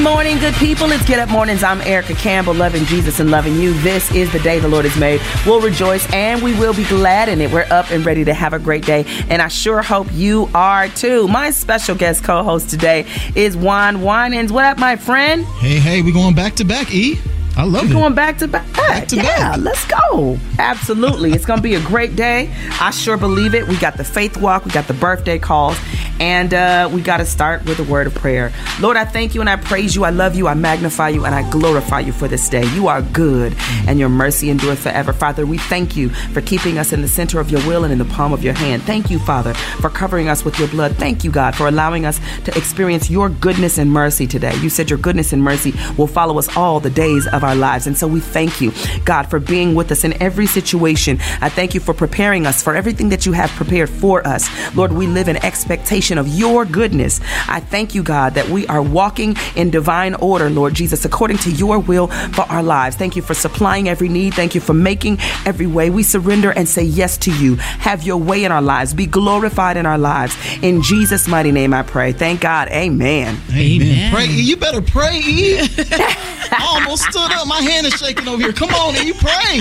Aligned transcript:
Good 0.00 0.14
morning, 0.14 0.38
good 0.38 0.54
people. 0.54 0.90
It's 0.92 1.06
Get 1.06 1.18
Up 1.18 1.28
Mornings. 1.28 1.62
I'm 1.62 1.82
Erica 1.82 2.14
Campbell, 2.14 2.54
loving 2.54 2.86
Jesus 2.86 3.20
and 3.20 3.30
loving 3.30 3.56
you. 3.56 3.74
This 3.80 4.10
is 4.14 4.32
the 4.32 4.38
day 4.38 4.58
the 4.58 4.66
Lord 4.66 4.86
has 4.86 4.98
made. 4.98 5.20
We'll 5.44 5.60
rejoice 5.60 6.10
and 6.10 6.42
we 6.42 6.58
will 6.58 6.72
be 6.72 6.86
glad 6.86 7.28
in 7.28 7.42
it. 7.42 7.52
We're 7.52 7.66
up 7.70 7.90
and 7.90 8.02
ready 8.06 8.24
to 8.24 8.32
have 8.32 8.54
a 8.54 8.58
great 8.58 8.86
day, 8.86 9.04
and 9.28 9.42
I 9.42 9.48
sure 9.48 9.82
hope 9.82 10.06
you 10.10 10.48
are 10.54 10.88
too. 10.88 11.28
My 11.28 11.50
special 11.50 11.94
guest 11.94 12.24
co 12.24 12.42
host 12.42 12.70
today 12.70 13.04
is 13.34 13.58
Juan 13.58 14.00
Winans. 14.00 14.50
What 14.50 14.64
up, 14.64 14.78
my 14.78 14.96
friend? 14.96 15.44
Hey, 15.58 15.78
hey, 15.78 16.00
we're 16.00 16.14
going 16.14 16.34
back 16.34 16.54
to 16.54 16.64
back, 16.64 16.94
E. 16.94 17.20
I 17.58 17.64
love 17.64 17.82
you. 17.82 17.88
We're 17.90 17.96
it. 17.96 18.00
going 18.00 18.14
back 18.14 18.38
to 18.38 18.48
back. 18.48 18.72
Back 18.72 19.08
to 19.08 19.16
yeah, 19.16 19.50
back. 19.50 19.58
let's 19.58 19.86
go. 19.86 20.38
Absolutely. 20.58 21.32
it's 21.32 21.44
going 21.44 21.58
to 21.58 21.62
be 21.62 21.74
a 21.74 21.82
great 21.82 22.16
day. 22.16 22.50
I 22.80 22.90
sure 22.90 23.18
believe 23.18 23.54
it. 23.54 23.68
We 23.68 23.76
got 23.76 23.98
the 23.98 24.04
faith 24.04 24.38
walk, 24.38 24.64
we 24.64 24.70
got 24.70 24.88
the 24.88 24.94
birthday 24.94 25.38
calls, 25.38 25.78
and 26.20 26.52
uh, 26.52 26.88
we 26.92 27.00
got 27.00 27.16
to 27.16 27.24
start 27.24 27.64
with 27.64 27.78
a 27.78 27.84
word 27.84 28.06
of 28.06 28.14
prayer. 28.14 28.52
Lord, 28.78 28.98
I 28.98 29.06
thank 29.06 29.34
you 29.34 29.40
and 29.40 29.48
I 29.48 29.56
praise 29.56 29.96
you. 29.96 30.04
I 30.04 30.10
love 30.10 30.36
you. 30.36 30.46
I 30.46 30.54
magnify 30.54 31.08
you 31.08 31.24
and 31.24 31.34
I 31.34 31.48
glorify 31.50 32.00
you 32.00 32.12
for 32.12 32.28
this 32.28 32.48
day. 32.50 32.64
You 32.74 32.88
are 32.88 33.00
good 33.00 33.56
and 33.88 33.98
your 33.98 34.10
mercy 34.10 34.50
endureth 34.50 34.80
forever. 34.80 35.14
Father, 35.14 35.46
we 35.46 35.56
thank 35.56 35.96
you 35.96 36.10
for 36.10 36.42
keeping 36.42 36.76
us 36.76 36.92
in 36.92 37.00
the 37.00 37.08
center 37.08 37.40
of 37.40 37.50
your 37.50 37.66
will 37.66 37.84
and 37.84 37.92
in 37.92 37.98
the 37.98 38.04
palm 38.04 38.34
of 38.34 38.44
your 38.44 38.52
hand. 38.52 38.82
Thank 38.82 39.10
you, 39.10 39.18
Father, 39.18 39.54
for 39.54 39.88
covering 39.88 40.28
us 40.28 40.44
with 40.44 40.58
your 40.58 40.68
blood. 40.68 40.94
Thank 40.96 41.24
you, 41.24 41.30
God, 41.30 41.56
for 41.56 41.66
allowing 41.66 42.04
us 42.04 42.20
to 42.44 42.56
experience 42.56 43.08
your 43.08 43.30
goodness 43.30 43.78
and 43.78 43.90
mercy 43.90 44.26
today. 44.26 44.54
You 44.56 44.68
said 44.68 44.90
your 44.90 44.98
goodness 44.98 45.32
and 45.32 45.42
mercy 45.42 45.72
will 45.96 46.06
follow 46.06 46.38
us 46.38 46.54
all 46.54 46.80
the 46.80 46.90
days 46.90 47.26
of 47.28 47.42
our 47.44 47.54
lives. 47.54 47.86
And 47.86 47.96
so 47.96 48.06
we 48.06 48.20
thank 48.20 48.60
you, 48.60 48.72
God, 49.06 49.30
for 49.30 49.40
being 49.40 49.74
with 49.74 49.90
us 49.90 50.04
in 50.04 50.20
every 50.22 50.46
situation. 50.46 51.18
I 51.40 51.48
thank 51.48 51.72
you 51.72 51.80
for 51.80 51.94
preparing 51.94 52.46
us 52.46 52.62
for 52.62 52.74
everything 52.74 53.08
that 53.08 53.24
you 53.24 53.32
have 53.32 53.48
prepared 53.50 53.88
for 53.88 54.26
us. 54.26 54.50
Lord, 54.76 54.92
we 54.92 55.06
live 55.06 55.28
in 55.28 55.42
expectation 55.44 56.09
of 56.18 56.28
your 56.28 56.64
goodness. 56.64 57.20
I 57.48 57.60
thank 57.60 57.94
you, 57.94 58.02
God, 58.02 58.34
that 58.34 58.48
we 58.48 58.66
are 58.66 58.82
walking 58.82 59.36
in 59.56 59.70
divine 59.70 60.14
order, 60.14 60.50
Lord 60.50 60.74
Jesus, 60.74 61.04
according 61.04 61.38
to 61.38 61.50
your 61.50 61.78
will 61.78 62.08
for 62.32 62.42
our 62.42 62.62
lives. 62.62 62.96
Thank 62.96 63.16
you 63.16 63.22
for 63.22 63.34
supplying 63.34 63.88
every 63.88 64.08
need. 64.08 64.34
Thank 64.34 64.54
you 64.54 64.60
for 64.60 64.74
making 64.74 65.18
every 65.46 65.66
way. 65.66 65.90
We 65.90 66.02
surrender 66.02 66.50
and 66.50 66.68
say 66.68 66.82
yes 66.82 67.16
to 67.18 67.32
you. 67.32 67.56
Have 67.56 68.02
your 68.02 68.16
way 68.18 68.44
in 68.44 68.52
our 68.52 68.62
lives. 68.62 68.94
Be 68.94 69.06
glorified 69.06 69.76
in 69.76 69.86
our 69.86 69.98
lives. 69.98 70.36
In 70.62 70.82
Jesus' 70.82 71.28
mighty 71.28 71.52
name, 71.52 71.72
I 71.74 71.82
pray. 71.82 72.12
Thank 72.12 72.40
God. 72.40 72.68
Amen. 72.68 73.38
Amen. 73.52 74.12
Pray. 74.12 74.26
You 74.26 74.56
better 74.56 74.82
pray. 74.82 75.20
I 76.52 76.66
almost 76.74 77.02
stood 77.04 77.30
up. 77.32 77.46
My 77.46 77.60
hand 77.62 77.86
is 77.86 77.94
shaking 77.94 78.26
over 78.28 78.42
here. 78.42 78.52
Come 78.52 78.70
on, 78.70 78.94
E. 78.96 79.12
Pray. 79.12 79.60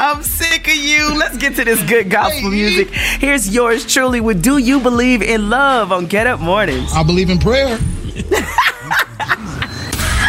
I'm 0.00 0.22
sick 0.22 0.68
of 0.68 0.74
you. 0.74 1.16
Let's 1.18 1.36
get 1.36 1.56
to 1.56 1.64
this 1.64 1.82
good 1.88 2.10
gospel 2.10 2.50
Hey, 2.50 2.56
music. 2.56 2.90
Here's 2.90 3.52
yours 3.52 3.84
truly 3.86 4.20
with 4.20 4.42
Do 4.42 4.58
You 4.58 4.80
Believe 4.80 5.22
in 5.22 5.50
Love 5.50 5.57
on 5.58 6.06
Get 6.06 6.26
Up 6.26 6.38
Mornings. 6.40 6.92
I 6.94 7.02
believe 7.02 7.30
in 7.30 7.38
prayer. 7.38 7.66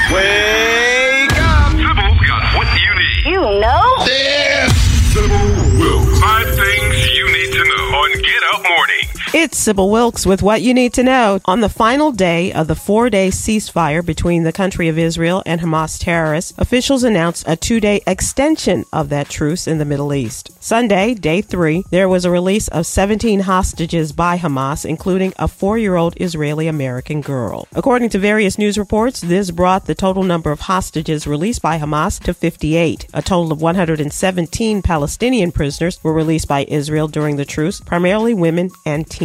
Wake 0.10 1.30
up. 1.38 1.72
Sybil's 1.72 2.22
got 2.26 2.56
what 2.58 2.68
you 2.82 2.96
need. 2.98 3.26
You 3.26 3.42
know? 3.62 4.06
There. 4.06 4.70
Sybil 5.14 5.30
will. 5.78 6.20
Five 6.20 6.48
things 6.48 7.14
you 7.14 7.26
need 7.32 7.52
to 7.54 7.64
know 7.64 7.98
on 8.02 8.12
Get 8.22 8.44
Up 8.54 8.64
Morning. 8.64 9.06
It's 9.32 9.60
Sybil 9.60 9.92
Wilkes 9.92 10.26
with 10.26 10.42
what 10.42 10.64
you 10.64 10.74
need 10.74 10.92
to 10.94 11.04
know. 11.04 11.40
On 11.46 11.62
the 11.62 11.70
final 11.70 12.12
day 12.12 12.52
of 12.52 12.66
the 12.66 12.76
four 12.76 13.12
day 13.12 13.28
ceasefire 13.28 14.04
between 14.04 14.42
the 14.42 14.52
country 14.52 14.88
of 14.88 14.98
Israel 14.98 15.44
and 15.46 15.62
Hamas 15.62 16.00
terrorists, 16.00 16.52
officials 16.58 17.04
announced 17.04 17.44
a 17.48 17.56
two 17.56 17.80
day 17.80 18.02
extension 18.08 18.86
of 18.92 19.10
that 19.10 19.30
truce 19.30 19.68
in 19.68 19.78
the 19.78 19.86
Middle 19.86 20.16
East. 20.16 20.50
Sunday, 20.60 21.14
day 21.14 21.44
three, 21.44 21.84
there 21.92 22.10
was 22.10 22.26
a 22.26 22.32
release 22.32 22.70
of 22.70 22.88
17 22.88 23.42
hostages 23.42 24.14
by 24.14 24.40
Hamas, 24.40 24.84
including 24.84 25.32
a 25.38 25.48
four 25.48 25.78
year 25.78 25.96
old 25.96 26.20
Israeli 26.20 26.66
American 26.66 27.22
girl. 27.22 27.68
According 27.76 28.10
to 28.10 28.18
various 28.18 28.58
news 28.58 28.80
reports, 28.80 29.22
this 29.22 29.52
brought 29.52 29.86
the 29.86 29.94
total 29.94 30.24
number 30.24 30.52
of 30.52 30.62
hostages 30.62 31.28
released 31.28 31.62
by 31.62 31.78
Hamas 31.78 32.20
to 32.24 32.34
58. 32.34 33.06
A 33.14 33.22
total 33.22 33.52
of 33.52 33.62
117 33.62 34.82
Palestinian 34.82 35.52
prisoners 35.52 36.04
were 36.04 36.14
released 36.14 36.48
by 36.48 36.66
Israel 36.68 37.08
during 37.08 37.36
the 37.36 37.46
truce, 37.46 37.80
primarily 37.80 38.34
women 38.34 38.72
and 38.88 39.08
teens. 39.08 39.19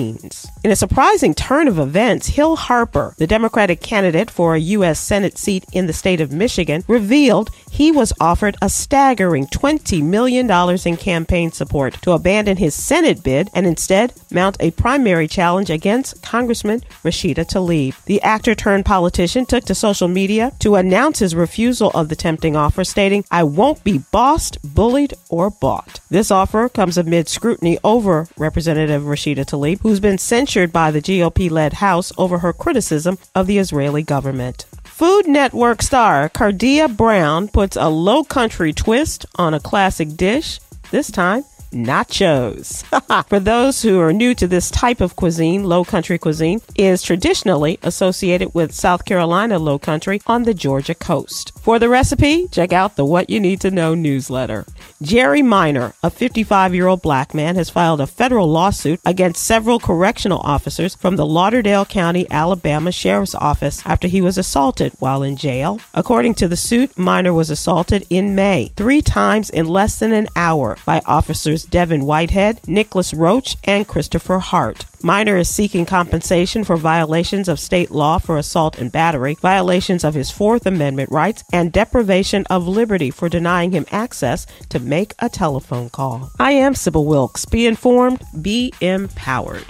In 0.65 0.73
a 0.73 0.77
surprising 0.77 1.35
turn 1.35 1.69
of 1.69 1.79
events, 1.79 2.27
Hill 2.27 2.57
Harper, 2.57 3.15
the 3.17 3.29
Democratic 3.29 3.81
candidate 3.81 4.29
for 4.29 4.55
a 4.55 4.59
U.S. 4.59 4.99
Senate 4.99 5.39
seat 5.39 5.65
in 5.73 5.87
the 5.87 5.93
state 5.93 6.21
of 6.21 6.33
Michigan, 6.33 6.83
revealed 6.89 7.51
he 7.71 7.93
was 7.93 8.13
offered 8.21 8.57
a 8.61 8.69
staggering 8.69 9.47
$20 9.47 10.03
million 10.03 10.51
in 10.85 10.97
campaign 10.97 11.53
support 11.53 11.95
to 12.03 12.13
abandon 12.13 12.57
his 12.57 12.75
Senate 12.75 13.23
bid 13.23 13.51
and 13.55 13.67
instead 13.67 14.13
mount 14.33 14.57
a 14.59 14.73
primary 14.73 15.29
challenge 15.29 15.71
against 15.71 16.23
Congressman 16.23 16.81
Rashida 17.05 17.45
Tlaib. 17.47 17.95
The 18.05 18.21
actor 18.23 18.55
turned 18.55 18.85
politician 18.85 19.47
took 19.47 19.65
to 19.65 19.75
social 19.75 20.09
media 20.09 20.53
to 20.61 20.75
announce 20.75 21.21
his 21.21 21.35
refusal 21.35 21.91
of 21.95 22.09
the 22.09 22.17
tempting 22.17 22.57
offer, 22.57 22.83
stating, 22.83 23.25
I 23.31 23.45
won't 23.45 23.85
be 23.85 23.99
bossed, 23.99 24.59
bullied, 24.75 25.15
or 25.29 25.51
bought. 25.51 26.01
This 26.11 26.31
offer 26.31 26.69
comes 26.69 26.99
amid 26.99 27.29
scrutiny 27.29 27.79
over 27.85 28.27
Representative 28.37 29.03
Rashida 29.03 29.45
Tlaib, 29.45 29.84
who's 29.85 30.01
been 30.01 30.19
censured 30.19 30.73
by 30.73 30.91
the 30.91 31.01
GOP 31.01 31.49
led 31.49 31.75
House 31.75 32.11
over 32.19 32.39
her 32.39 32.53
criticism 32.53 33.19
of 33.35 33.47
the 33.47 33.59
Israeli 33.59 34.03
government. 34.03 34.65
Food 34.83 35.29
Network 35.29 35.83
star 35.83 36.29
Kardea 36.31 36.89
Brown 36.97 37.49
puts 37.49 37.77
a 37.77 37.89
low 37.89 38.25
country 38.25 38.73
twist 38.73 39.27
on 39.37 39.53
a 39.55 39.61
classic 39.61 40.17
dish, 40.17 40.59
this 40.91 41.11
time 41.11 41.45
nachos. 41.75 42.85
For 43.29 43.41
those 43.41 43.83
who 43.83 44.01
are 44.01 44.13
new 44.13 44.35
to 44.37 44.47
this 44.47 44.71
type 44.71 45.01
of 45.01 45.17
cuisine, 45.17 45.65
low 45.65 45.85
country 45.85 46.19
cuisine 46.19 46.61
is 46.77 47.03
traditionally 47.03 47.79
associated 47.83 48.55
with 48.55 48.73
South 48.73 49.05
Carolina 49.05 49.59
low 49.59 49.79
country 49.79 50.23
on 50.27 50.45
the 50.45 50.55
Georgia 50.55 50.95
coast. 50.95 51.54
For 51.65 51.79
the 51.79 51.89
recipe, 51.89 52.47
check 52.49 52.75
out 52.75 52.97
the 52.97 53.07
What 53.07 53.31
You 53.31 53.41
Need 53.41 53.63
to 53.63 53.71
Know 53.71 53.95
newsletter. 53.95 54.67
Jerry 55.01 55.41
Miner, 55.41 55.95
a 56.03 56.11
55 56.11 56.75
year 56.75 56.87
old 56.87 57.01
black 57.01 57.33
man, 57.33 57.57
has 57.57 57.71
filed 57.71 58.03
a 58.03 58.07
federal 58.07 58.47
lawsuit 58.51 59.01
against 59.07 59.43
several 59.43 59.79
correctional 59.79 60.41
officers 60.41 60.95
from 60.95 61.17
the 61.17 61.25
Lauderdale 61.25 61.87
County, 61.87 62.27
Alabama 62.31 62.93
Sheriff's 62.93 63.35
Office 63.35 63.81
after 63.87 64.09
he 64.09 64.21
was 64.21 64.37
assaulted 64.37 64.93
while 64.99 65.23
in 65.23 65.39
jail. 65.39 65.81
According 65.95 66.35
to 66.35 66.49
the 66.49 66.57
suit, 66.57 66.99
Miner 66.99 67.33
was 67.33 67.49
assaulted 67.49 68.07
in 68.11 68.35
May 68.35 68.71
three 68.77 69.01
times 69.01 69.49
in 69.49 69.65
less 69.65 69.99
than 69.99 70.13
an 70.13 70.29
hour 70.37 70.77
by 70.85 71.01
officers 71.07 71.65
Devin 71.65 72.05
Whitehead, 72.05 72.61
Nicholas 72.69 73.15
Roach, 73.15 73.57
and 73.65 73.89
Christopher 73.89 74.39
Hart. 74.39 74.85
Miner 75.05 75.37
is 75.37 75.55
seeking 75.55 75.85
compensation 75.85 76.65
for 76.65 76.79
violations 76.79 77.47
of 77.47 77.61
state 77.61 77.91
law 77.91 78.17
for 78.17 78.39
assault 78.39 78.79
and 78.79 78.91
battery, 78.91 79.37
violations 79.43 80.03
of 80.03 80.15
his 80.15 80.31
Fourth 80.31 80.65
Amendment 80.65 81.11
rights, 81.11 81.45
and 81.53 81.71
deprivation 81.71 82.47
of 82.49 82.67
liberty 82.67 83.11
for 83.11 83.29
denying 83.29 83.73
him 83.73 83.85
access 83.91 84.47
to 84.71 84.79
make 84.79 85.13
a 85.19 85.29
telephone 85.29 85.91
call. 85.91 86.31
I 86.39 86.53
am 86.53 86.75
Sybil 86.75 87.05
Wilkes. 87.05 87.45
Be 87.45 87.67
informed, 87.67 88.23
be 88.41 88.73
empowered. 88.81 89.67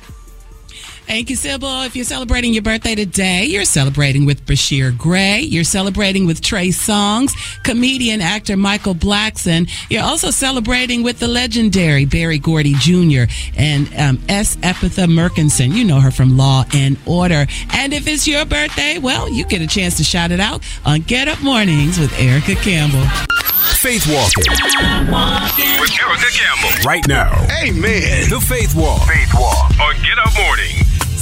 Thank 1.07 1.29
you, 1.31 1.37
Sybil. 1.37 1.83
If 1.83 1.95
you're 1.95 2.05
celebrating 2.05 2.55
your 2.55 2.63
birthday 2.63 2.95
today, 2.95 3.45
you're 3.45 3.65
celebrating 3.67 4.25
with 4.25 4.45
Bashir 4.47 4.97
Gray. 4.97 5.41
You're 5.41 5.63
celebrating 5.63 6.27
with 6.27 6.41
Trey 6.41 6.69
Songz, 6.69 7.31
comedian 7.63 8.21
actor 8.21 8.57
Michael 8.57 8.95
Blackson. 8.95 9.71
You're 9.91 10.03
also 10.03 10.31
celebrating 10.31 11.03
with 11.03 11.19
the 11.21 11.29
legendary 11.29 12.05
Berry 12.07 12.39
Gordy 12.39 12.75
Jr. 12.79 13.31
and 13.57 13.89
um, 13.99 14.19
S. 14.29 14.57
Epatha 14.57 15.07
Merkerson. 15.07 15.73
You 15.75 15.85
know 15.85 16.01
her 16.01 16.11
from 16.11 16.37
Law 16.39 16.65
and 16.75 16.97
Order. 17.07 17.47
And 17.75 17.93
if 17.93 18.09
it's 18.09 18.27
your 18.27 18.45
birthday, 18.47 18.99
well, 18.99 19.29
you 19.31 19.45
get 19.45 19.61
a 19.61 19.67
chance 19.69 19.99
to 19.99 20.05
shout 20.05 20.31
it 20.33 20.41
out 20.41 20.63
on 20.87 21.03
Get 21.03 21.29
Up 21.29 21.41
Mornings 21.43 21.99
with 21.99 22.13
Erica 22.19 22.55
Campbell. 22.57 23.05
Faith 23.77 24.07
Walking 24.09 24.45
With 25.81 25.91
Erica 26.01 26.31
Campbell. 26.33 26.89
right 26.89 27.07
now. 27.07 27.31
Amen. 27.63 28.29
The 28.31 28.41
Faith 28.41 28.75
Walk. 28.75 29.07
Faith 29.07 29.31
Walk 29.35 29.79
on 29.79 29.95
Get 30.03 30.19
Up 30.19 30.33
Morning. 30.39 30.75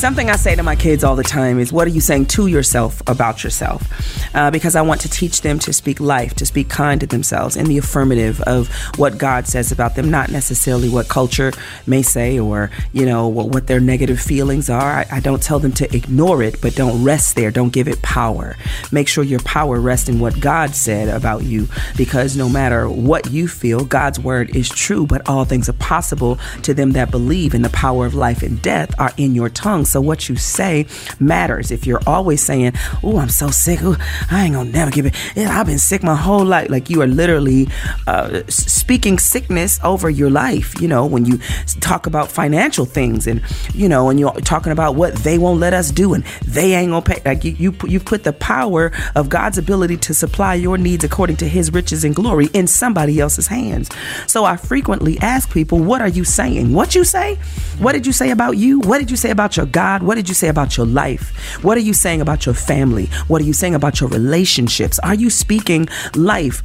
Something 0.02 0.30
I 0.30 0.34
say 0.34 0.56
to 0.56 0.64
my 0.64 0.74
kids 0.74 1.04
all 1.04 1.14
the 1.14 1.22
time 1.22 1.60
is, 1.60 1.72
What 1.72 1.86
are 1.86 1.90
you 1.90 2.00
saying 2.00 2.26
to 2.34 2.48
yourself 2.48 3.00
about 3.06 3.44
yourself? 3.44 4.34
Uh, 4.34 4.50
because 4.50 4.74
I 4.74 4.82
want 4.82 5.00
to 5.02 5.08
teach 5.08 5.42
them 5.42 5.60
to 5.60 5.72
speak 5.72 6.00
life, 6.00 6.34
to 6.34 6.44
speak 6.44 6.68
kind 6.68 7.00
to 7.02 7.06
themselves 7.06 7.54
in 7.54 7.66
the 7.66 7.78
affirmative 7.78 8.40
of 8.40 8.66
what 8.96 9.16
God 9.16 9.46
says 9.46 9.70
about 9.70 9.94
them, 9.94 10.10
not 10.10 10.32
necessarily 10.32 10.88
what 10.88 11.08
culture 11.08 11.52
may 11.86 12.02
say 12.02 12.36
or, 12.36 12.72
you 12.92 13.06
know, 13.06 13.28
what, 13.28 13.50
what 13.50 13.68
their 13.68 13.78
negative 13.78 14.18
feelings 14.18 14.68
are. 14.68 14.80
I, 14.80 15.06
I 15.12 15.20
don't 15.20 15.40
tell 15.40 15.60
them 15.60 15.70
to 15.74 15.96
ignore 15.96 16.42
it, 16.42 16.60
but 16.60 16.74
don't 16.74 17.04
rest 17.04 17.36
there. 17.36 17.52
Don't 17.52 17.72
give 17.72 17.86
it 17.86 18.02
power. 18.02 18.56
Make 18.90 19.06
sure 19.06 19.22
your 19.22 19.38
power 19.40 19.78
rests 19.78 20.08
in 20.08 20.18
what 20.18 20.40
God 20.40 20.74
said 20.74 21.10
about 21.10 21.44
you 21.44 21.68
because 21.96 22.36
no 22.36 22.48
matter 22.48 22.88
what 22.88 23.30
you 23.30 23.46
feel, 23.46 23.84
God's 23.84 24.18
word 24.18 24.56
is 24.56 24.68
true, 24.68 25.06
but 25.06 25.28
all 25.28 25.44
things 25.44 25.68
are 25.68 25.74
possible 25.74 26.40
to 26.62 26.74
them 26.74 26.90
that 26.92 27.12
believe 27.12 27.54
in 27.54 27.62
the 27.62 27.70
power 27.70 28.04
of 28.04 28.16
life 28.16 28.42
and 28.42 28.60
death 28.60 28.92
are 28.98 29.12
in 29.16 29.36
your 29.36 29.48
tongue. 29.48 29.84
So 29.92 30.00
what 30.00 30.28
you 30.28 30.36
say 30.36 30.86
matters. 31.20 31.70
If 31.70 31.86
you're 31.86 32.00
always 32.06 32.42
saying, 32.42 32.72
"Oh, 33.02 33.18
I'm 33.18 33.28
so 33.28 33.50
sick. 33.50 33.82
Ooh, 33.82 33.96
I 34.30 34.44
ain't 34.44 34.54
gonna 34.54 34.70
never 34.70 34.90
give 34.90 35.04
it. 35.04 35.14
Yeah, 35.36 35.58
I've 35.58 35.66
been 35.66 35.78
sick 35.78 36.02
my 36.02 36.16
whole 36.16 36.44
life," 36.44 36.70
like 36.70 36.88
you 36.88 37.02
are 37.02 37.06
literally 37.06 37.68
uh, 38.06 38.42
speaking 38.48 39.18
sickness 39.18 39.78
over 39.84 40.08
your 40.08 40.30
life. 40.30 40.80
You 40.80 40.88
know, 40.88 41.04
when 41.04 41.26
you 41.26 41.38
talk 41.80 42.06
about 42.06 42.30
financial 42.32 42.86
things, 42.86 43.26
and 43.26 43.42
you 43.74 43.86
know, 43.86 44.08
and 44.08 44.18
you're 44.18 44.32
talking 44.32 44.72
about 44.72 44.94
what 44.94 45.14
they 45.16 45.36
won't 45.36 45.60
let 45.60 45.74
us 45.74 45.90
do, 45.90 46.14
and 46.14 46.24
they 46.46 46.72
ain't 46.74 46.90
gonna 46.90 47.02
pay. 47.02 47.20
Like 47.24 47.44
you, 47.44 47.52
you 47.52 47.74
you've 47.86 48.06
put 48.06 48.24
the 48.24 48.32
power 48.32 48.92
of 49.14 49.28
God's 49.28 49.58
ability 49.58 49.98
to 49.98 50.14
supply 50.14 50.54
your 50.54 50.78
needs 50.78 51.04
according 51.04 51.36
to 51.36 51.48
His 51.48 51.70
riches 51.70 52.02
and 52.02 52.14
glory 52.14 52.46
in 52.54 52.66
somebody 52.66 53.20
else's 53.20 53.46
hands. 53.46 53.90
So 54.26 54.46
I 54.46 54.56
frequently 54.56 55.18
ask 55.20 55.52
people, 55.52 55.80
"What 55.80 56.00
are 56.00 56.08
you 56.08 56.24
saying? 56.24 56.72
What 56.72 56.94
you 56.94 57.04
say? 57.04 57.36
What 57.78 57.92
did 57.92 58.06
you 58.06 58.12
say 58.12 58.30
about 58.30 58.56
you? 58.56 58.80
What 58.80 58.98
did 58.98 59.10
you 59.10 59.18
say 59.18 59.30
about 59.30 59.56
your 59.56 59.66
God? 59.72 60.02
What 60.02 60.14
did 60.14 60.28
you 60.28 60.34
say 60.34 60.48
about 60.48 60.76
your 60.76 60.86
life? 60.86 61.30
What 61.64 61.76
are 61.76 61.80
you 61.80 61.94
saying 61.94 62.20
about 62.20 62.46
your 62.46 62.54
family? 62.54 63.06
What 63.28 63.40
are 63.40 63.44
you 63.44 63.52
saying 63.52 63.74
about 63.74 64.00
your 64.00 64.10
relationships? 64.10 64.98
Are 65.00 65.14
you 65.14 65.30
speaking 65.30 65.88
life? 66.14 66.62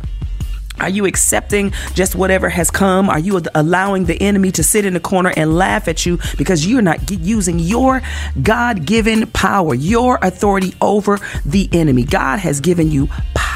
Are 0.79 0.89
you 0.89 1.05
accepting 1.05 1.73
just 1.95 2.15
whatever 2.15 2.49
has 2.49 2.69
come? 2.69 3.09
Are 3.09 3.17
you 3.17 3.41
allowing 3.55 4.05
the 4.05 4.21
enemy 4.21 4.51
to 4.51 4.63
sit 4.63 4.85
in 4.85 4.93
the 4.93 4.99
corner 4.99 5.33
and 5.35 5.55
laugh 5.55 5.87
at 5.87 6.05
you 6.05 6.19
because 6.37 6.67
you're 6.67 6.83
not 6.83 7.09
using 7.09 7.57
your 7.57 8.01
God 8.43 8.85
given 8.85 9.25
power, 9.31 9.73
your 9.73 10.19
authority 10.21 10.75
over 10.79 11.19
the 11.45 11.67
enemy? 11.71 12.03
God 12.03 12.37
has 12.37 12.59
given 12.59 12.91
you 12.91 13.07
power. 13.33 13.46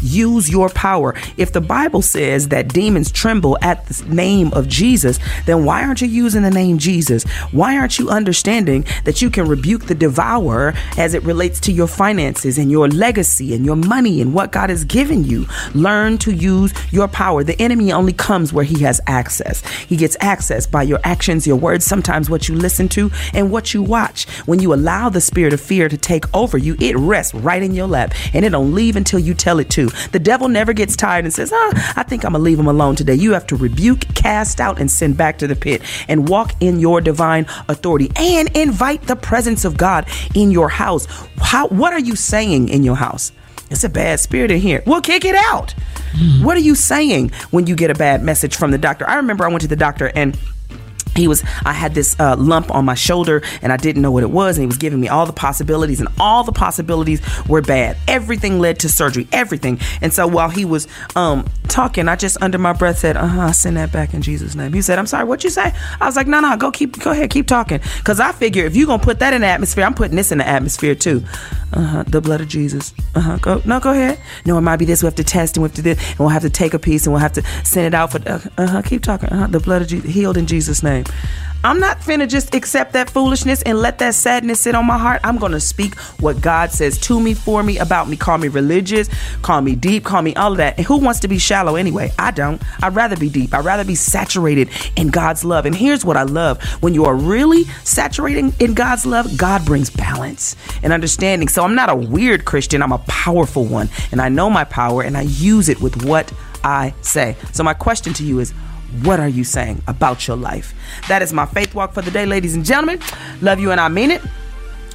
Use 0.00 0.48
your 0.48 0.68
power. 0.70 1.14
If 1.36 1.52
the 1.52 1.60
Bible 1.60 2.02
says 2.02 2.48
that 2.48 2.68
demons 2.68 3.10
tremble 3.10 3.58
at 3.60 3.84
the 3.86 4.04
name 4.06 4.52
of 4.52 4.68
Jesus, 4.68 5.18
then 5.46 5.64
why 5.64 5.82
aren't 5.82 6.00
you 6.00 6.08
using 6.08 6.42
the 6.42 6.50
name 6.50 6.78
Jesus? 6.78 7.24
Why 7.50 7.76
aren't 7.76 7.98
you 7.98 8.08
understanding 8.08 8.84
that 9.04 9.20
you 9.22 9.30
can 9.30 9.48
rebuke 9.48 9.86
the 9.86 9.94
devourer 9.94 10.74
as 10.96 11.14
it 11.14 11.22
relates 11.24 11.58
to 11.60 11.72
your 11.72 11.88
finances 11.88 12.56
and 12.56 12.70
your 12.70 12.88
legacy 12.88 13.54
and 13.54 13.66
your 13.66 13.76
money 13.76 14.20
and 14.20 14.32
what 14.32 14.52
God 14.52 14.70
has 14.70 14.84
given 14.84 15.24
you? 15.24 15.46
Learn 15.74 16.18
to 16.18 16.32
use 16.32 16.72
your 16.92 17.08
power. 17.08 17.42
The 17.42 17.60
enemy 17.60 17.92
only 17.92 18.12
comes 18.12 18.52
where 18.52 18.64
he 18.64 18.82
has 18.82 19.00
access. 19.06 19.66
He 19.86 19.96
gets 19.96 20.16
access 20.20 20.66
by 20.66 20.84
your 20.84 21.00
actions, 21.04 21.46
your 21.46 21.56
words, 21.56 21.84
sometimes 21.84 22.30
what 22.30 22.48
you 22.48 22.54
listen 22.54 22.88
to 22.90 23.10
and 23.34 23.50
what 23.50 23.74
you 23.74 23.82
watch. 23.82 24.28
When 24.46 24.60
you 24.60 24.72
allow 24.72 25.08
the 25.08 25.20
spirit 25.20 25.52
of 25.52 25.60
fear 25.60 25.88
to 25.88 25.96
take 25.96 26.24
over 26.34 26.56
you, 26.56 26.76
it 26.80 26.96
rests 26.96 27.34
right 27.34 27.62
in 27.62 27.74
your 27.74 27.86
lap 27.86 28.14
and 28.32 28.44
it 28.44 28.50
don't 28.50 28.74
leave 28.74 28.96
until 28.96 29.15
you 29.18 29.34
tell 29.34 29.58
it 29.58 29.70
to. 29.70 29.86
The 30.12 30.18
devil 30.18 30.48
never 30.48 30.72
gets 30.72 30.96
tired 30.96 31.24
and 31.24 31.32
says, 31.32 31.50
oh, 31.52 31.72
I 31.96 32.02
think 32.02 32.24
I'm 32.24 32.32
going 32.32 32.40
to 32.40 32.44
leave 32.44 32.58
him 32.58 32.66
alone 32.66 32.96
today. 32.96 33.14
You 33.14 33.32
have 33.32 33.46
to 33.48 33.56
rebuke, 33.56 34.00
cast 34.14 34.60
out, 34.60 34.80
and 34.80 34.90
send 34.90 35.16
back 35.16 35.38
to 35.38 35.46
the 35.46 35.56
pit 35.56 35.82
and 36.08 36.28
walk 36.28 36.52
in 36.60 36.80
your 36.80 37.00
divine 37.00 37.46
authority 37.68 38.10
and 38.16 38.54
invite 38.56 39.02
the 39.02 39.16
presence 39.16 39.64
of 39.64 39.76
God 39.76 40.08
in 40.34 40.50
your 40.50 40.68
house. 40.68 41.06
How, 41.38 41.68
what 41.68 41.92
are 41.92 42.00
you 42.00 42.16
saying 42.16 42.68
in 42.68 42.82
your 42.82 42.96
house? 42.96 43.32
It's 43.70 43.84
a 43.84 43.88
bad 43.88 44.20
spirit 44.20 44.50
in 44.50 44.60
here. 44.60 44.82
Well, 44.86 45.00
kick 45.00 45.24
it 45.24 45.34
out. 45.34 45.74
Mm. 46.12 46.44
What 46.44 46.56
are 46.56 46.60
you 46.60 46.74
saying 46.74 47.32
when 47.50 47.66
you 47.66 47.74
get 47.74 47.90
a 47.90 47.94
bad 47.94 48.22
message 48.22 48.54
from 48.54 48.70
the 48.70 48.78
doctor? 48.78 49.08
I 49.08 49.16
remember 49.16 49.44
I 49.44 49.48
went 49.48 49.62
to 49.62 49.68
the 49.68 49.76
doctor 49.76 50.12
and 50.14 50.38
he 51.16 51.28
was 51.28 51.42
i 51.64 51.72
had 51.72 51.94
this 51.94 52.18
uh, 52.20 52.36
lump 52.36 52.70
on 52.74 52.84
my 52.84 52.94
shoulder 52.94 53.42
and 53.62 53.72
i 53.72 53.76
didn't 53.76 54.02
know 54.02 54.10
what 54.10 54.22
it 54.22 54.30
was 54.30 54.56
and 54.56 54.62
he 54.62 54.66
was 54.66 54.76
giving 54.76 55.00
me 55.00 55.08
all 55.08 55.26
the 55.26 55.32
possibilities 55.32 56.00
and 56.00 56.08
all 56.18 56.44
the 56.44 56.52
possibilities 56.52 57.20
were 57.48 57.62
bad. 57.62 57.96
Everything 58.08 58.58
led 58.58 58.78
to 58.80 58.88
surgery 58.88 59.28
everything. 59.32 59.78
And 60.00 60.12
so 60.12 60.26
while 60.26 60.48
he 60.48 60.64
was 60.64 60.88
um, 61.14 61.46
talking 61.68 62.08
i 62.08 62.16
just 62.16 62.40
under 62.40 62.58
my 62.58 62.72
breath 62.72 62.98
said 62.98 63.16
uh-huh 63.16 63.52
send 63.52 63.76
that 63.76 63.90
back 63.92 64.14
in 64.14 64.22
jesus 64.22 64.54
name. 64.54 64.72
He 64.72 64.80
said 64.82 64.98
i'm 64.98 65.06
sorry 65.06 65.24
what 65.24 65.42
you 65.44 65.50
say? 65.50 65.72
I 66.00 66.06
was 66.06 66.16
like 66.16 66.26
no 66.26 66.40
no 66.40 66.56
go 66.56 66.70
keep 66.70 66.98
go 67.00 67.10
ahead 67.10 67.30
keep 67.30 67.46
talking. 67.46 67.80
Because 67.98 68.20
i 68.20 68.32
figure 68.32 68.64
if 68.64 68.76
you're 68.76 68.86
gonna 68.86 69.02
put 69.02 69.18
that 69.18 69.34
in 69.34 69.40
the 69.40 69.46
atmosphere 69.48 69.84
i'm 69.84 69.94
putting 69.94 70.16
this 70.16 70.32
in 70.32 70.38
the 70.38 70.46
atmosphere 70.48 70.94
too. 70.94 71.24
Uh-huh 71.72 72.04
the 72.04 72.20
blood 72.20 72.40
of 72.40 72.48
jesus. 72.48 72.94
Uh-huh 73.14 73.36
go 73.38 73.62
no 73.64 73.80
go 73.80 73.90
ahead. 73.90 74.18
No 74.44 74.56
it 74.58 74.60
might 74.62 74.76
be 74.76 74.84
this 74.84 75.02
we 75.02 75.06
have 75.06 75.16
to 75.16 75.24
test 75.24 75.56
and 75.56 75.62
we 75.64 75.68
have 75.68 75.76
to 75.76 75.82
do 75.82 75.90
and 75.90 76.18
we'll 76.18 76.28
have 76.28 76.42
to 76.42 76.50
take 76.50 76.74
a 76.74 76.78
piece 76.78 77.04
and 77.06 77.12
we'll 77.12 77.20
have 77.20 77.32
to 77.34 77.42
send 77.64 77.86
it 77.86 77.94
out 77.94 78.12
for 78.12 78.18
uh, 78.28 78.40
uh-huh 78.58 78.82
keep 78.82 79.02
talking. 79.02 79.28
Uh-huh 79.28 79.46
the 79.48 79.60
blood 79.60 79.82
of 79.82 79.88
jesus 79.88 80.10
healed 80.10 80.36
in 80.36 80.46
jesus 80.46 80.82
name 80.82 81.04
I'm 81.66 81.80
not 81.80 81.98
finna 81.98 82.28
just 82.28 82.54
accept 82.54 82.92
that 82.92 83.10
foolishness 83.10 83.60
and 83.62 83.78
let 83.78 83.98
that 83.98 84.14
sadness 84.14 84.60
sit 84.60 84.76
on 84.76 84.86
my 84.86 84.98
heart. 84.98 85.20
I'm 85.24 85.36
gonna 85.36 85.58
speak 85.58 85.96
what 86.20 86.40
God 86.40 86.70
says 86.70 86.96
to 86.98 87.18
me, 87.18 87.34
for 87.34 87.60
me, 87.60 87.78
about 87.78 88.08
me. 88.08 88.16
Call 88.16 88.38
me 88.38 88.46
religious, 88.46 89.08
call 89.42 89.62
me 89.62 89.74
deep, 89.74 90.04
call 90.04 90.22
me 90.22 90.32
all 90.36 90.52
of 90.52 90.58
that. 90.58 90.76
And 90.76 90.86
who 90.86 90.98
wants 90.98 91.18
to 91.20 91.28
be 91.28 91.38
shallow 91.38 91.74
anyway? 91.74 92.12
I 92.20 92.30
don't. 92.30 92.62
I'd 92.84 92.94
rather 92.94 93.16
be 93.16 93.28
deep. 93.28 93.52
I'd 93.52 93.64
rather 93.64 93.84
be 93.84 93.96
saturated 93.96 94.70
in 94.94 95.08
God's 95.08 95.44
love. 95.44 95.66
And 95.66 95.74
here's 95.74 96.04
what 96.04 96.16
I 96.16 96.22
love 96.22 96.62
when 96.82 96.94
you 96.94 97.04
are 97.04 97.16
really 97.16 97.64
saturating 97.82 98.54
in 98.60 98.74
God's 98.74 99.04
love, 99.04 99.36
God 99.36 99.64
brings 99.64 99.90
balance 99.90 100.54
and 100.84 100.92
understanding. 100.92 101.48
So 101.48 101.64
I'm 101.64 101.74
not 101.74 101.90
a 101.90 101.96
weird 101.96 102.44
Christian, 102.44 102.80
I'm 102.80 102.92
a 102.92 102.98
powerful 103.08 103.64
one. 103.64 103.88
And 104.12 104.20
I 104.20 104.28
know 104.28 104.48
my 104.48 104.62
power 104.62 105.02
and 105.02 105.16
I 105.16 105.22
use 105.22 105.68
it 105.68 105.80
with 105.80 106.04
what 106.04 106.32
I 106.62 106.94
say. 107.00 107.36
So 107.52 107.64
my 107.64 107.74
question 107.74 108.12
to 108.14 108.24
you 108.24 108.38
is, 108.38 108.54
what 109.02 109.20
are 109.20 109.28
you 109.28 109.44
saying 109.44 109.82
about 109.86 110.26
your 110.26 110.36
life? 110.36 110.74
That 111.08 111.22
is 111.22 111.32
my 111.32 111.46
faith 111.46 111.74
walk 111.74 111.92
for 111.92 112.02
the 112.02 112.10
day, 112.10 112.26
ladies 112.26 112.54
and 112.54 112.64
gentlemen. 112.64 113.00
Love 113.40 113.60
you 113.60 113.70
and 113.70 113.80
I 113.80 113.88
mean 113.88 114.10
it. 114.10 114.22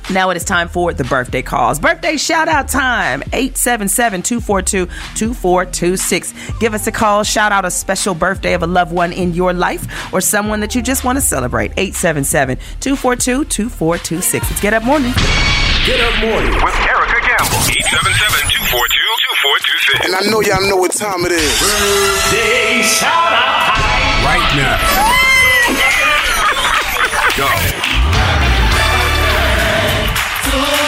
Now 0.09 0.29
it 0.29 0.35
is 0.35 0.43
time 0.43 0.67
for 0.67 0.91
the 0.93 1.03
birthday 1.03 1.41
calls. 1.41 1.79
Birthday 1.79 2.17
shout 2.17 2.47
out 2.47 2.67
time 2.67 3.21
877 3.31 4.23
242 4.23 4.85
2426. 5.15 6.33
Give 6.59 6.73
us 6.73 6.88
a 6.88 6.91
call. 6.91 7.23
Shout 7.23 7.51
out 7.51 7.65
a 7.65 7.71
special 7.71 8.13
birthday 8.13 8.53
of 8.53 8.63
a 8.63 8.67
loved 8.67 8.91
one 8.91 9.13
in 9.13 9.33
your 9.33 9.53
life 9.53 10.11
or 10.13 10.19
someone 10.19 10.59
that 10.61 10.75
you 10.75 10.81
just 10.81 11.03
want 11.03 11.17
to 11.17 11.21
celebrate. 11.21 11.71
877 11.77 12.57
242 12.79 13.45
2426. 13.45 14.49
Let's 14.49 14.61
get 14.61 14.73
up 14.73 14.83
morning. 14.83 15.13
Get 15.85 16.01
up 16.01 16.19
morning 16.19 16.53
with 16.63 16.75
Erica 16.81 17.21
Campbell. 17.21 17.61
877 17.71 18.51
242 18.51 19.00
2426. 19.51 20.06
And 20.06 20.15
I 20.15 20.21
know 20.31 20.39
y'all 20.42 20.63
know 20.69 20.77
what 20.77 20.94
time 20.94 21.25
it 21.25 21.31
is. 21.33 21.59
Birthday 21.59 22.81
shout 22.83 23.33
out 23.33 23.75
time. 23.75 24.24
Right 24.24 24.56
now. 24.56 24.77
Go. 30.78 30.81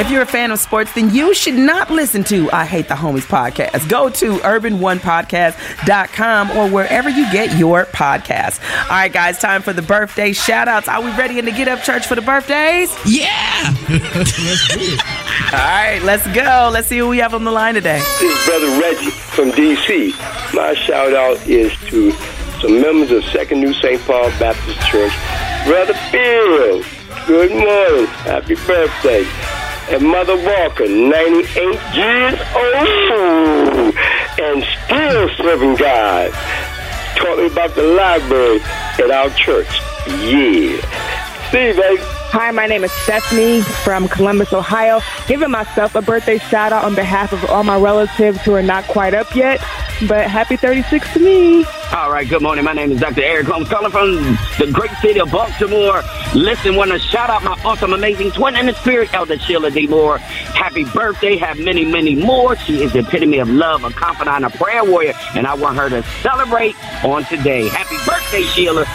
If 0.00 0.10
you're 0.10 0.22
a 0.22 0.26
fan 0.26 0.50
of 0.50 0.58
sports, 0.58 0.94
then 0.94 1.14
you 1.14 1.34
should 1.34 1.56
not 1.56 1.90
listen 1.90 2.24
to 2.24 2.50
I 2.52 2.64
Hate 2.64 2.88
the 2.88 2.94
Homies 2.94 3.26
podcast. 3.26 3.86
Go 3.90 4.08
to 4.08 4.38
urban1podcast.com 4.38 6.50
or 6.52 6.70
wherever 6.70 7.10
you 7.10 7.30
get 7.30 7.58
your 7.58 7.84
podcasts. 7.84 8.62
All 8.84 8.88
right, 8.92 9.12
guys, 9.12 9.38
time 9.38 9.60
for 9.60 9.74
the 9.74 9.82
birthday 9.82 10.32
shout 10.32 10.68
outs. 10.68 10.88
Are 10.88 11.02
we 11.02 11.10
ready 11.18 11.38
in 11.38 11.44
the 11.44 11.50
Get 11.50 11.68
Up 11.68 11.82
Church 11.82 12.06
for 12.06 12.14
the 12.14 12.22
birthdays? 12.22 12.90
Yeah. 13.04 13.74
All 15.52 15.58
right, 15.58 16.00
let's 16.02 16.26
go. 16.28 16.70
Let's 16.72 16.88
see 16.88 16.96
who 16.96 17.08
we 17.08 17.18
have 17.18 17.34
on 17.34 17.44
the 17.44 17.52
line 17.52 17.74
today. 17.74 17.98
This 17.98 18.22
is 18.22 18.46
Brother 18.46 18.80
Reggie 18.80 19.10
from 19.10 19.50
D.C. 19.50 20.14
My 20.54 20.72
shout 20.72 21.12
out 21.12 21.46
is 21.46 21.76
to 21.90 22.12
some 22.62 22.80
members 22.80 23.10
of 23.10 23.22
Second 23.24 23.60
New 23.60 23.74
St. 23.74 24.00
Paul 24.06 24.30
Baptist 24.38 24.80
Church. 24.88 25.12
Brother 25.66 25.92
Bill, 26.10 26.82
good 27.26 27.50
morning. 27.50 28.06
Happy 28.06 28.54
birthday 28.54 29.24
and 29.92 30.06
Mother 30.06 30.36
Walker, 30.36 30.88
98 30.88 31.56
years 31.94 32.40
old, 32.54 33.94
and 34.38 34.64
still 34.84 35.28
serving 35.36 35.74
God. 35.76 36.32
Taught 37.16 37.38
me 37.38 37.46
about 37.46 37.74
the 37.74 37.82
library 37.82 38.60
at 38.98 39.10
our 39.10 39.30
church. 39.30 39.80
Yeah. 40.06 40.80
See 41.50 41.66
you, 41.66 41.74
baby. 41.74 42.19
Hi, 42.32 42.52
my 42.52 42.66
name 42.66 42.84
is 42.84 42.92
Stephanie 42.92 43.62
from 43.62 44.06
Columbus, 44.06 44.52
Ohio. 44.52 45.00
Giving 45.26 45.50
myself 45.50 45.96
a 45.96 46.00
birthday 46.00 46.38
shout 46.38 46.72
out 46.72 46.84
on 46.84 46.94
behalf 46.94 47.32
of 47.32 47.44
all 47.50 47.64
my 47.64 47.76
relatives 47.76 48.40
who 48.42 48.54
are 48.54 48.62
not 48.62 48.84
quite 48.84 49.14
up 49.14 49.34
yet, 49.34 49.58
but 50.06 50.30
happy 50.30 50.56
36 50.56 51.12
to 51.14 51.18
me. 51.18 51.64
All 51.92 52.12
right, 52.12 52.28
good 52.28 52.40
morning. 52.40 52.64
My 52.64 52.72
name 52.72 52.92
is 52.92 53.00
Dr. 53.00 53.22
Eric 53.22 53.48
Holmes, 53.48 53.68
calling 53.68 53.90
from 53.90 54.14
the 54.64 54.70
great 54.72 54.92
city 55.02 55.18
of 55.18 55.32
Baltimore. 55.32 56.02
Listen, 56.32 56.76
want 56.76 56.92
to 56.92 57.00
shout 57.00 57.30
out 57.30 57.42
my 57.42 57.60
awesome, 57.64 57.92
amazing 57.92 58.30
twin 58.30 58.54
in 58.54 58.66
the 58.66 58.74
spirit, 58.74 59.12
Elder 59.12 59.36
Sheila 59.36 59.72
D. 59.72 59.88
Moore. 59.88 60.18
Happy 60.18 60.84
birthday. 60.84 61.36
Have 61.36 61.58
many, 61.58 61.84
many 61.84 62.14
more. 62.14 62.54
She 62.54 62.80
is 62.80 62.92
the 62.92 63.00
epitome 63.00 63.40
of 63.40 63.48
love, 63.48 63.82
a 63.82 63.90
confidant, 63.90 64.44
a 64.44 64.50
prayer 64.50 64.84
warrior, 64.84 65.14
and 65.34 65.48
I 65.48 65.54
want 65.54 65.78
her 65.78 65.90
to 65.90 66.04
celebrate 66.22 66.76
on 67.04 67.24
today. 67.24 67.66
Happy 67.66 67.96
birthday, 68.08 68.42
Sheila. 68.42 68.86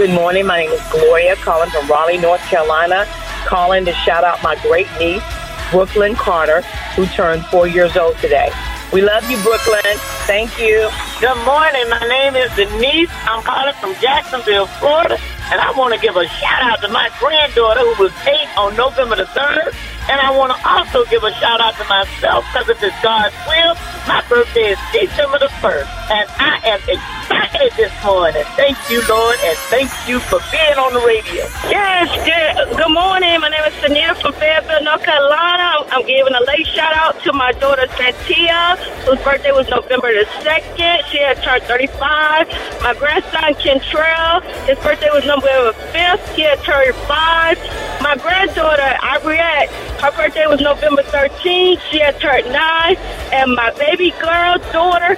Good 0.00 0.14
morning. 0.14 0.46
My 0.46 0.60
name 0.60 0.70
is 0.70 0.80
Gloria, 0.90 1.36
calling 1.36 1.68
from 1.68 1.86
Raleigh, 1.86 2.16
North 2.16 2.40
Carolina. 2.48 3.04
Calling 3.44 3.84
to 3.84 3.92
shout 3.92 4.24
out 4.24 4.42
my 4.42 4.56
great 4.62 4.86
niece, 4.98 5.22
Brooklyn 5.70 6.14
Carter, 6.14 6.62
who 6.96 7.04
turned 7.04 7.44
four 7.44 7.66
years 7.66 7.98
old 7.98 8.16
today. 8.16 8.50
We 8.94 9.02
love 9.02 9.28
you, 9.30 9.36
Brooklyn. 9.42 9.98
Thank 10.24 10.58
you. 10.58 10.88
Good 11.20 11.36
morning. 11.44 11.84
My 11.90 12.00
name 12.08 12.34
is 12.34 12.50
Denise. 12.56 13.10
I'm 13.28 13.42
calling 13.42 13.74
from 13.74 13.94
Jacksonville, 14.00 14.68
Florida. 14.80 15.18
And 15.52 15.60
I 15.60 15.70
want 15.76 15.92
to 15.92 16.00
give 16.00 16.16
a 16.16 16.26
shout 16.26 16.62
out 16.62 16.80
to 16.80 16.88
my 16.88 17.10
granddaughter 17.20 17.80
who 17.80 18.04
was 18.04 18.12
eight 18.26 18.48
on 18.56 18.74
November 18.76 19.16
the 19.16 19.24
3rd. 19.24 19.74
And 20.10 20.18
I 20.18 20.34
want 20.34 20.50
to 20.50 20.58
also 20.66 21.04
give 21.06 21.22
a 21.22 21.30
shout 21.38 21.60
out 21.60 21.78
to 21.78 21.84
myself 21.86 22.44
because 22.50 22.68
it's 22.82 23.00
God's 23.00 23.34
will, 23.46 23.78
my 24.10 24.18
birthday 24.28 24.74
is 24.74 24.78
December 24.90 25.38
the 25.38 25.46
1st. 25.62 25.86
And 26.10 26.26
I 26.34 26.58
am 26.66 26.80
excited 26.82 27.70
this 27.76 27.94
morning. 28.02 28.42
Thank 28.58 28.74
you, 28.90 29.06
Lord, 29.06 29.38
and 29.46 29.56
thank 29.70 29.86
you 30.08 30.18
for 30.18 30.42
being 30.50 30.78
on 30.82 30.94
the 30.94 31.04
radio. 31.06 31.46
Yes, 31.70 32.10
good, 32.26 32.90
morning. 32.90 33.38
My 33.40 33.50
name 33.50 33.62
is 33.62 33.74
Sanita 33.78 34.20
from 34.20 34.32
Fayetteville, 34.34 34.82
North 34.82 35.04
Carolina. 35.04 35.86
I'm, 35.94 36.04
giving 36.04 36.34
a 36.34 36.42
late 36.42 36.66
shout 36.66 36.96
out 36.96 37.22
to 37.22 37.32
my 37.32 37.52
daughter 37.52 37.86
Santia, 37.94 38.78
whose 39.06 39.22
birthday 39.22 39.52
was 39.52 39.68
November 39.68 40.10
the 40.10 40.26
2nd. 40.42 41.06
She 41.06 41.18
had 41.22 41.40
turned 41.44 41.62
35. 41.70 42.50
My 42.82 42.94
grandson 42.98 43.54
Kentrell, 43.62 44.42
his 44.66 44.76
birthday 44.80 45.10
was 45.12 45.24
November 45.24 45.70
5th. 45.94 46.34
He 46.34 46.42
had 46.42 46.58
turned 46.64 46.96
5. 46.96 48.02
My 48.02 48.16
granddaughter 48.16 48.96
Ibriette, 49.06 49.70
her 50.00 50.10
birthday 50.12 50.46
was 50.46 50.60
November 50.60 51.02
13th. 51.02 51.80
She 51.90 52.00
had 52.00 52.18
turned 52.20 52.46
9. 52.50 52.96
And 53.32 53.54
my 53.54 53.70
baby 53.72 54.12
girl 54.12 54.58
daughter, 54.72 55.16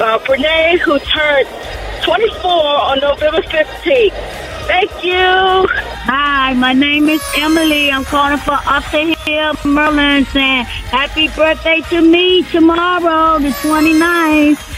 uh, 0.00 0.18
Brene, 0.20 0.78
who 0.78 0.98
turned 1.00 1.48
24 2.02 2.50
on 2.50 3.00
November 3.00 3.42
15th. 3.42 4.12
Thank 4.66 5.04
you. 5.04 5.66
Hi, 6.06 6.54
my 6.54 6.72
name 6.72 7.08
is 7.08 7.22
Emily. 7.36 7.90
I'm 7.90 8.04
calling 8.04 8.38
for 8.38 8.58
Up 8.64 8.84
the 8.92 9.16
Hill, 9.26 9.54
Merlin, 9.64 10.24
saying 10.26 10.64
happy 10.64 11.28
birthday 11.28 11.80
to 11.90 12.00
me 12.00 12.44
tomorrow, 12.44 13.40
the 13.40 13.50
29th. 13.50 14.71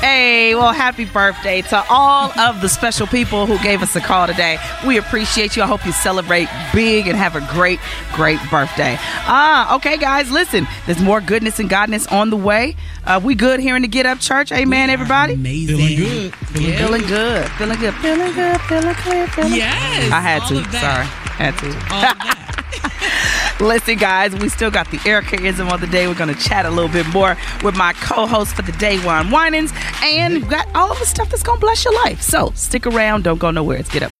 Hey, 0.00 0.54
well, 0.54 0.72
happy 0.72 1.04
birthday 1.04 1.60
to 1.60 1.84
all 1.90 2.30
of 2.38 2.62
the 2.62 2.68
special 2.70 3.06
people 3.06 3.44
who 3.44 3.58
gave 3.62 3.82
us 3.82 3.94
a 3.96 4.00
call 4.00 4.26
today. 4.26 4.58
We 4.86 4.96
appreciate 4.96 5.56
you. 5.56 5.62
I 5.62 5.66
hope 5.66 5.84
you 5.84 5.92
celebrate 5.92 6.48
big 6.72 7.06
and 7.06 7.18
have 7.18 7.36
a 7.36 7.40
great, 7.52 7.80
great 8.14 8.38
birthday. 8.50 8.96
Ah, 8.98 9.76
okay, 9.76 9.98
guys, 9.98 10.30
listen, 10.30 10.66
there's 10.86 11.00
more 11.02 11.20
goodness 11.20 11.58
and 11.58 11.68
godness 11.68 12.10
on 12.10 12.30
the 12.30 12.36
way. 12.36 12.76
Uh, 13.04 13.20
we 13.22 13.34
good 13.34 13.60
here 13.60 13.76
in 13.76 13.82
the 13.82 13.88
Get 13.88 14.06
Up 14.06 14.20
Church. 14.20 14.50
Amen, 14.52 14.88
everybody. 14.88 15.34
Amazing. 15.34 15.76
Feeling 15.76 15.96
good. 15.98 16.34
Feeling 16.46 17.06
good. 17.06 17.48
Feeling 17.52 17.78
good. 17.78 17.94
Feeling 17.96 18.32
good. 18.32 18.60
Feeling 18.62 18.94
good. 18.94 18.94
Feeling 18.94 18.94
good. 19.04 19.30
Feeling 19.32 19.52
Yes, 19.54 20.10
I 20.12 20.20
had 20.20 20.40
all 20.42 20.48
to. 20.48 20.58
of 20.60 20.72
that. 20.72 20.80
Sorry. 20.80 21.06
Had 21.36 21.58
to. 21.58 23.36
Listen, 23.60 23.98
guys, 23.98 24.34
we 24.36 24.48
still 24.48 24.70
got 24.70 24.90
the 24.90 24.96
Ericaism 24.98 25.70
of 25.70 25.82
the 25.82 25.86
day. 25.86 26.08
We're 26.08 26.14
going 26.14 26.34
to 26.34 26.40
chat 26.40 26.64
a 26.64 26.70
little 26.70 26.88
bit 26.88 27.06
more 27.08 27.36
with 27.62 27.76
my 27.76 27.92
co-host 27.92 28.54
for 28.54 28.62
the 28.62 28.72
day, 28.72 28.98
Juan 29.00 29.30
Winans, 29.30 29.70
and 30.02 30.34
we've 30.34 30.48
got 30.48 30.66
all 30.74 30.90
of 30.90 30.98
the 30.98 31.04
stuff 31.04 31.28
that's 31.28 31.42
going 31.42 31.58
to 31.58 31.60
bless 31.60 31.84
your 31.84 31.92
life. 32.04 32.22
So 32.22 32.52
stick 32.54 32.86
around. 32.86 33.24
Don't 33.24 33.38
go 33.38 33.50
nowhere. 33.50 33.76
Let's 33.76 33.90
get 33.90 34.02
up. 34.02 34.10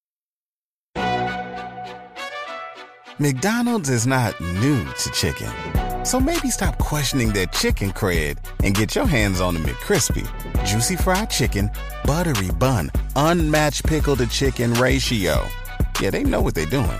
McDonald's 3.17 3.89
is 3.89 4.05
not 4.05 4.39
new 4.39 4.85
to 4.85 5.11
chicken. 5.11 5.51
So 6.05 6.19
maybe 6.19 6.51
stop 6.51 6.77
questioning 6.77 7.29
their 7.29 7.47
chicken 7.47 7.91
cred 7.91 8.37
and 8.63 8.75
get 8.75 8.95
your 8.95 9.05
hands 9.07 9.41
on 9.41 9.55
the 9.55 9.59
McCrispy. 9.59 10.27
Juicy 10.65 10.97
fried 10.97 11.31
chicken, 11.31 11.71
buttery 12.05 12.51
bun, 12.51 12.91
unmatched 13.15 13.85
pickle 13.85 14.15
to 14.17 14.27
chicken 14.27 14.73
ratio. 14.75 15.47
Yeah, 15.99 16.11
they 16.11 16.23
know 16.23 16.41
what 16.41 16.53
they're 16.53 16.65
doing. 16.67 16.99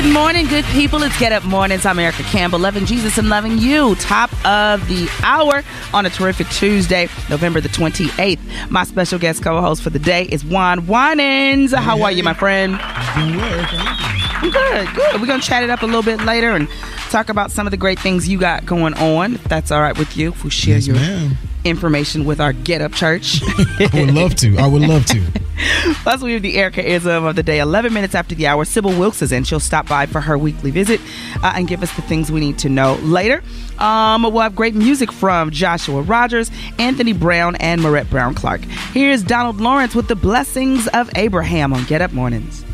Good 0.00 0.12
morning, 0.12 0.46
good 0.46 0.64
people. 0.66 1.02
It's 1.02 1.18
Get 1.18 1.32
Up 1.32 1.42
Mornings. 1.42 1.84
I'm 1.84 1.98
Erica 1.98 2.22
Campbell, 2.22 2.60
loving 2.60 2.86
Jesus 2.86 3.18
and 3.18 3.28
loving 3.28 3.58
you. 3.58 3.96
Top 3.96 4.30
of 4.46 4.86
the 4.86 5.08
hour 5.24 5.64
on 5.92 6.06
a 6.06 6.10
terrific 6.10 6.46
Tuesday, 6.50 7.08
November 7.28 7.60
the 7.60 7.68
28th. 7.68 8.70
My 8.70 8.84
special 8.84 9.18
guest 9.18 9.42
co-host 9.42 9.82
for 9.82 9.90
the 9.90 9.98
day 9.98 10.26
is 10.26 10.44
Juan 10.44 10.86
Winans. 10.86 11.74
How 11.74 12.00
are 12.00 12.12
you, 12.12 12.22
my 12.22 12.32
friend? 12.32 12.74
Doing 13.16 13.38
well, 13.38 13.52
Erica. 13.52 13.76
How 13.76 14.44
you 14.44 14.52
doing? 14.52 14.64
I'm 14.64 14.86
good, 14.86 14.94
good. 14.94 15.20
We're 15.20 15.26
going 15.26 15.40
to 15.40 15.46
chat 15.46 15.64
it 15.64 15.70
up 15.70 15.82
a 15.82 15.86
little 15.86 16.04
bit 16.04 16.20
later 16.24 16.52
and 16.52 16.68
talk 17.10 17.28
about 17.28 17.50
some 17.50 17.66
of 17.66 17.72
the 17.72 17.76
great 17.76 17.98
things 17.98 18.28
you 18.28 18.38
got 18.38 18.64
going 18.64 18.94
on, 18.94 19.34
if 19.34 19.44
that's 19.44 19.72
all 19.72 19.80
right 19.80 19.98
with 19.98 20.16
you. 20.16 20.28
If 20.28 20.44
we 20.44 20.50
share 20.50 20.76
Yes, 20.76 20.86
your 20.86 20.94
ma'am. 20.94 21.36
Information 21.68 22.24
with 22.24 22.40
our 22.40 22.52
Get 22.52 22.80
Up 22.80 22.92
Church. 22.92 23.40
I 23.44 23.90
would 23.94 24.14
love 24.14 24.34
to. 24.36 24.56
I 24.58 24.66
would 24.66 24.82
love 24.82 25.06
to. 25.06 25.24
Plus, 26.02 26.22
we 26.22 26.34
have 26.34 26.42
the 26.42 26.56
Ericaism 26.56 27.24
of 27.24 27.36
the 27.36 27.42
day. 27.42 27.58
11 27.58 27.92
minutes 27.92 28.14
after 28.14 28.34
the 28.34 28.46
hour, 28.46 28.64
Sybil 28.64 28.96
Wilkes 28.98 29.22
is 29.22 29.32
in. 29.32 29.44
She'll 29.44 29.60
stop 29.60 29.88
by 29.88 30.06
for 30.06 30.20
her 30.20 30.38
weekly 30.38 30.70
visit 30.70 31.00
uh, 31.42 31.52
and 31.56 31.66
give 31.66 31.82
us 31.82 31.94
the 31.96 32.02
things 32.02 32.30
we 32.30 32.40
need 32.40 32.58
to 32.58 32.68
know 32.68 32.94
later. 33.02 33.42
Um, 33.78 34.22
we'll 34.22 34.40
have 34.40 34.54
great 34.54 34.74
music 34.74 35.10
from 35.12 35.50
Joshua 35.50 36.02
Rogers, 36.02 36.50
Anthony 36.78 37.12
Brown, 37.12 37.56
and 37.56 37.82
Marette 37.82 38.08
Brown 38.10 38.34
Clark. 38.34 38.60
Here's 38.92 39.22
Donald 39.22 39.60
Lawrence 39.60 39.94
with 39.94 40.08
the 40.08 40.16
blessings 40.16 40.86
of 40.88 41.10
Abraham 41.16 41.72
on 41.72 41.84
Get 41.84 42.02
Up 42.02 42.12
Mornings. 42.12 42.64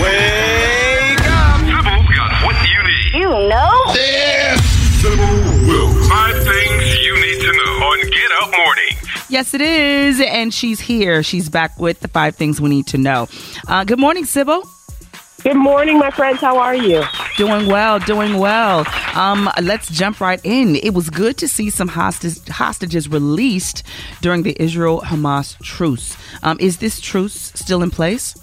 Wake 0.00 1.20
up! 1.22 1.60
Sybil's 1.60 2.16
got 2.16 2.44
what 2.44 2.56
you 2.68 2.82
need. 2.84 3.14
You 3.14 3.30
know? 3.48 3.84
Sybil 5.00 5.47
Yes, 9.30 9.52
it 9.52 9.60
is. 9.60 10.20
And 10.20 10.52
she's 10.54 10.80
here. 10.80 11.22
She's 11.22 11.50
back 11.50 11.78
with 11.78 12.00
the 12.00 12.08
five 12.08 12.34
things 12.34 12.60
we 12.60 12.70
need 12.70 12.86
to 12.88 12.98
know. 12.98 13.28
Uh, 13.66 13.84
good 13.84 13.98
morning, 13.98 14.24
Sybil. 14.24 14.62
Good 15.42 15.56
morning, 15.56 15.98
my 15.98 16.10
friends. 16.10 16.40
How 16.40 16.58
are 16.58 16.74
you? 16.74 17.04
Doing 17.36 17.66
well, 17.66 18.00
doing 18.00 18.38
well. 18.38 18.84
Um, 19.14 19.48
let's 19.62 19.88
jump 19.90 20.20
right 20.20 20.40
in. 20.42 20.76
It 20.76 20.94
was 20.94 21.10
good 21.10 21.36
to 21.38 21.46
see 21.46 21.70
some 21.70 21.88
hostage, 21.88 22.48
hostages 22.48 23.08
released 23.08 23.82
during 24.20 24.42
the 24.42 24.60
Israel 24.60 25.02
Hamas 25.02 25.56
truce. 25.62 26.16
Um, 26.42 26.56
is 26.58 26.78
this 26.78 26.98
truce 26.98 27.52
still 27.54 27.82
in 27.82 27.90
place? 27.90 28.34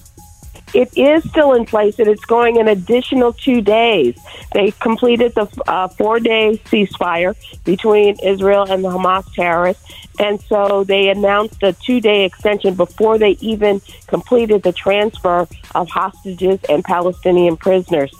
It 0.76 0.98
is 0.98 1.24
still 1.30 1.54
in 1.54 1.66
place, 1.66 2.00
and 2.00 2.10
it's 2.10 2.26
going 2.26 2.58
an 2.58 2.68
additional 2.68 3.32
two 3.32 3.62
days. 3.62 4.20
They 4.54 4.72
completed 4.72 5.34
the 5.34 5.48
uh, 5.68 5.88
four 5.88 6.20
day 6.20 6.60
ceasefire 6.66 7.34
between 7.64 8.18
Israel 8.20 8.70
and 8.70 8.84
the 8.84 8.90
Hamas 8.90 9.24
terrorists, 9.34 9.86
and 10.20 10.42
so 10.42 10.84
they 10.84 11.08
announced 11.08 11.64
a 11.64 11.72
two 11.72 12.02
day 12.02 12.26
extension 12.26 12.76
before 12.76 13.18
they 13.18 13.38
even 13.40 13.82
completed 14.08 14.64
the 14.64 14.74
transfer 14.74 15.48
of 15.76 15.88
hostages 15.88 16.60
and 16.68 16.84
Palestinian 16.84 17.56
prisoners. 17.56 18.14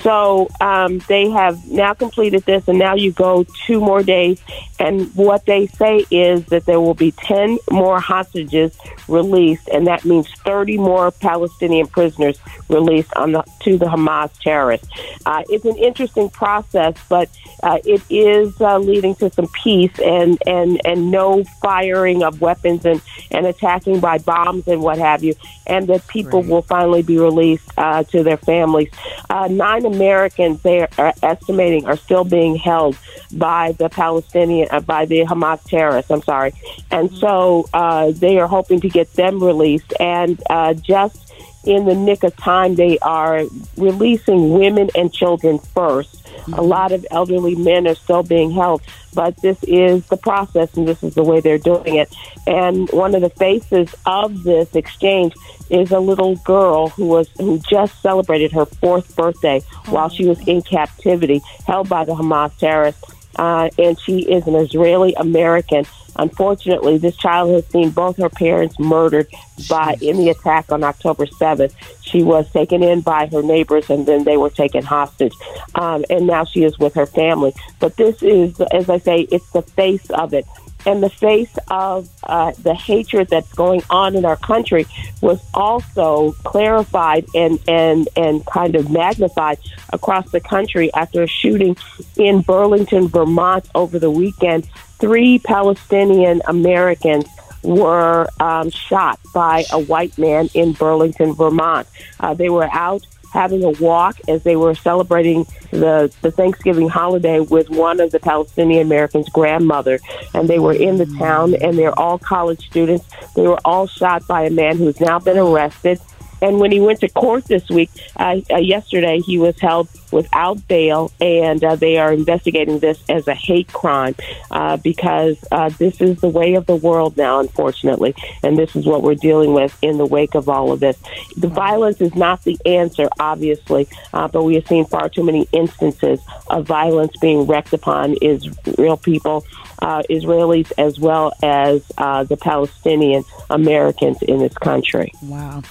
So 0.00 0.48
um, 0.60 0.98
they 1.08 1.30
have 1.30 1.66
now 1.66 1.94
completed 1.94 2.44
this, 2.44 2.68
and 2.68 2.78
now 2.78 2.94
you 2.94 3.12
go 3.12 3.46
two 3.66 3.80
more 3.80 4.02
days. 4.02 4.38
And 4.78 5.14
what 5.14 5.46
they 5.46 5.68
say 5.68 6.04
is 6.10 6.44
that 6.46 6.66
there 6.66 6.80
will 6.80 6.94
be 6.94 7.12
10 7.12 7.58
more 7.70 8.00
hostages 8.00 8.76
released, 9.08 9.68
and 9.68 9.86
that 9.86 10.04
means 10.04 10.28
30 10.44 10.76
more 10.76 11.10
Palestinian 11.10 11.86
prisoners 11.86 12.01
prisoners 12.02 12.38
released 12.68 13.12
on 13.14 13.32
the, 13.32 13.42
to 13.60 13.78
the 13.78 13.86
Hamas 13.86 14.30
terrorists. 14.40 14.88
Uh, 15.24 15.42
it's 15.48 15.64
an 15.64 15.76
interesting 15.76 16.28
process, 16.30 16.94
but 17.08 17.28
uh, 17.62 17.78
it 17.84 18.02
is 18.10 18.60
uh, 18.60 18.78
leading 18.78 19.14
to 19.14 19.30
some 19.30 19.48
peace 19.62 19.96
and, 20.00 20.36
and, 20.46 20.80
and 20.84 21.12
no 21.12 21.44
firing 21.62 22.24
of 22.24 22.40
weapons 22.40 22.84
and, 22.84 23.00
and 23.30 23.46
attacking 23.46 24.00
by 24.00 24.18
bombs 24.18 24.66
and 24.66 24.82
what 24.82 24.98
have 24.98 25.22
you, 25.22 25.34
and 25.68 25.86
that 25.88 26.04
people 26.08 26.40
right. 26.40 26.50
will 26.50 26.62
finally 26.62 27.02
be 27.02 27.18
released 27.18 27.70
uh, 27.76 28.02
to 28.02 28.24
their 28.24 28.36
families. 28.36 28.90
Uh, 29.30 29.46
nine 29.48 29.84
Americans, 29.86 30.60
they 30.62 30.80
are 30.98 31.14
estimating, 31.22 31.86
are 31.86 31.96
still 31.96 32.24
being 32.24 32.56
held 32.56 32.96
by 33.32 33.72
the 33.78 33.88
Palestinian, 33.88 34.66
uh, 34.72 34.80
by 34.80 35.06
the 35.06 35.20
Hamas 35.24 35.62
terrorists, 35.64 36.10
I'm 36.10 36.22
sorry. 36.22 36.52
And 36.90 37.08
mm-hmm. 37.08 37.18
so 37.18 37.68
uh, 37.72 38.10
they 38.10 38.38
are 38.40 38.48
hoping 38.48 38.80
to 38.80 38.88
get 38.88 39.12
them 39.14 39.42
released. 39.42 39.92
And 40.00 40.42
uh, 40.50 40.74
just 40.74 41.31
in 41.64 41.84
the 41.84 41.94
nick 41.94 42.24
of 42.24 42.36
time, 42.36 42.74
they 42.74 42.98
are 43.00 43.44
releasing 43.76 44.52
women 44.52 44.90
and 44.94 45.12
children 45.12 45.58
1st 45.58 46.16
mm-hmm. 46.16 46.52
A 46.54 46.62
lot 46.62 46.92
of 46.92 47.06
elderly 47.10 47.54
men 47.54 47.86
are 47.86 47.94
still 47.94 48.22
being 48.22 48.50
held, 48.50 48.82
but 49.14 49.36
this 49.42 49.62
is 49.64 50.06
the 50.06 50.16
process 50.16 50.74
and 50.76 50.88
this 50.88 51.02
is 51.02 51.14
the 51.14 51.22
way 51.22 51.40
they're 51.40 51.58
doing 51.58 51.96
it. 51.96 52.12
And 52.46 52.88
one 52.90 53.14
of 53.14 53.22
the 53.22 53.30
faces 53.30 53.94
of 54.06 54.42
this 54.42 54.74
exchange 54.74 55.34
is 55.70 55.90
a 55.90 56.00
little 56.00 56.36
girl 56.36 56.88
who 56.88 57.06
was 57.06 57.28
who 57.38 57.58
just 57.58 58.00
celebrated 58.02 58.52
her 58.52 58.66
fourth 58.66 59.14
birthday 59.16 59.62
oh. 59.86 59.92
while 59.92 60.08
she 60.08 60.26
was 60.26 60.40
in 60.46 60.62
captivity, 60.62 61.40
held 61.66 61.88
by 61.88 62.04
the 62.04 62.12
Hamas 62.12 62.56
terrorists. 62.58 63.02
Uh, 63.42 63.68
and 63.76 63.98
she 63.98 64.20
is 64.20 64.46
an 64.46 64.54
Israeli 64.54 65.14
American 65.14 65.84
Unfortunately, 66.16 66.98
this 66.98 67.16
child 67.16 67.52
has 67.52 67.66
seen 67.68 67.90
both 67.90 68.16
her 68.18 68.28
parents 68.28 68.78
murdered 68.78 69.28
by 69.68 69.96
in 70.00 70.18
the 70.18 70.28
attack 70.28 70.70
on 70.70 70.84
October 70.84 71.26
7th. 71.26 71.72
She 72.02 72.22
was 72.22 72.50
taken 72.50 72.82
in 72.82 73.00
by 73.00 73.26
her 73.26 73.42
neighbors 73.42 73.88
and 73.88 74.04
then 74.04 74.24
they 74.24 74.36
were 74.36 74.50
taken 74.50 74.84
hostage. 74.84 75.34
Um, 75.74 76.04
and 76.10 76.26
now 76.26 76.44
she 76.44 76.64
is 76.64 76.78
with 76.78 76.94
her 76.94 77.06
family. 77.06 77.54
But 77.80 77.96
this 77.96 78.22
is, 78.22 78.60
as 78.72 78.90
I 78.90 78.98
say, 78.98 79.20
it's 79.30 79.48
the 79.50 79.62
face 79.62 80.10
of 80.10 80.34
it. 80.34 80.46
And 80.86 81.02
the 81.02 81.10
face 81.10 81.56
of 81.68 82.08
uh, 82.24 82.52
the 82.62 82.74
hatred 82.74 83.28
that's 83.28 83.52
going 83.52 83.82
on 83.90 84.16
in 84.16 84.24
our 84.24 84.36
country 84.36 84.86
was 85.20 85.40
also 85.54 86.32
clarified 86.44 87.26
and, 87.34 87.58
and, 87.68 88.08
and 88.16 88.44
kind 88.46 88.74
of 88.74 88.90
magnified 88.90 89.58
across 89.92 90.30
the 90.30 90.40
country 90.40 90.92
after 90.94 91.22
a 91.22 91.26
shooting 91.26 91.76
in 92.16 92.40
Burlington, 92.40 93.08
Vermont 93.08 93.68
over 93.74 93.98
the 93.98 94.10
weekend 94.10 94.68
three 95.02 95.40
Palestinian 95.40 96.40
Americans 96.46 97.26
were 97.64 98.28
um, 98.38 98.70
shot 98.70 99.18
by 99.34 99.64
a 99.72 99.78
white 99.78 100.16
man 100.16 100.48
in 100.54 100.72
Burlington, 100.72 101.34
Vermont. 101.34 101.88
Uh, 102.20 102.34
they 102.34 102.48
were 102.48 102.68
out 102.72 103.04
having 103.32 103.64
a 103.64 103.70
walk 103.70 104.18
as 104.28 104.42
they 104.42 104.56
were 104.56 104.74
celebrating 104.74 105.44
the, 105.70 106.12
the 106.20 106.30
Thanksgiving 106.30 106.88
holiday 106.88 107.40
with 107.40 107.70
one 107.70 108.00
of 108.00 108.10
the 108.10 108.20
Palestinian 108.20 108.86
Americans' 108.86 109.28
grandmother. 109.30 109.98
And 110.34 110.48
they 110.48 110.58
were 110.58 110.74
in 110.74 110.98
the 110.98 111.06
town, 111.18 111.54
and 111.54 111.78
they're 111.78 111.98
all 111.98 112.18
college 112.18 112.66
students. 112.66 113.06
They 113.34 113.46
were 113.46 113.60
all 113.64 113.86
shot 113.86 114.26
by 114.26 114.44
a 114.44 114.50
man 114.50 114.76
who's 114.76 115.00
now 115.00 115.18
been 115.18 115.38
arrested 115.38 116.00
and 116.42 116.58
when 116.58 116.72
he 116.72 116.80
went 116.80 117.00
to 117.00 117.08
court 117.08 117.44
this 117.44 117.70
week, 117.70 117.88
uh, 118.16 118.40
uh, 118.50 118.56
yesterday, 118.56 119.20
he 119.20 119.38
was 119.38 119.58
held 119.60 119.88
without 120.10 120.66
bail, 120.66 121.12
and 121.20 121.62
uh, 121.62 121.76
they 121.76 121.98
are 121.98 122.12
investigating 122.12 122.80
this 122.80 123.00
as 123.08 123.28
a 123.28 123.34
hate 123.34 123.72
crime 123.72 124.16
uh, 124.50 124.76
because 124.76 125.38
uh, 125.52 125.70
this 125.78 126.00
is 126.00 126.20
the 126.20 126.28
way 126.28 126.54
of 126.54 126.66
the 126.66 126.74
world 126.74 127.16
now, 127.16 127.38
unfortunately, 127.38 128.14
and 128.42 128.58
this 128.58 128.74
is 128.74 128.84
what 128.84 129.02
we're 129.02 129.14
dealing 129.14 129.54
with 129.54 129.78
in 129.82 129.98
the 129.98 130.04
wake 130.04 130.34
of 130.34 130.48
all 130.48 130.72
of 130.72 130.80
this. 130.80 130.98
The 131.36 131.48
violence 131.48 132.00
is 132.00 132.14
not 132.16 132.42
the 132.42 132.58
answer, 132.66 133.08
obviously, 133.20 133.88
uh, 134.12 134.26
but 134.26 134.42
we 134.42 134.56
have 134.56 134.66
seen 134.66 134.84
far 134.84 135.08
too 135.08 135.22
many 135.22 135.46
instances 135.52 136.20
of 136.48 136.66
violence 136.66 137.16
being 137.18 137.46
wreaked 137.46 137.72
upon 137.72 138.14
Israel 138.20 138.96
people. 138.96 139.44
Israelis 139.82 140.70
as 140.78 141.00
well 141.00 141.32
as 141.42 141.86
the 141.88 142.38
Palestinian 142.40 143.24
Americans 143.50 144.22
in 144.22 144.38
this 144.38 144.54
country. 144.54 145.12
Wow. 145.22 145.62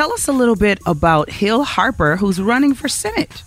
Tell 0.00 0.14
us 0.14 0.28
a 0.28 0.32
little 0.32 0.56
bit 0.56 0.78
about 0.86 1.28
Hill 1.28 1.62
Harper, 1.62 2.16
who's 2.16 2.40
running 2.40 2.72
for 2.72 2.88
Senate. 2.88 3.42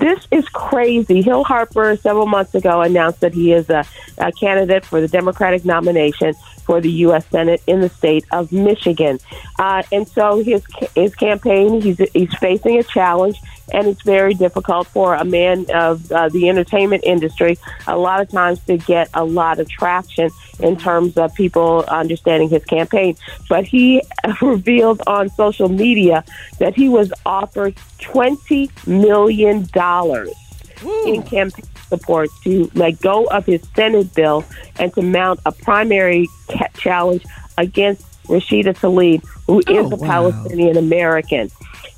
This 0.00 0.26
is 0.32 0.48
crazy. 0.48 1.22
Hill 1.22 1.44
Harper 1.44 1.94
several 1.94 2.26
months 2.26 2.56
ago 2.56 2.82
announced 2.82 3.20
that 3.20 3.32
he 3.34 3.52
is 3.52 3.70
a, 3.70 3.84
a, 4.18 4.32
candidate 4.32 4.84
for 4.84 5.00
the 5.00 5.06
Democratic 5.06 5.64
nomination 5.64 6.34
for 6.64 6.80
the 6.80 6.90
U.S. 6.90 7.24
Senate 7.26 7.62
in 7.68 7.80
the 7.80 7.88
state 7.88 8.24
of 8.32 8.50
Michigan. 8.50 9.20
Uh, 9.56 9.84
and 9.92 10.08
so 10.08 10.42
his 10.42 10.64
his 10.96 11.14
campaign, 11.14 11.80
he's 11.80 11.98
he's 11.98 12.34
facing 12.34 12.80
a 12.80 12.82
challenge 12.82 13.38
and 13.72 13.86
it's 13.86 14.02
very 14.02 14.34
difficult 14.34 14.86
for 14.86 15.14
a 15.14 15.24
man 15.24 15.66
of 15.72 16.10
uh, 16.12 16.28
the 16.28 16.48
entertainment 16.48 17.02
industry 17.04 17.58
a 17.86 17.96
lot 17.96 18.20
of 18.20 18.28
times 18.28 18.60
to 18.64 18.76
get 18.76 19.08
a 19.14 19.24
lot 19.24 19.58
of 19.58 19.68
traction 19.68 20.30
in 20.60 20.76
terms 20.76 21.16
of 21.16 21.34
people 21.34 21.84
understanding 21.88 22.48
his 22.48 22.64
campaign. 22.64 23.16
But 23.48 23.64
he 23.64 24.02
revealed 24.42 25.02
on 25.06 25.28
social 25.30 25.68
media 25.68 26.24
that 26.58 26.74
he 26.74 26.88
was 26.88 27.12
offered 27.24 27.74
twenty 27.98 28.70
million 28.86 29.66
dollars 29.72 30.30
in 31.06 31.22
campaign 31.22 31.64
support 31.88 32.28
to 32.42 32.70
let 32.74 33.00
go 33.00 33.24
of 33.26 33.46
his 33.46 33.62
Senate 33.74 34.12
bill 34.14 34.44
and 34.78 34.92
to 34.94 35.02
mount 35.02 35.40
a 35.46 35.52
primary 35.52 36.28
challenge 36.74 37.24
against 37.58 38.04
Rashida 38.24 38.74
Tlaib, 38.74 39.24
who 39.46 39.62
oh, 39.66 39.86
is 39.86 39.92
a 39.92 39.96
wow. 39.96 40.06
Palestinian 40.06 40.76
American. 40.76 41.50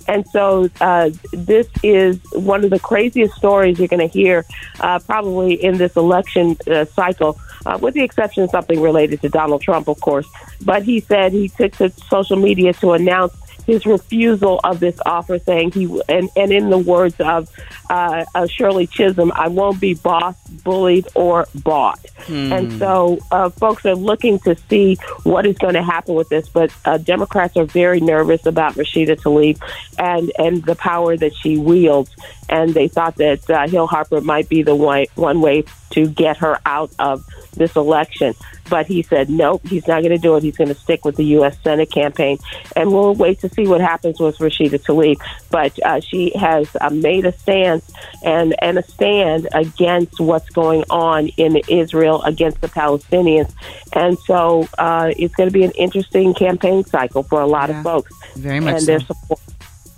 And 0.08 0.26
so 0.28 0.68
uh, 0.80 1.10
this 1.32 1.68
is 1.82 2.20
one 2.32 2.64
of 2.64 2.70
the 2.70 2.78
craziest 2.78 3.34
stories 3.34 3.78
you're 3.78 3.88
going 3.88 4.06
to 4.08 4.12
hear 4.12 4.44
uh, 4.80 4.98
probably 5.00 5.54
in 5.54 5.78
this 5.78 5.96
election 5.96 6.56
uh, 6.70 6.84
cycle, 6.84 7.38
uh, 7.64 7.78
with 7.80 7.94
the 7.94 8.02
exception 8.02 8.44
of 8.44 8.50
something 8.50 8.80
related 8.80 9.20
to 9.22 9.28
Donald 9.28 9.62
Trump, 9.62 9.88
of 9.88 10.00
course. 10.00 10.26
But 10.62 10.82
he 10.82 11.00
said 11.00 11.32
he 11.32 11.48
took 11.48 11.72
to 11.76 11.90
social 12.08 12.36
media 12.36 12.72
to 12.74 12.92
announce 12.92 13.34
his 13.66 13.84
refusal 13.84 14.60
of 14.62 14.80
this 14.80 14.98
offer, 15.04 15.38
saying 15.38 15.72
he 15.72 15.84
and, 16.08 16.30
and 16.36 16.52
in 16.52 16.70
the 16.70 16.78
words 16.78 17.16
of 17.20 17.50
uh, 17.90 18.24
uh, 18.34 18.46
Shirley 18.46 18.86
Chisholm, 18.86 19.32
I 19.34 19.48
won't 19.48 19.80
be 19.80 19.94
bossed, 19.94 20.64
bullied, 20.64 21.08
or 21.14 21.46
bought. 21.54 21.98
Hmm. 22.20 22.52
And 22.52 22.72
so, 22.78 23.18
uh, 23.30 23.50
folks 23.50 23.84
are 23.84 23.94
looking 23.94 24.38
to 24.40 24.56
see 24.68 24.96
what 25.24 25.46
is 25.46 25.58
going 25.58 25.74
to 25.74 25.82
happen 25.82 26.14
with 26.14 26.28
this. 26.28 26.48
But 26.48 26.72
uh, 26.84 26.98
Democrats 26.98 27.56
are 27.56 27.64
very 27.64 28.00
nervous 28.00 28.46
about 28.46 28.74
Rashida 28.74 29.20
Tlaib 29.20 29.60
and 29.98 30.32
and 30.38 30.64
the 30.64 30.76
power 30.76 31.16
that 31.16 31.34
she 31.34 31.58
wields, 31.58 32.14
and 32.48 32.72
they 32.72 32.88
thought 32.88 33.16
that 33.16 33.48
uh, 33.50 33.66
Hill 33.68 33.86
Harper 33.86 34.20
might 34.20 34.48
be 34.48 34.62
the 34.62 34.74
way, 34.74 35.06
one 35.16 35.40
way 35.40 35.64
to 35.90 36.06
get 36.06 36.36
her 36.38 36.58
out 36.66 36.90
of 36.98 37.24
this 37.54 37.74
election. 37.74 38.34
But 38.68 38.86
he 38.86 39.02
said, 39.02 39.30
nope, 39.30 39.62
he's 39.66 39.86
not 39.86 40.02
going 40.02 40.10
to 40.10 40.18
do 40.18 40.36
it. 40.36 40.42
He's 40.42 40.56
going 40.56 40.68
to 40.68 40.74
stick 40.74 41.04
with 41.04 41.16
the 41.16 41.24
U.S. 41.24 41.56
Senate 41.62 41.90
campaign. 41.90 42.38
And 42.74 42.92
we'll 42.92 43.14
wait 43.14 43.40
to 43.40 43.48
see 43.56 43.66
what 43.66 43.80
happens 43.80 44.20
with 44.20 44.38
Rashida 44.38 44.78
Tlaib. 44.78 45.16
But 45.50 45.78
uh, 45.84 46.00
she 46.00 46.32
has 46.38 46.68
uh, 46.80 46.90
made 46.90 47.24
a 47.24 47.32
stance 47.32 47.90
and, 48.22 48.54
and 48.62 48.78
a 48.78 48.82
stand 48.82 49.48
against 49.52 50.20
what's 50.20 50.48
going 50.50 50.84
on 50.90 51.28
in 51.36 51.56
Israel 51.68 52.22
against 52.22 52.60
the 52.60 52.68
Palestinians. 52.68 53.52
And 53.92 54.18
so 54.20 54.68
uh, 54.78 55.12
it's 55.16 55.34
going 55.34 55.48
to 55.48 55.52
be 55.52 55.64
an 55.64 55.72
interesting 55.72 56.34
campaign 56.34 56.84
cycle 56.84 57.22
for 57.22 57.40
a 57.40 57.46
lot 57.46 57.70
yeah, 57.70 57.78
of 57.78 57.84
folks. 57.84 58.12
Very 58.36 58.60
much 58.60 58.74
and 58.74 58.82
so. 58.82 58.86
their 58.86 59.00
support. 59.00 59.40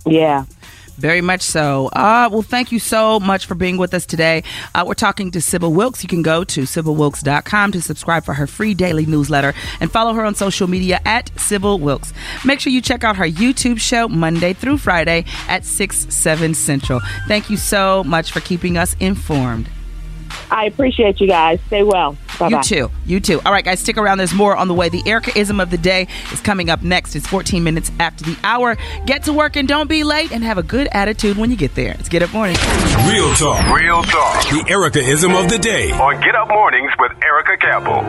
Yeah. 0.07 0.44
Very 0.98 1.20
much 1.20 1.42
so. 1.42 1.87
Uh, 1.92 2.28
well, 2.30 2.42
thank 2.42 2.72
you 2.72 2.80
so 2.80 3.20
much 3.20 3.46
for 3.46 3.54
being 3.54 3.76
with 3.76 3.94
us 3.94 4.04
today. 4.04 4.42
Uh, 4.74 4.84
we're 4.84 4.94
talking 4.94 5.30
to 5.30 5.40
Sybil 5.40 5.72
Wilkes. 5.72 6.02
You 6.02 6.08
can 6.08 6.22
go 6.22 6.42
to 6.42 6.62
SybilWilkes.com 6.62 7.72
to 7.72 7.80
subscribe 7.80 8.24
for 8.24 8.34
her 8.34 8.48
free 8.48 8.74
daily 8.74 9.06
newsletter 9.06 9.54
and 9.80 9.92
follow 9.92 10.12
her 10.14 10.24
on 10.24 10.34
social 10.34 10.66
media 10.66 11.00
at 11.04 11.30
Sybil 11.38 11.78
Wilkes. 11.78 12.12
Make 12.44 12.58
sure 12.58 12.72
you 12.72 12.80
check 12.80 13.04
out 13.04 13.16
her 13.16 13.28
YouTube 13.28 13.78
show 13.78 14.08
Monday 14.08 14.54
through 14.54 14.78
Friday 14.78 15.24
at 15.48 15.64
6, 15.64 16.12
7 16.12 16.54
Central. 16.54 17.00
Thank 17.28 17.48
you 17.48 17.56
so 17.56 18.02
much 18.02 18.32
for 18.32 18.40
keeping 18.40 18.76
us 18.76 18.96
informed. 18.98 19.70
I 20.50 20.64
appreciate 20.66 21.20
you 21.20 21.26
guys. 21.26 21.61
Stay 21.66 21.82
well. 21.82 22.16
Bye-bye. 22.38 22.58
You 22.58 22.62
too. 22.62 22.90
You 23.04 23.20
too. 23.20 23.40
All 23.44 23.52
right, 23.52 23.64
guys, 23.64 23.80
stick 23.80 23.96
around. 23.96 24.18
There's 24.18 24.34
more 24.34 24.56
on 24.56 24.68
the 24.68 24.74
way. 24.74 24.88
The 24.88 25.02
Ericaism 25.02 25.61
of 25.61 25.70
the 25.70 25.78
day 25.78 26.06
is 26.32 26.40
coming 26.40 26.70
up 26.70 26.82
next. 26.82 27.16
It's 27.16 27.26
14 27.26 27.64
minutes 27.64 27.90
after 27.98 28.24
the 28.24 28.37
hour. 28.44 28.76
Get 29.06 29.24
to 29.24 29.32
work 29.32 29.56
and 29.56 29.66
don't 29.66 29.88
be 29.88 30.04
late 30.04 30.30
and 30.30 30.44
have 30.44 30.58
a 30.58 30.62
good 30.62 30.88
attitude 30.92 31.37
when 31.37 31.50
you 31.50 31.56
get 31.56 31.74
there. 31.74 31.96
It's 31.98 32.08
Get 32.08 32.22
Up 32.22 32.32
Morning. 32.32 32.56
Real 33.08 33.32
talk. 33.34 33.74
Real 33.74 34.02
talk. 34.02 34.48
The 34.50 34.64
Ericaism 34.68 35.34
of 35.34 35.50
the 35.50 35.58
day 35.58 35.90
on 35.92 36.20
Get 36.20 36.34
Up 36.34 36.48
Mornings 36.48 36.92
with 36.98 37.12
Erica 37.22 37.56
Campbell. 37.58 38.02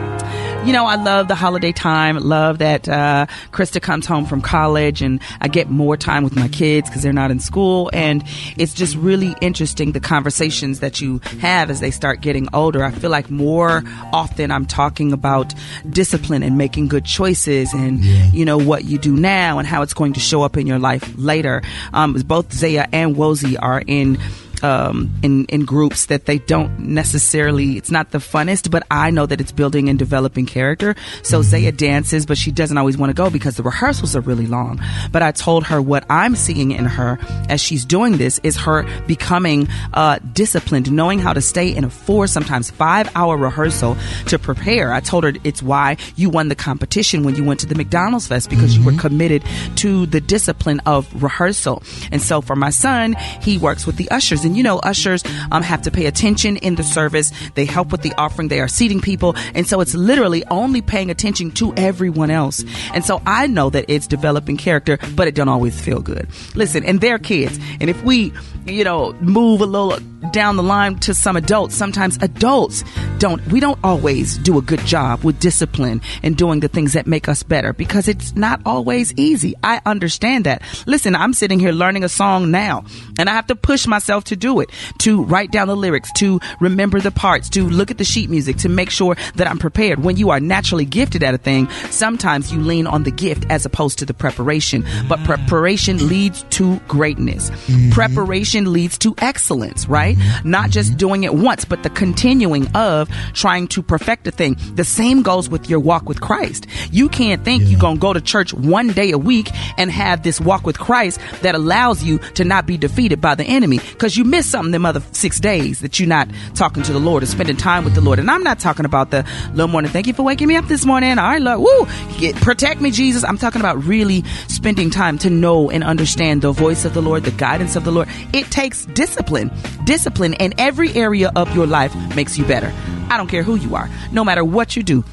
You 0.64 0.74
know, 0.74 0.84
I 0.84 0.96
love 0.96 1.28
the 1.28 1.34
holiday 1.34 1.72
time. 1.72 2.18
Love 2.18 2.58
that 2.58 2.86
uh, 2.86 3.26
Krista 3.50 3.80
comes 3.80 4.04
home 4.04 4.26
from 4.26 4.42
college 4.42 5.00
and 5.00 5.18
I 5.40 5.48
get 5.48 5.70
more 5.70 5.96
time 5.96 6.22
with 6.22 6.36
my 6.36 6.48
kids 6.48 6.88
because 6.88 7.02
they're 7.02 7.14
not 7.14 7.30
in 7.30 7.40
school. 7.40 7.88
And 7.94 8.22
it's 8.58 8.74
just 8.74 8.94
really 8.96 9.34
interesting 9.40 9.92
the 9.92 10.00
conversations 10.00 10.80
that 10.80 11.00
you 11.00 11.20
have 11.40 11.70
as 11.70 11.80
they 11.80 11.90
start 11.90 12.20
getting 12.20 12.46
older. 12.52 12.84
I 12.84 12.90
feel 12.90 13.10
like 13.10 13.30
more 13.30 13.82
often 14.12 14.50
I'm 14.50 14.66
talking 14.66 15.14
about 15.14 15.54
discipline 15.88 16.42
and 16.42 16.58
making 16.58 16.88
good 16.88 17.06
choices 17.06 17.72
and, 17.72 18.04
you 18.04 18.44
know, 18.44 18.58
what 18.58 18.84
you 18.84 18.98
do 18.98 19.16
now 19.16 19.58
and 19.58 19.66
how 19.66 19.80
it's 19.80 19.94
going 19.94 20.12
to 20.12 20.20
show 20.20 20.42
up 20.42 20.58
in 20.58 20.66
your 20.66 20.78
life 20.78 21.10
later. 21.16 21.62
Um, 21.94 22.12
both 22.12 22.52
Zaya 22.52 22.86
and 22.92 23.16
Wozy 23.16 23.56
are 23.58 23.82
in 23.86 24.18
um, 24.62 25.10
in 25.22 25.44
in 25.46 25.64
groups 25.64 26.06
that 26.06 26.26
they 26.26 26.38
don't 26.38 26.78
necessarily. 26.78 27.76
It's 27.76 27.90
not 27.90 28.10
the 28.10 28.18
funnest, 28.18 28.70
but 28.70 28.86
I 28.90 29.10
know 29.10 29.26
that 29.26 29.40
it's 29.40 29.52
building 29.52 29.88
and 29.88 29.98
developing 29.98 30.46
character. 30.46 30.94
So 31.22 31.42
Zaya 31.42 31.72
dances, 31.72 32.26
but 32.26 32.36
she 32.36 32.50
doesn't 32.50 32.76
always 32.76 32.96
want 32.96 33.10
to 33.10 33.14
go 33.14 33.30
because 33.30 33.56
the 33.56 33.62
rehearsals 33.62 34.14
are 34.16 34.20
really 34.20 34.46
long. 34.46 34.80
But 35.12 35.22
I 35.22 35.32
told 35.32 35.64
her 35.64 35.80
what 35.80 36.04
I'm 36.10 36.36
seeing 36.36 36.72
in 36.72 36.84
her 36.84 37.18
as 37.48 37.60
she's 37.60 37.84
doing 37.84 38.18
this 38.18 38.38
is 38.42 38.56
her 38.56 38.84
becoming 39.06 39.68
uh, 39.94 40.18
disciplined, 40.32 40.90
knowing 40.92 41.18
how 41.18 41.32
to 41.32 41.40
stay 41.40 41.74
in 41.74 41.84
a 41.84 41.90
four, 41.90 42.26
sometimes 42.26 42.70
five 42.70 43.10
hour 43.14 43.36
rehearsal 43.36 43.96
to 44.26 44.38
prepare. 44.38 44.92
I 44.92 45.00
told 45.00 45.24
her 45.24 45.32
it's 45.44 45.62
why 45.62 45.96
you 46.16 46.30
won 46.30 46.48
the 46.48 46.54
competition 46.54 47.24
when 47.24 47.36
you 47.36 47.44
went 47.44 47.60
to 47.60 47.66
the 47.66 47.74
McDonald's 47.74 48.26
Fest 48.26 48.50
because 48.50 48.76
you 48.76 48.84
were 48.84 48.92
committed 48.98 49.42
to 49.76 50.06
the 50.06 50.20
discipline 50.20 50.80
of 50.86 51.22
rehearsal. 51.22 51.82
And 52.12 52.20
so 52.20 52.40
for 52.40 52.56
my 52.56 52.70
son, 52.70 53.14
he 53.40 53.58
works 53.58 53.86
with 53.86 53.96
the 53.96 54.10
ushers. 54.10 54.44
And 54.50 54.56
you 54.56 54.64
know, 54.64 54.80
ushers 54.80 55.22
um, 55.52 55.62
have 55.62 55.82
to 55.82 55.92
pay 55.92 56.06
attention 56.06 56.56
in 56.56 56.74
the 56.74 56.82
service. 56.82 57.30
They 57.54 57.64
help 57.64 57.92
with 57.92 58.02
the 58.02 58.12
offering. 58.18 58.48
They 58.48 58.58
are 58.58 58.66
seating 58.66 59.00
people. 59.00 59.36
And 59.54 59.64
so 59.64 59.80
it's 59.80 59.94
literally 59.94 60.44
only 60.46 60.82
paying 60.82 61.08
attention 61.08 61.52
to 61.52 61.72
everyone 61.76 62.32
else. 62.32 62.64
And 62.92 63.04
so 63.04 63.22
I 63.26 63.46
know 63.46 63.70
that 63.70 63.84
it's 63.86 64.08
developing 64.08 64.56
character, 64.56 64.98
but 65.14 65.28
it 65.28 65.36
don't 65.36 65.48
always 65.48 65.80
feel 65.80 66.00
good. 66.00 66.26
Listen, 66.56 66.84
and 66.84 67.00
they're 67.00 67.20
kids. 67.20 67.60
And 67.80 67.88
if 67.88 68.02
we, 68.02 68.32
you 68.66 68.82
know, 68.82 69.12
move 69.20 69.60
a 69.60 69.66
little 69.66 69.96
down 70.32 70.56
the 70.56 70.62
line 70.62 70.98
to 71.00 71.14
some 71.14 71.36
adults, 71.36 71.74
sometimes 71.74 72.18
adults 72.22 72.84
don't, 73.18 73.44
we 73.48 73.60
don't 73.60 73.78
always 73.82 74.38
do 74.38 74.58
a 74.58 74.62
good 74.62 74.80
job 74.80 75.24
with 75.24 75.40
discipline 75.40 76.00
and 76.22 76.36
doing 76.36 76.60
the 76.60 76.68
things 76.68 76.92
that 76.92 77.06
make 77.06 77.28
us 77.28 77.42
better 77.42 77.72
because 77.72 78.08
it's 78.08 78.34
not 78.34 78.60
always 78.64 79.12
easy. 79.14 79.54
I 79.62 79.80
understand 79.84 80.46
that. 80.46 80.62
Listen, 80.86 81.14
I'm 81.14 81.32
sitting 81.32 81.58
here 81.58 81.72
learning 81.72 82.04
a 82.04 82.08
song 82.08 82.50
now 82.50 82.84
and 83.18 83.28
I 83.28 83.32
have 83.32 83.46
to 83.48 83.54
push 83.54 83.86
myself 83.86 84.24
to 84.24 84.36
do 84.36 84.60
it, 84.60 84.70
to 85.00 85.22
write 85.24 85.50
down 85.50 85.68
the 85.68 85.76
lyrics, 85.76 86.10
to 86.12 86.40
remember 86.60 87.00
the 87.00 87.10
parts, 87.10 87.48
to 87.50 87.68
look 87.68 87.90
at 87.90 87.98
the 87.98 88.04
sheet 88.04 88.30
music, 88.30 88.56
to 88.58 88.68
make 88.68 88.90
sure 88.90 89.16
that 89.34 89.46
I'm 89.46 89.58
prepared. 89.58 90.02
When 90.02 90.16
you 90.16 90.30
are 90.30 90.40
naturally 90.40 90.84
gifted 90.84 91.22
at 91.22 91.34
a 91.34 91.38
thing, 91.38 91.68
sometimes 91.90 92.52
you 92.52 92.60
lean 92.60 92.86
on 92.86 93.02
the 93.02 93.10
gift 93.10 93.46
as 93.50 93.66
opposed 93.66 93.98
to 93.98 94.06
the 94.06 94.14
preparation. 94.14 94.84
But 95.08 95.22
preparation 95.24 96.08
leads 96.08 96.42
to 96.50 96.78
greatness. 96.88 97.50
Mm-hmm. 97.50 97.90
Preparation 97.90 98.72
leads 98.72 98.98
to 98.98 99.14
excellence, 99.18 99.86
right? 99.86 100.09
Not 100.44 100.70
just 100.70 100.96
doing 100.96 101.24
it 101.24 101.34
once, 101.34 101.64
but 101.64 101.82
the 101.82 101.90
continuing 101.90 102.66
of 102.74 103.08
trying 103.34 103.68
to 103.68 103.82
perfect 103.82 104.26
a 104.26 104.30
thing. 104.30 104.56
The 104.74 104.84
same 104.84 105.22
goes 105.22 105.48
with 105.48 105.68
your 105.68 105.80
walk 105.80 106.08
with 106.08 106.20
Christ. 106.20 106.66
You 106.90 107.08
can't 107.08 107.44
think 107.44 107.64
you're 107.66 107.80
going 107.80 107.96
to 107.96 108.00
go 108.00 108.12
to 108.12 108.20
church 108.20 108.54
one 108.54 108.88
day 108.88 109.10
a 109.10 109.18
week 109.18 109.50
and 109.78 109.90
have 109.90 110.22
this 110.22 110.40
walk 110.40 110.64
with 110.64 110.78
Christ 110.78 111.20
that 111.42 111.54
allows 111.54 112.02
you 112.02 112.18
to 112.34 112.44
not 112.44 112.66
be 112.66 112.76
defeated 112.76 113.20
by 113.20 113.34
the 113.34 113.44
enemy 113.44 113.78
because 113.78 114.16
you 114.16 114.24
miss 114.24 114.46
something 114.46 114.72
them 114.72 114.86
other 114.86 115.02
six 115.12 115.40
days 115.40 115.80
that 115.80 115.98
you're 115.98 116.08
not 116.08 116.28
talking 116.54 116.82
to 116.82 116.92
the 116.92 116.98
Lord 116.98 117.22
or 117.22 117.26
spending 117.26 117.56
time 117.56 117.84
with 117.84 117.94
the 117.94 118.00
Lord. 118.00 118.18
And 118.18 118.30
I'm 118.30 118.42
not 118.42 118.58
talking 118.58 118.84
about 118.84 119.10
the 119.10 119.24
little 119.52 119.68
morning, 119.68 119.90
thank 119.90 120.06
you 120.06 120.14
for 120.14 120.22
waking 120.22 120.48
me 120.48 120.56
up 120.56 120.66
this 120.66 120.84
morning. 120.84 121.18
All 121.18 121.28
right, 121.28 121.42
Lord, 121.42 121.60
woo, 121.60 121.86
get, 122.18 122.36
protect 122.36 122.80
me, 122.80 122.90
Jesus. 122.90 123.24
I'm 123.24 123.38
talking 123.38 123.60
about 123.60 123.84
really 123.84 124.24
spending 124.48 124.90
time 124.90 125.18
to 125.18 125.30
know 125.30 125.70
and 125.70 125.84
understand 125.84 126.42
the 126.42 126.52
voice 126.52 126.84
of 126.84 126.94
the 126.94 127.02
Lord, 127.02 127.24
the 127.24 127.30
guidance 127.32 127.76
of 127.76 127.84
the 127.84 127.92
Lord. 127.92 128.08
It 128.32 128.46
takes 128.50 128.86
discipline. 128.86 129.50
Discipline 129.84 129.99
in 130.06 130.54
every 130.58 130.92
area 130.94 131.30
of 131.36 131.54
your 131.54 131.66
life 131.66 131.94
makes 132.14 132.38
you 132.38 132.44
better. 132.44 132.72
I 133.10 133.16
don't 133.16 133.28
care 133.28 133.42
who 133.42 133.56
you 133.56 133.74
are, 133.74 133.88
no 134.12 134.24
matter 134.24 134.44
what 134.44 134.76
you 134.76 134.82
do 134.82 135.04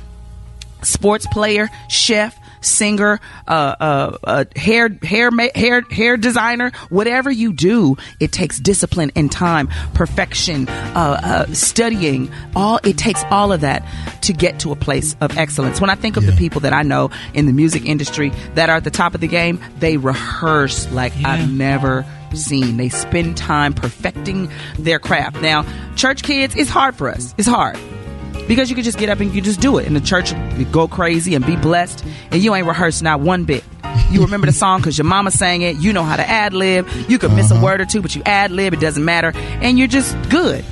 sports 0.82 1.28
player, 1.28 1.70
chef, 1.90 2.38
singer, 2.62 3.20
uh, 3.48 3.76
uh, 3.80 4.18
uh, 4.24 4.46
hair, 4.56 4.90
hair, 5.04 5.30
hair, 5.56 5.82
hair 5.82 6.18
designer, 6.18 6.72
whatever 6.90 7.32
you 7.32 7.54
do, 7.54 7.96
it 8.20 8.32
takes 8.32 8.60
discipline 8.60 9.12
and 9.16 9.32
time, 9.32 9.68
perfection, 9.94 10.68
uh, 10.70 11.20
uh, 11.24 11.54
studying. 11.54 12.32
All 12.56 12.80
it 12.84 12.98
takes 12.98 13.24
all 13.26 13.52
of 13.52 13.62
that 13.62 13.84
to 14.24 14.34
get 14.34 14.60
to 14.62 14.72
a 14.72 14.76
place 14.76 15.16
of 15.22 15.38
excellence. 15.38 15.80
When 15.80 15.90
I 15.90 15.96
think 15.96 16.18
of 16.18 16.26
the 16.26 16.34
people 16.34 16.62
that 16.62 16.74
I 16.74 16.84
know 16.84 17.12
in 17.34 17.46
the 17.46 17.54
music 17.54 17.86
industry 17.86 18.30
that 18.56 18.70
are 18.70 18.78
at 18.78 18.84
the 18.84 18.92
top 18.92 19.16
of 19.16 19.22
the 19.22 19.28
game, 19.28 19.60
they 19.80 19.98
rehearse 19.98 20.92
like 20.92 21.14
I've 21.24 21.52
never 21.52 22.06
seen. 22.34 22.78
They 22.78 22.90
spend 22.90 23.38
time 23.38 23.74
perfecting 23.74 24.50
their 24.80 25.00
craft. 25.00 25.42
Now, 25.42 25.66
church 25.96 26.24
kids, 26.24 26.56
it's 26.56 26.70
hard 26.70 26.96
for 26.96 27.10
us. 27.10 27.34
It's 27.38 27.48
hard 27.48 27.78
because 28.48 28.70
you 28.70 28.76
can 28.76 28.84
just 28.84 28.98
get 28.98 29.10
up 29.10 29.20
and 29.20 29.34
you 29.34 29.42
just 29.42 29.60
do 29.60 29.78
it. 29.78 29.88
And 29.88 29.96
the 29.96 30.02
church 30.02 30.34
go 30.72 30.88
crazy 30.88 31.36
and 31.36 31.46
be 31.46 31.56
blessed, 31.56 32.04
and 32.32 32.42
you 32.42 32.56
ain't 32.56 32.68
rehearsed 32.68 33.04
not 33.04 33.20
one 33.20 33.46
bit. 33.46 33.64
You 34.10 34.22
remember 34.22 34.48
the 34.48 34.54
song 34.54 34.80
because 34.80 34.98
your 34.98 35.06
mama 35.06 35.32
sang 35.32 35.62
it. 35.64 35.78
You 35.78 35.92
know 35.92 36.04
how 36.04 36.16
to 36.16 36.28
ad 36.28 36.54
lib. 36.54 36.88
You 37.10 37.20
could 37.20 37.34
miss 37.34 37.52
a 37.52 37.56
uh-huh. 37.56 37.64
word 37.64 37.82
or 37.82 37.86
two, 37.86 38.02
but 38.02 38.16
you 38.16 38.22
ad 38.26 38.52
lib. 38.52 38.74
It 38.74 38.80
doesn't 38.80 39.04
matter, 39.04 39.32
and 39.36 39.78
you're 39.78 39.88
just 39.88 40.16
good. 40.30 40.64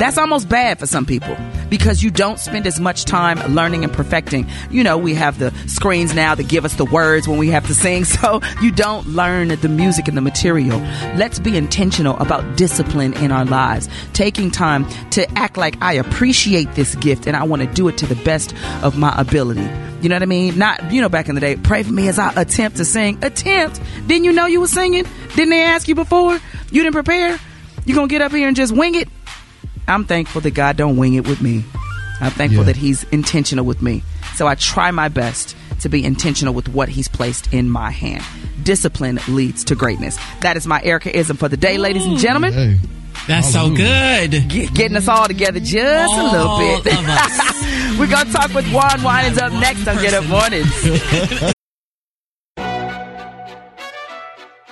That's 0.00 0.16
almost 0.16 0.48
bad 0.48 0.78
for 0.78 0.86
some 0.86 1.04
people 1.04 1.36
because 1.68 2.02
you 2.02 2.10
don't 2.10 2.38
spend 2.38 2.66
as 2.66 2.80
much 2.80 3.04
time 3.04 3.38
learning 3.54 3.84
and 3.84 3.92
perfecting. 3.92 4.48
You 4.70 4.82
know, 4.82 4.96
we 4.96 5.12
have 5.12 5.38
the 5.38 5.52
screens 5.66 6.14
now 6.14 6.34
that 6.34 6.48
give 6.48 6.64
us 6.64 6.74
the 6.76 6.86
words 6.86 7.28
when 7.28 7.36
we 7.36 7.48
have 7.48 7.66
to 7.66 7.74
sing, 7.74 8.04
so 8.06 8.40
you 8.62 8.72
don't 8.72 9.06
learn 9.08 9.48
the 9.48 9.68
music 9.68 10.08
and 10.08 10.16
the 10.16 10.22
material. 10.22 10.78
Let's 11.16 11.38
be 11.38 11.54
intentional 11.54 12.16
about 12.16 12.56
discipline 12.56 13.12
in 13.12 13.30
our 13.30 13.44
lives, 13.44 13.90
taking 14.14 14.50
time 14.50 14.88
to 15.10 15.30
act 15.38 15.58
like 15.58 15.76
I 15.82 15.92
appreciate 15.92 16.74
this 16.74 16.94
gift 16.94 17.26
and 17.26 17.36
I 17.36 17.44
want 17.44 17.60
to 17.60 17.68
do 17.68 17.86
it 17.88 17.98
to 17.98 18.06
the 18.06 18.16
best 18.24 18.54
of 18.82 18.96
my 18.96 19.14
ability. 19.20 19.68
You 20.00 20.08
know 20.08 20.14
what 20.14 20.22
I 20.22 20.26
mean? 20.26 20.56
Not, 20.56 20.90
you 20.90 21.02
know, 21.02 21.10
back 21.10 21.28
in 21.28 21.34
the 21.34 21.42
day, 21.42 21.56
pray 21.56 21.82
for 21.82 21.92
me 21.92 22.08
as 22.08 22.18
I 22.18 22.32
attempt 22.40 22.78
to 22.78 22.86
sing. 22.86 23.22
Attempt? 23.22 23.82
Didn't 24.06 24.24
you 24.24 24.32
know 24.32 24.46
you 24.46 24.60
were 24.60 24.66
singing? 24.66 25.04
Didn't 25.34 25.50
they 25.50 25.62
ask 25.62 25.88
you 25.88 25.94
before? 25.94 26.40
You 26.70 26.82
didn't 26.82 26.94
prepare? 26.94 27.38
You 27.84 27.94
gonna 27.94 28.08
get 28.08 28.22
up 28.22 28.32
here 28.32 28.48
and 28.48 28.56
just 28.56 28.72
wing 28.72 28.94
it? 28.94 29.08
I'm 29.88 30.04
thankful 30.04 30.40
that 30.42 30.52
God 30.52 30.76
don't 30.76 30.96
wing 30.96 31.14
it 31.14 31.26
with 31.26 31.40
me. 31.42 31.64
I'm 32.20 32.30
thankful 32.30 32.60
Yeah. 32.62 32.66
that 32.72 32.76
He's 32.76 33.04
intentional 33.04 33.64
with 33.64 33.82
me. 33.82 34.02
So 34.34 34.46
I 34.46 34.54
try 34.54 34.90
my 34.90 35.08
best 35.08 35.56
to 35.80 35.88
be 35.88 36.04
intentional 36.04 36.52
with 36.54 36.68
what 36.68 36.88
He's 36.88 37.08
placed 37.08 37.52
in 37.52 37.68
my 37.70 37.90
hand. 37.90 38.22
Discipline 38.62 39.18
leads 39.28 39.64
to 39.64 39.74
greatness. 39.74 40.18
That 40.40 40.56
is 40.56 40.66
my 40.66 40.80
Erica 40.82 41.16
ism 41.16 41.36
for 41.38 41.48
the 41.48 41.56
day, 41.56 41.78
ladies 41.78 42.04
and 42.06 42.18
gentlemen. 42.18 42.78
That's 43.26 43.50
so 43.52 43.70
good. 43.74 44.30
Get- 44.48 44.74
getting 44.74 44.96
us 44.96 45.08
all 45.08 45.26
together 45.26 45.60
just 45.60 46.14
a 46.14 46.22
little 46.22 46.58
bit. 46.58 46.84
We're 47.98 48.06
gonna 48.06 48.32
talk 48.32 48.52
with 48.54 48.70
Juan 48.72 49.02
Winans 49.02 49.38
up 49.38 49.52
next 49.54 49.86
on 49.88 49.96
Get 49.96 50.14
Up 50.14 50.26
Mornings. 50.26 50.72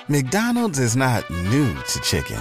McDonald's 0.08 0.78
is 0.78 0.96
not 0.96 1.28
new 1.30 1.74
to 1.74 2.00
chicken. 2.00 2.40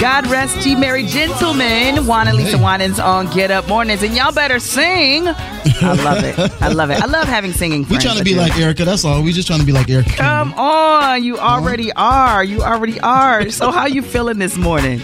God 0.00 0.28
rest 0.28 0.64
ye 0.64 0.76
merry 0.76 1.04
gentlemen. 1.04 2.06
Juan 2.06 2.28
and 2.28 2.36
Lisa 2.36 2.56
Winans 2.56 3.00
on 3.00 3.26
Get 3.34 3.50
Up 3.50 3.66
Mornings. 3.66 4.00
And 4.04 4.14
y'all 4.14 4.32
better 4.32 4.60
sing. 4.60 5.26
I 5.26 6.00
love 6.04 6.22
it. 6.22 6.38
I 6.62 6.68
love 6.68 6.90
it. 6.90 7.02
I 7.02 7.06
love 7.06 7.26
having 7.26 7.52
singing 7.52 7.84
We 7.90 7.98
trying 7.98 8.16
to 8.16 8.22
be 8.22 8.36
like 8.36 8.56
Erica. 8.56 8.84
That's 8.84 9.04
all. 9.04 9.24
We 9.24 9.32
just 9.32 9.48
trying 9.48 9.58
to 9.58 9.66
be 9.66 9.72
like 9.72 9.90
Erica. 9.90 10.10
Come 10.10 10.54
on. 10.54 11.24
You 11.24 11.38
already 11.38 11.92
are. 11.94 12.44
You 12.44 12.62
already 12.62 13.00
are. 13.00 13.50
So 13.50 13.72
how 13.72 13.86
you 13.86 14.02
feeling 14.02 14.38
this 14.38 14.56
morning? 14.56 15.00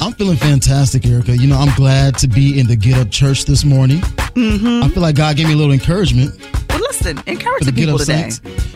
I'm 0.00 0.12
feeling 0.12 0.36
fantastic, 0.36 1.06
Erica. 1.06 1.34
You 1.34 1.46
know, 1.46 1.56
I'm 1.56 1.74
glad 1.74 2.18
to 2.18 2.28
be 2.28 2.60
in 2.60 2.66
the 2.66 2.76
Get 2.76 2.98
Up 2.98 3.10
Church 3.10 3.46
this 3.46 3.64
morning. 3.64 4.00
Mm-hmm. 4.00 4.84
I 4.84 4.88
feel 4.88 5.02
like 5.02 5.16
God 5.16 5.36
gave 5.36 5.46
me 5.46 5.54
a 5.54 5.56
little 5.56 5.72
encouragement. 5.72 6.38
Listen, 7.00 7.22
encourage 7.26 7.64
the 7.64 7.72
the 7.72 7.80
people 7.80 7.98
today. 7.98 8.30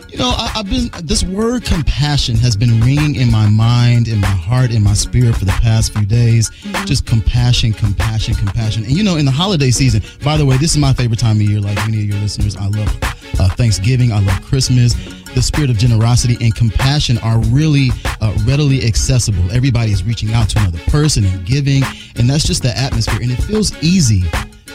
You 0.09 0.17
know, 0.17 0.29
I, 0.29 0.51
I've 0.57 0.69
been 0.69 0.91
this 1.03 1.23
word 1.23 1.65
compassion 1.65 2.35
has 2.35 2.55
been 2.55 2.79
ringing 2.81 3.15
in 3.15 3.31
my 3.31 3.49
mind, 3.49 4.07
in 4.07 4.19
my 4.19 4.27
heart, 4.27 4.71
in 4.71 4.83
my 4.83 4.93
spirit 4.93 5.35
for 5.35 5.45
the 5.45 5.51
past 5.53 5.93
few 5.93 6.05
days. 6.05 6.49
Mm-hmm. 6.49 6.85
Just 6.85 7.07
compassion, 7.07 7.73
compassion, 7.73 8.35
compassion. 8.35 8.83
And 8.83 8.91
you 8.91 9.03
know, 9.03 9.17
in 9.17 9.25
the 9.25 9.31
holiday 9.31 9.71
season, 9.71 10.03
by 10.23 10.37
the 10.37 10.45
way, 10.45 10.57
this 10.57 10.71
is 10.71 10.77
my 10.77 10.93
favorite 10.93 11.19
time 11.19 11.37
of 11.37 11.41
year. 11.41 11.59
Like 11.59 11.77
many 11.77 12.01
of 12.01 12.05
your 12.09 12.19
listeners, 12.19 12.55
I 12.55 12.67
love 12.67 12.95
uh, 13.39 13.49
Thanksgiving. 13.55 14.11
I 14.11 14.19
love 14.19 14.39
Christmas. 14.43 14.93
The 15.33 15.41
spirit 15.41 15.71
of 15.71 15.77
generosity 15.77 16.37
and 16.45 16.53
compassion 16.53 17.17
are 17.19 17.39
really 17.45 17.89
uh, 18.19 18.37
readily 18.45 18.85
accessible. 18.85 19.49
Everybody 19.51 19.91
is 19.91 20.03
reaching 20.03 20.33
out 20.33 20.49
to 20.49 20.59
another 20.59 20.79
person 20.91 21.25
and 21.25 21.43
giving, 21.45 21.83
and 22.17 22.29
that's 22.29 22.45
just 22.45 22.61
the 22.61 22.77
atmosphere. 22.77 23.19
And 23.21 23.31
it 23.31 23.41
feels 23.41 23.73
easy 23.81 24.23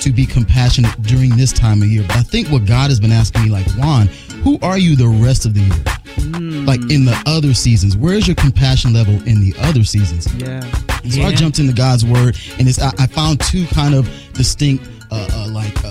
to 0.06 0.12
be 0.12 0.24
compassionate 0.24 1.02
during 1.02 1.36
this 1.36 1.52
time 1.52 1.82
of 1.82 1.88
year. 1.88 2.04
But 2.06 2.16
I 2.18 2.22
think 2.22 2.46
what 2.48 2.64
God 2.64 2.90
has 2.90 3.00
been 3.00 3.10
asking 3.10 3.42
me, 3.42 3.50
like 3.50 3.68
Juan, 3.72 4.06
who 4.44 4.56
are 4.62 4.78
you 4.78 4.94
the 4.94 5.08
rest 5.08 5.44
of 5.44 5.52
the 5.52 5.60
year? 5.60 6.64
Like 6.64 6.80
in 6.92 7.04
the 7.04 7.20
other 7.26 7.52
seasons, 7.54 7.96
where's 7.96 8.28
your 8.28 8.36
compassion 8.36 8.92
level 8.92 9.14
in 9.26 9.40
the 9.40 9.52
other 9.58 9.82
seasons? 9.82 10.32
Yeah. 10.34 10.62
And 11.02 11.12
so 11.12 11.22
I 11.22 11.34
jumped 11.34 11.58
into 11.58 11.72
God's 11.72 12.04
word, 12.04 12.38
and 12.58 12.68
it's 12.68 12.80
I, 12.80 12.92
I 12.98 13.06
found 13.08 13.40
two 13.40 13.66
kind 13.66 13.96
of 13.96 14.08
distinct, 14.32 14.88
uh, 15.10 15.28
uh, 15.32 15.48
like 15.50 15.74
uh, 15.84 15.90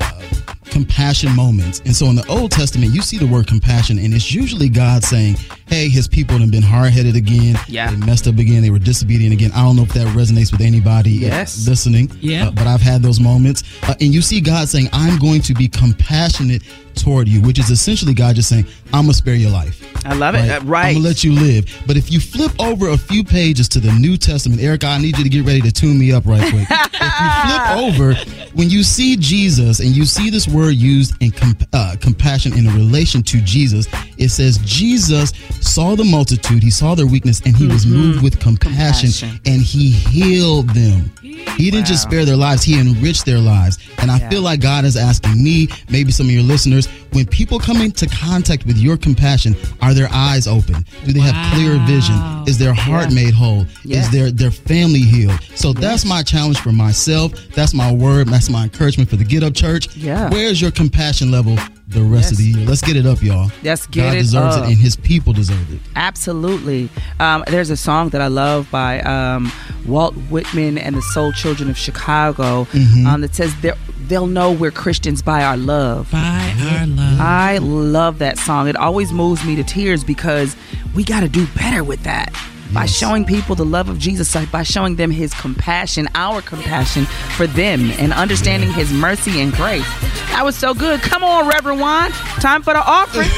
compassion 0.79 1.33
moments. 1.33 1.81
And 1.85 1.95
so 1.95 2.07
in 2.07 2.15
the 2.17 2.27
Old 2.27 2.51
Testament, 2.51 2.93
you 2.93 3.01
see 3.01 3.17
the 3.17 3.25
word 3.25 3.47
compassion, 3.47 3.97
and 3.97 4.13
it's 4.13 4.33
usually 4.33 4.67
God 4.67 5.05
saying, 5.05 5.37
"Hey, 5.67 5.87
His 5.87 6.05
people 6.05 6.37
have 6.39 6.51
been 6.51 6.61
hard 6.61 6.91
headed 6.91 7.15
again. 7.15 7.57
Yeah. 7.69 7.89
they 7.91 7.95
messed 8.05 8.27
up 8.27 8.37
again. 8.39 8.61
They 8.61 8.69
were 8.71 8.79
disobedient 8.91 9.31
again." 9.31 9.51
I 9.55 9.63
don't 9.63 9.77
know 9.77 9.83
if 9.83 9.93
that 9.93 10.07
resonates 10.07 10.51
with 10.51 10.59
anybody 10.59 11.11
Yes. 11.11 11.65
listening. 11.65 12.11
Yeah. 12.19 12.47
uh, 12.47 12.51
but 12.51 12.67
I've 12.67 12.81
had 12.81 13.01
those 13.01 13.21
moments, 13.21 13.63
uh, 13.83 13.95
and 14.01 14.13
you 14.13 14.21
see 14.21 14.41
God 14.41 14.67
saying, 14.67 14.89
"I'm 14.91 15.17
going 15.17 15.41
to 15.43 15.53
be 15.53 15.69
compassionate." 15.69 16.61
Toward 16.95 17.27
you, 17.27 17.41
which 17.41 17.59
is 17.59 17.69
essentially 17.69 18.13
God 18.13 18.35
just 18.35 18.49
saying, 18.49 18.65
I'm 18.93 19.03
gonna 19.03 19.13
spare 19.13 19.35
your 19.35 19.51
life. 19.51 19.81
I 20.05 20.13
love 20.13 20.33
it. 20.35 20.49
Uh, 20.49 20.61
right. 20.65 20.87
I'm 20.87 20.93
gonna 20.95 21.07
let 21.07 21.23
you 21.23 21.33
live. 21.33 21.65
But 21.85 21.97
if 21.97 22.11
you 22.11 22.19
flip 22.19 22.51
over 22.59 22.89
a 22.89 22.97
few 22.97 23.23
pages 23.23 23.67
to 23.69 23.79
the 23.79 23.91
New 23.93 24.17
Testament, 24.17 24.61
Erica, 24.61 24.87
I 24.87 24.97
need 24.97 25.17
you 25.17 25.23
to 25.23 25.29
get 25.29 25.45
ready 25.45 25.61
to 25.61 25.71
tune 25.71 25.99
me 25.99 26.11
up 26.11 26.25
right 26.25 26.41
quick. 26.51 26.67
if 26.69 27.19
you 27.21 27.29
flip 27.43 27.77
over, 27.77 28.13
when 28.53 28.69
you 28.69 28.81
see 28.83 29.15
Jesus 29.17 29.79
and 29.79 29.89
you 29.95 30.05
see 30.05 30.29
this 30.29 30.47
word 30.47 30.75
used 30.75 31.13
in 31.21 31.31
comp- 31.31 31.63
uh, 31.73 31.95
compassion 31.99 32.53
in 32.57 32.65
a 32.67 32.71
relation 32.71 33.21
to 33.23 33.41
Jesus, 33.41 33.87
it 34.17 34.29
says 34.29 34.57
Jesus 34.59 35.31
saw 35.61 35.95
the 35.95 36.05
multitude, 36.05 36.63
he 36.63 36.69
saw 36.71 36.95
their 36.95 37.07
weakness, 37.07 37.41
and 37.45 37.55
he 37.55 37.67
was 37.67 37.85
moved 37.85 38.23
with 38.23 38.39
compassion, 38.39 39.09
Compassion. 39.11 39.39
and 39.45 39.61
he 39.61 39.89
healed 39.89 40.69
them. 40.69 41.11
He 41.57 41.71
didn't 41.71 41.85
just 41.87 42.03
spare 42.03 42.25
their 42.25 42.35
lives, 42.35 42.63
he 42.63 42.79
enriched 42.79 43.25
their 43.25 43.39
lives. 43.39 43.77
And 43.99 44.11
I 44.11 44.19
Yeah. 44.19 44.29
feel 44.29 44.41
like 44.41 44.59
God 44.59 44.85
is 44.85 44.95
asking 44.97 45.41
me, 45.43 45.67
maybe 45.89 46.11
some 46.11 46.27
of 46.27 46.31
your 46.31 46.43
listeners, 46.43 46.84
when 47.11 47.25
people 47.25 47.59
come 47.59 47.77
into 47.81 48.07
contact 48.07 48.65
with 48.65 48.77
your 48.77 48.97
compassion, 48.97 49.55
are 49.81 49.93
their 49.93 50.09
eyes 50.11 50.47
open? 50.47 50.85
Do 51.05 51.13
they 51.13 51.19
have 51.21 51.53
clear 51.53 51.77
vision? 51.85 52.15
Is 52.47 52.57
their 52.57 52.73
heart 52.73 53.09
Yeah. 53.09 53.15
made 53.15 53.33
whole? 53.33 53.65
Yes. 53.83 54.05
Is 54.05 54.11
their 54.11 54.31
their 54.31 54.51
family 54.51 54.99
healed? 55.01 55.39
So 55.55 55.73
that's 55.73 56.05
my 56.05 56.23
challenge 56.23 56.59
for 56.59 56.71
myself. 56.71 57.31
That's 57.55 57.73
my 57.73 57.91
word. 57.91 58.27
That's 58.27 58.49
my 58.49 58.63
encouragement 58.63 59.09
for 59.09 59.15
the 59.15 59.23
Get 59.23 59.43
Up 59.43 59.53
Church. 59.53 59.95
Yeah. 59.95 60.29
Where's 60.29 60.61
your 60.61 60.71
compassion 60.71 61.31
level 61.31 61.57
the 61.87 62.01
rest 62.01 62.31
of 62.31 62.37
the 62.37 62.43
year? 62.45 62.65
Let's 62.67 62.81
get 62.81 62.95
it 62.95 63.05
up, 63.05 63.21
y'all. 63.21 63.51
Let's 63.63 63.85
get 63.87 64.03
God 64.03 64.15
it 64.15 64.19
deserves 64.19 64.55
up. 64.57 64.63
it, 64.65 64.69
and 64.69 64.77
His 64.77 64.95
people 64.95 65.33
deserve 65.33 65.71
it. 65.73 65.79
Absolutely. 65.95 66.89
Um, 67.19 67.43
there's 67.47 67.69
a 67.69 67.77
song 67.77 68.09
that 68.09 68.21
I 68.21 68.27
love 68.27 68.69
by 68.71 69.01
um, 69.01 69.51
Walt 69.85 70.13
Whitman 70.29 70.77
and 70.77 70.95
the 70.95 71.01
Soul 71.01 71.31
Children 71.31 71.69
of 71.69 71.77
Chicago 71.77 72.65
Mhm. 72.71 73.05
um, 73.05 73.21
that 73.21 73.35
says 73.35 73.53
they're- 73.61 73.77
they'll 74.07 74.27
know 74.27 74.51
we're 74.51 74.71
Christians 74.71 75.21
by 75.21 75.43
our 75.43 75.57
love. 75.57 76.11
By 76.11 76.53
our 76.79 76.85
love. 76.87 77.19
I 77.19 77.57
love 77.59 78.19
that 78.19 78.37
song. 78.37 78.67
It 78.67 78.75
always 78.75 79.11
moves 79.11 79.43
me 79.43 79.55
to 79.55 79.63
tears 79.63 80.03
because 80.03 80.55
we 80.93 81.03
got 81.03 81.21
to 81.21 81.29
do 81.29 81.47
better 81.55 81.83
with 81.83 82.03
that. 82.03 82.31
By 82.73 82.85
showing 82.85 83.25
people 83.25 83.55
the 83.55 83.65
love 83.65 83.89
of 83.89 83.99
Jesus, 83.99 84.35
by 84.51 84.63
showing 84.63 84.95
them 84.95 85.11
his 85.11 85.33
compassion, 85.33 86.07
our 86.15 86.41
compassion 86.41 87.05
for 87.37 87.47
them, 87.47 87.91
and 87.99 88.11
understanding 88.11 88.71
his 88.71 88.91
mercy 88.91 89.39
and 89.41 89.53
grace. 89.53 89.85
That 90.31 90.43
was 90.43 90.55
so 90.55 90.73
good. 90.73 91.01
Come 91.01 91.23
on, 91.23 91.47
Reverend 91.47 91.79
Juan. 91.79 92.11
Time 92.41 92.61
for 92.61 92.73
the 92.73 92.83
offering. 92.83 93.29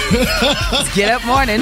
Let's 0.71 0.95
get 0.95 1.11
up 1.11 1.25
morning. 1.25 1.61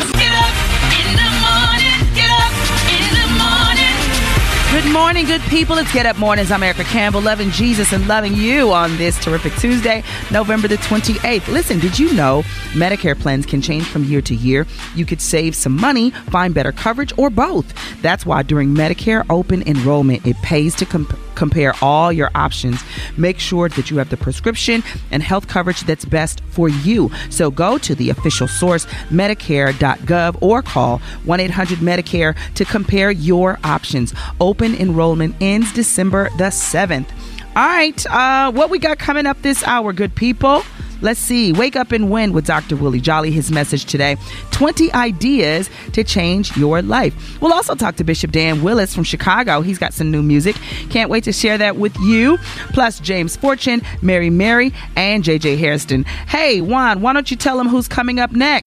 Good 4.76 4.92
morning, 4.92 5.26
good 5.26 5.40
people. 5.44 5.78
It's 5.78 5.94
Get 5.94 6.06
Up 6.06 6.18
Mornings. 6.18 6.52
I'm 6.52 6.62
Erica 6.62 6.84
Campbell, 6.84 7.22
loving 7.22 7.50
Jesus 7.52 7.94
and 7.94 8.06
loving 8.10 8.34
you 8.36 8.74
on 8.74 8.98
this 8.98 9.18
terrific 9.24 9.54
Tuesday, 9.54 10.04
November 10.32 10.68
the 10.68 10.76
28th. 10.76 11.48
Listen, 11.48 11.80
did 11.80 11.98
you 11.98 12.12
know 12.14 12.44
Medicare 12.74 13.18
plans 13.18 13.46
can 13.46 13.62
change 13.62 13.86
from 13.86 14.04
year 14.04 14.22
to 14.24 14.36
year? 14.36 14.68
You 14.94 15.06
could 15.06 15.22
save 15.22 15.56
some 15.56 15.78
money, 15.80 16.12
find 16.12 16.54
better 16.54 16.74
coverage, 16.74 17.14
or 17.18 17.30
both. 17.30 17.74
That's 18.02 18.26
why 18.26 18.44
during 18.44 18.76
Medicare 18.76 19.26
open 19.30 19.62
enrollment, 19.66 20.28
it 20.28 20.36
pays 20.42 20.76
to 20.76 20.86
comp- 20.86 21.18
compare 21.36 21.74
all 21.82 22.12
your 22.12 22.32
options. 22.36 22.84
Make 23.18 23.40
sure 23.40 23.70
that 23.70 23.90
you 23.90 23.98
have 23.98 24.10
the 24.10 24.18
prescription 24.18 24.84
and 25.12 25.22
health 25.22 25.48
coverage 25.48 25.82
that's 25.82 26.06
best 26.06 26.42
for 26.50 26.68
you. 26.68 27.12
So 27.30 27.52
go 27.52 27.78
to 27.78 27.96
the 27.96 28.10
official 28.10 28.48
source, 28.48 28.86
Medicare.gov, 29.10 30.38
or 30.42 30.62
call 30.62 31.00
1 31.24 31.40
800 31.40 31.80
Medicare 31.80 32.36
to 32.56 32.66
compare 32.66 33.12
your 33.12 33.60
options. 33.64 34.14
Open 34.42 34.65
enrollment 34.74 35.36
ends 35.42 35.72
December 35.74 36.30
the 36.38 36.46
7th. 36.46 37.08
All 37.56 37.68
right, 37.68 38.06
uh, 38.08 38.52
what 38.52 38.70
we 38.70 38.80
got 38.80 38.98
coming 38.98 39.26
up 39.26 39.42
this 39.42 39.64
hour, 39.68 39.94
good 39.94 40.16
people? 40.16 40.64
Let's 41.02 41.20
see. 41.20 41.54
Wake 41.54 41.76
up 41.76 41.92
and 41.92 42.10
win 42.10 42.34
with 42.34 42.46
Dr. 42.46 42.76
Willie 42.76 43.00
Jolly. 43.00 43.32
His 43.32 43.52
message 43.52 43.86
today 43.86 44.18
20 44.52 44.92
ideas 44.94 45.70
to 45.94 46.04
change 46.04 46.56
your 46.58 46.82
life. 46.82 47.40
We'll 47.42 47.54
also 47.54 47.76
talk 47.76 47.98
to 47.98 48.04
Bishop 48.04 48.32
Dan 48.32 48.64
Willis 48.64 48.96
from 48.96 49.04
Chicago. 49.04 49.62
He's 49.62 49.78
got 49.78 49.94
some 49.94 50.10
new 50.10 50.24
music. 50.24 50.56
Can't 50.90 51.10
wait 51.10 51.24
to 51.26 51.34
share 51.34 51.58
that 51.58 51.76
with 51.76 51.96
you. 52.00 52.38
Plus, 52.70 53.00
James 53.00 53.36
Fortune, 53.36 53.82
Mary 54.02 54.30
Mary, 54.30 54.74
and 54.96 55.24
JJ 55.24 55.58
Hairston. 55.58 56.04
Hey, 56.04 56.62
Juan, 56.62 57.02
why 57.02 57.14
don't 57.14 57.30
you 57.30 57.38
tell 57.38 57.58
them 57.58 57.68
who's 57.68 57.88
coming 57.88 58.20
up 58.20 58.32
next? 58.32 58.64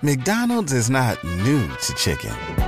McDonald's 0.00 0.72
is 0.72 0.88
not 0.88 1.22
new 1.24 1.66
to 1.66 1.94
chicken. 1.94 2.67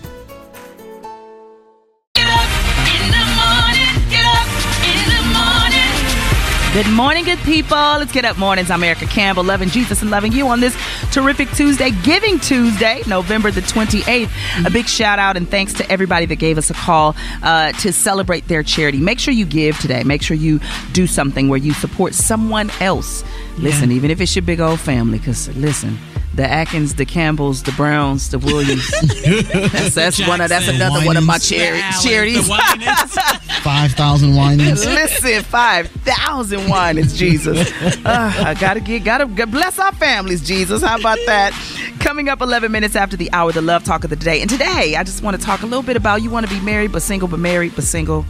Good 6.73 6.89
morning, 6.89 7.25
good 7.25 7.37
people. 7.39 7.75
Let's 7.75 8.13
get 8.13 8.23
up 8.23 8.37
mornings. 8.37 8.71
I'm 8.71 8.81
Erica 8.81 9.05
Campbell, 9.05 9.43
loving 9.43 9.67
Jesus 9.67 10.01
and 10.01 10.09
loving 10.09 10.31
you 10.31 10.47
on 10.47 10.61
this 10.61 10.73
terrific 11.11 11.51
Tuesday, 11.51 11.91
Giving 11.91 12.39
Tuesday, 12.39 13.01
November 13.07 13.51
the 13.51 13.59
28th. 13.59 14.29
A 14.65 14.69
big 14.69 14.87
shout 14.87 15.19
out 15.19 15.35
and 15.35 15.49
thanks 15.49 15.73
to 15.73 15.91
everybody 15.91 16.25
that 16.27 16.37
gave 16.37 16.57
us 16.57 16.69
a 16.69 16.73
call 16.73 17.13
uh, 17.43 17.73
to 17.73 17.91
celebrate 17.91 18.47
their 18.47 18.63
charity. 18.63 18.99
Make 18.99 19.19
sure 19.19 19.33
you 19.33 19.45
give 19.45 19.77
today. 19.81 20.03
Make 20.03 20.21
sure 20.21 20.37
you 20.37 20.61
do 20.93 21.07
something 21.07 21.49
where 21.49 21.59
you 21.59 21.73
support 21.73 22.13
someone 22.13 22.69
else. 22.79 23.25
Listen, 23.57 23.91
even 23.91 24.09
if 24.09 24.21
it's 24.21 24.33
your 24.33 24.43
big 24.43 24.61
old 24.61 24.79
family, 24.79 25.17
because 25.17 25.53
listen, 25.57 25.99
the 26.35 26.49
Atkins, 26.49 26.95
the 26.95 27.05
Campbells, 27.05 27.63
the 27.63 27.73
Browns, 27.73 28.29
the 28.29 28.39
Williams. 28.39 28.89
that's 29.73 29.93
that's 29.93 30.25
one 30.25 30.39
of 30.39 30.47
that's 30.47 30.69
another 30.69 31.05
one 31.05 31.17
of 31.17 31.25
my 31.25 31.37
chari- 31.37 31.81
charities. 32.01 32.49
Five 33.63 33.91
thousand 33.93 34.35
Winans. 34.35 34.83
Listen, 34.85 35.43
five 35.43 35.87
thousand 35.89 36.67
Winans 36.69 37.17
Jesus. 37.17 37.71
Uh, 37.81 38.33
I 38.45 38.55
gotta 38.59 38.79
get, 38.79 39.03
gotta 39.03 39.27
bless 39.27 39.77
our 39.77 39.91
families, 39.93 40.41
Jesus. 40.41 40.81
How 40.81 40.97
about 40.99 41.19
that? 41.27 41.53
Coming 41.99 42.27
up 42.29 42.41
11 42.41 42.71
minutes 42.71 42.95
after 42.95 43.15
the 43.15 43.31
hour, 43.31 43.51
the 43.51 43.61
love 43.61 43.83
talk 43.83 44.03
of 44.03 44.09
the 44.09 44.15
day. 44.15 44.41
And 44.41 44.49
today, 44.49 44.95
I 44.97 45.03
just 45.03 45.21
want 45.21 45.39
to 45.39 45.45
talk 45.45 45.61
a 45.61 45.65
little 45.67 45.83
bit 45.83 45.95
about 45.95 46.23
you 46.23 46.31
want 46.31 46.47
to 46.47 46.51
be 46.53 46.59
married 46.61 46.91
but 46.91 47.03
single, 47.03 47.27
but 47.27 47.39
married 47.39 47.73
but 47.75 47.83
single, 47.83 48.25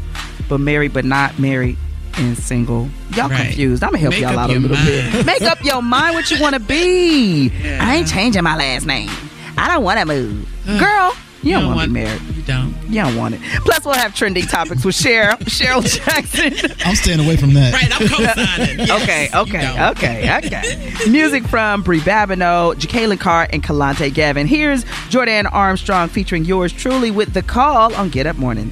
but 0.50 0.60
married 0.60 0.92
but 0.94 1.06
not 1.06 1.40
married 1.40 1.78
and 2.18 2.38
single. 2.38 2.90
Y'all 3.16 3.30
Right. 3.30 3.46
confused. 3.46 3.84
I'm 3.84 3.92
gonna 3.92 4.00
help 4.00 4.12
Make 4.16 4.22
y'all 4.22 4.38
out 4.38 4.50
a 4.50 4.54
little 4.54 4.76
mind. 4.76 5.14
bit. 5.14 5.26
Make 5.26 5.42
up 5.44 5.64
your 5.64 5.82
mind 5.82 6.16
what 6.16 6.30
you 6.30 6.42
want 6.42 6.56
to 6.56 6.60
be. 6.60 7.50
I 7.80 7.96
ain't 7.96 8.08
changing 8.10 8.44
my 8.44 8.58
last 8.58 8.86
name. 8.86 9.10
I 9.58 9.70
don't 9.74 9.84
want 9.84 9.98
to 10.00 10.06
move, 10.06 10.46
girl. 10.78 11.16
You, 11.44 11.54
don't 11.54 11.76
want 11.76 11.88
to 11.90 11.94
be 11.94 12.04
married. 12.04 12.22
You 12.36 12.44
don't. 12.44 12.76
You 12.88 13.02
don't 13.02 13.16
want 13.16 13.36
it. 13.36 13.42
Plus, 13.66 13.84
we'll 13.84 13.96
have 13.96 14.14
trending 14.14 14.46
topics 14.46 14.86
with 14.86 14.96
Cheryl, 14.96 15.38
Cheryl 15.40 15.84
Jackson. 15.84 16.72
I'm 16.86 16.96
staying 16.96 17.20
away 17.20 17.36
from 17.36 17.54
that. 17.56 17.74
Right, 17.74 17.90
I'm 17.92 18.08
co-signing. 18.36 18.80
Yes, 18.80 19.02
okay, 19.02 19.30
okay, 19.34 19.90
okay, 19.90 20.38
okay. 20.46 21.10
Music 21.10 21.44
from 21.48 21.82
Brie 21.82 22.00
Babineau, 22.00 22.78
Jacqueline 22.78 23.18
Carr, 23.18 23.48
and 23.52 23.64
Kalante 23.64 24.14
Gavin. 24.14 24.46
Here's 24.46 24.86
Jordan 25.10 25.48
Armstrong 25.48 26.10
featuring 26.10 26.46
yours 26.46 26.72
truly 26.72 27.10
with 27.10 27.34
The 27.34 27.42
Call 27.42 27.94
on 27.96 28.10
Get 28.10 28.28
Up 28.28 28.38
Morning. 28.38 28.72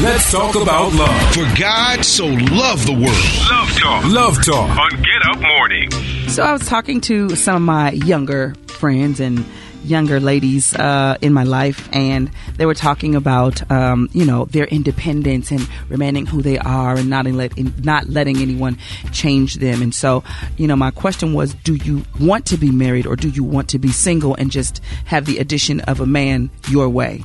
Let's 0.00 0.30
talk 0.30 0.54
about 0.54 0.92
love. 0.92 1.34
For 1.34 1.60
God 1.60 2.04
so 2.04 2.26
loved 2.26 2.86
the 2.86 2.92
world. 2.92 3.50
Love 3.50 3.68
Talk. 3.78 4.04
Love 4.04 4.44
Talk 4.44 4.78
on 4.78 4.90
Get 5.02 5.26
Up 5.28 5.40
Morning. 5.40 5.90
So 6.28 6.44
I 6.44 6.52
was 6.52 6.66
talking 6.66 7.00
to 7.02 7.30
some 7.34 7.56
of 7.56 7.62
my 7.62 7.90
younger 7.92 8.54
friends 8.68 9.18
and 9.18 9.44
younger 9.86 10.20
ladies 10.20 10.74
uh, 10.74 11.16
in 11.20 11.32
my 11.32 11.44
life, 11.44 11.88
and 11.92 12.30
they 12.56 12.66
were 12.66 12.74
talking 12.74 13.14
about 13.14 13.68
um, 13.70 14.08
you 14.12 14.24
know 14.24 14.46
their 14.46 14.66
independence 14.66 15.50
and 15.50 15.66
remaining 15.88 16.26
who 16.26 16.42
they 16.42 16.58
are 16.58 16.96
and 16.96 17.08
not 17.08 17.26
let 17.26 17.56
not 17.84 18.08
letting 18.08 18.38
anyone 18.38 18.78
change 19.12 19.54
them. 19.54 19.82
And 19.82 19.94
so 19.94 20.24
you 20.56 20.66
know 20.66 20.76
my 20.76 20.90
question 20.90 21.32
was, 21.32 21.54
do 21.54 21.74
you 21.74 22.04
want 22.20 22.46
to 22.46 22.56
be 22.56 22.70
married 22.70 23.06
or 23.06 23.16
do 23.16 23.28
you 23.28 23.44
want 23.44 23.68
to 23.70 23.78
be 23.78 23.88
single 23.88 24.34
and 24.34 24.50
just 24.50 24.82
have 25.06 25.26
the 25.26 25.38
addition 25.38 25.80
of 25.80 26.00
a 26.00 26.06
man 26.06 26.50
your 26.68 26.88
way? 26.88 27.22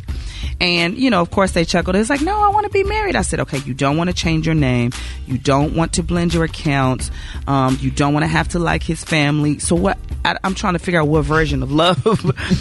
And, 0.62 0.96
you 0.96 1.10
know, 1.10 1.22
of 1.22 1.32
course 1.32 1.54
they 1.54 1.66
chuckled. 1.66 1.96
It's 1.96 2.12
like, 2.12 2.22
no, 2.22 2.40
I 2.40 2.50
want 2.50 2.68
to 2.68 2.72
be 2.72 2.84
married. 2.84 3.16
I 3.16 3.24
said, 3.24 3.40
okay, 3.40 3.58
you 3.58 3.74
don't 3.74 3.98
want 3.98 4.12
to 4.12 4.16
change 4.16 4.46
your 4.46 4.54
name. 4.54 4.92
You 5.26 5.40
don't 5.40 5.76
want 5.76 5.94
to 5.94 6.04
blend 6.04 6.36
your 6.36 6.44
accounts. 6.44 7.10
Um, 7.48 7.80
you 7.82 7.90
don't 7.90 8.14
want 8.14 8.24
to 8.24 8.28
have 8.28 8.50
to 8.50 8.60
like 8.60 8.84
his 8.84 9.04
family. 9.04 9.58
So 9.58 9.76
what, 9.76 9.98
I, 10.24 10.38
I'm 10.44 10.54
trying 10.54 10.74
to 10.74 10.80
figure 10.80 11.02
out 11.02 11.08
what 11.08 11.24
version 11.24 11.64
of 11.64 11.72
love 11.72 12.04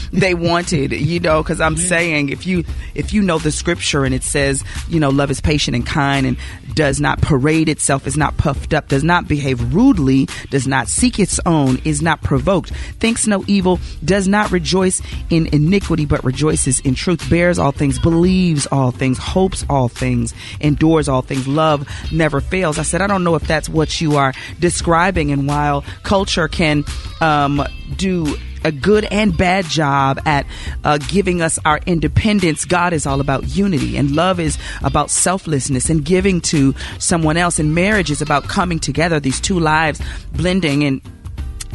they 0.12 0.32
wanted, 0.32 0.92
you 0.92 1.20
know, 1.20 1.44
cause 1.44 1.60
I'm 1.60 1.76
saying 1.76 2.30
if 2.30 2.46
you, 2.46 2.64
if 2.94 3.12
you 3.12 3.20
know 3.20 3.38
the 3.38 3.52
scripture 3.52 4.06
and 4.06 4.14
it 4.14 4.22
says, 4.22 4.64
you 4.88 4.98
know, 4.98 5.10
love 5.10 5.30
is 5.30 5.42
patient 5.42 5.74
and 5.74 5.84
kind 5.84 6.26
and 6.26 6.38
does 6.74 7.00
not 7.00 7.20
parade 7.20 7.68
itself, 7.68 8.06
is 8.06 8.16
not 8.16 8.36
puffed 8.38 8.72
up, 8.72 8.88
does 8.88 9.04
not 9.04 9.28
behave 9.28 9.74
rudely, 9.74 10.26
does 10.48 10.66
not 10.66 10.88
seek 10.88 11.18
its 11.18 11.38
own, 11.44 11.78
is 11.84 12.00
not 12.00 12.22
provoked, 12.22 12.70
thinks 12.98 13.26
no 13.26 13.44
evil, 13.46 13.78
does 14.04 14.26
not 14.26 14.50
rejoice 14.50 15.02
in 15.28 15.48
iniquity, 15.48 16.06
but 16.06 16.24
rejoices 16.24 16.80
in 16.80 16.94
truth, 16.94 17.28
bears 17.28 17.58
all 17.58 17.72
things, 17.72 17.89
believes 17.98 18.66
all 18.66 18.90
things, 18.90 19.18
hopes 19.18 19.64
all 19.68 19.88
things, 19.88 20.35
endures 20.61 21.09
all 21.09 21.22
things, 21.22 21.46
love 21.46 21.87
never 22.12 22.40
fails. 22.40 22.79
I 22.79 22.83
said, 22.83 23.03
I 23.03 23.07
don't 23.07 23.24
know 23.24 23.35
if 23.35 23.46
that's 23.46 23.68
what 23.68 24.00
you 24.00 24.16
are 24.16 24.33
describing. 24.59 25.33
And 25.33 25.46
while 25.46 25.85
culture 26.03 26.48
can 26.48 26.85
um, 27.20 27.62
do 27.96 28.37
a 28.64 28.72
good 28.72 29.05
and 29.07 29.37
bad 29.37 29.64
job 29.64 30.20
at 30.26 30.46
uh, 30.85 30.98
giving 30.98 31.40
us 31.42 31.59
our 31.64 31.81
independence. 31.87 32.64
God 32.64 32.92
is 32.92 33.07
all 33.07 33.20
about 33.20 33.57
unity, 33.57 33.96
and 33.96 34.14
love 34.14 34.38
is 34.38 34.59
about 34.83 35.11
selflessness 35.11 35.88
and 35.88 36.05
giving 36.05 36.40
to 36.42 36.74
someone 36.98 37.37
else. 37.37 37.59
And 37.59 37.74
marriage 37.74 38.11
is 38.11 38.20
about 38.20 38.44
coming 38.44 38.79
together, 38.79 39.20
these 39.20 39.40
two 39.40 39.59
lives 39.59 40.00
blending 40.33 40.85
and 40.85 41.00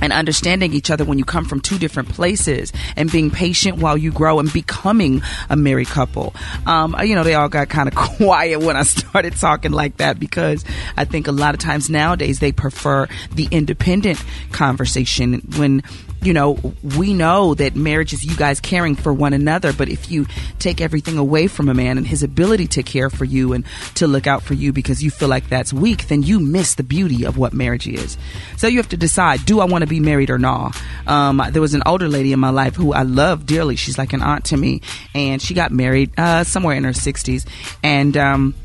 and 0.01 0.11
understanding 0.13 0.73
each 0.73 0.91
other 0.91 1.05
when 1.05 1.17
you 1.17 1.25
come 1.25 1.45
from 1.45 1.61
two 1.61 1.77
different 1.77 2.09
places 2.09 2.71
and 2.95 3.11
being 3.11 3.31
patient 3.31 3.77
while 3.77 3.97
you 3.97 4.11
grow 4.11 4.39
and 4.39 4.51
becoming 4.51 5.21
a 5.49 5.55
married 5.55 5.87
couple. 5.87 6.35
Um, 6.65 6.95
you 7.03 7.15
know, 7.15 7.23
they 7.23 7.35
all 7.35 7.49
got 7.49 7.69
kind 7.69 7.87
of 7.87 7.95
quiet 8.17 8.59
when 8.61 8.75
I 8.75 8.83
started 8.83 9.35
talking 9.35 9.71
like 9.71 9.97
that 9.97 10.19
because 10.19 10.65
I 10.97 11.05
think 11.05 11.27
a 11.27 11.31
lot 11.31 11.53
of 11.53 11.59
times 11.59 11.89
nowadays 11.89 12.39
they 12.39 12.51
prefer 12.51 13.07
the 13.33 13.47
independent 13.51 14.23
conversation 14.51 15.41
when 15.57 15.83
you 16.25 16.33
know, 16.33 16.57
we 16.97 17.13
know 17.13 17.53
that 17.53 17.75
marriage 17.75 18.11
is 18.11 18.25
you 18.25 18.35
guys 18.35 18.59
caring 18.59 18.95
for 18.95 19.13
one 19.13 19.33
another, 19.33 19.71
but 19.71 19.89
if 19.89 20.09
you 20.09 20.25
take 20.57 20.81
everything 20.81 21.17
away 21.17 21.47
from 21.47 21.69
a 21.69 21.73
man 21.73 21.97
and 21.97 22.07
his 22.07 22.23
ability 22.23 22.67
to 22.67 22.83
care 22.83 23.09
for 23.09 23.25
you 23.25 23.53
and 23.53 23.63
to 23.95 24.07
look 24.07 24.25
out 24.25 24.41
for 24.41 24.55
you 24.55 24.73
because 24.73 25.03
you 25.03 25.11
feel 25.11 25.27
like 25.27 25.47
that's 25.49 25.71
weak, 25.71 26.07
then 26.07 26.23
you 26.23 26.39
miss 26.39 26.75
the 26.75 26.83
beauty 26.83 27.25
of 27.25 27.37
what 27.37 27.53
marriage 27.53 27.87
is. 27.87 28.17
So 28.57 28.67
you 28.67 28.77
have 28.77 28.89
to 28.89 28.97
decide, 28.97 29.45
do 29.45 29.59
I 29.59 29.65
want 29.65 29.83
to 29.83 29.87
be 29.87 29.99
married 29.99 30.29
or 30.29 30.39
not? 30.39 30.75
Um, 31.05 31.41
there 31.51 31.61
was 31.61 31.75
an 31.75 31.83
older 31.85 32.09
lady 32.09 32.33
in 32.33 32.39
my 32.39 32.49
life 32.49 32.75
who 32.75 32.93
I 32.93 33.03
love 33.03 33.45
dearly. 33.45 33.75
She's 33.75 33.97
like 33.97 34.13
an 34.13 34.23
aunt 34.23 34.45
to 34.45 34.57
me, 34.57 34.81
and 35.13 35.41
she 35.41 35.53
got 35.53 35.71
married 35.71 36.11
uh, 36.17 36.43
somewhere 36.43 36.75
in 36.75 36.83
her 36.85 36.91
60s. 36.91 37.45
And 37.83 38.17
um, 38.17 38.55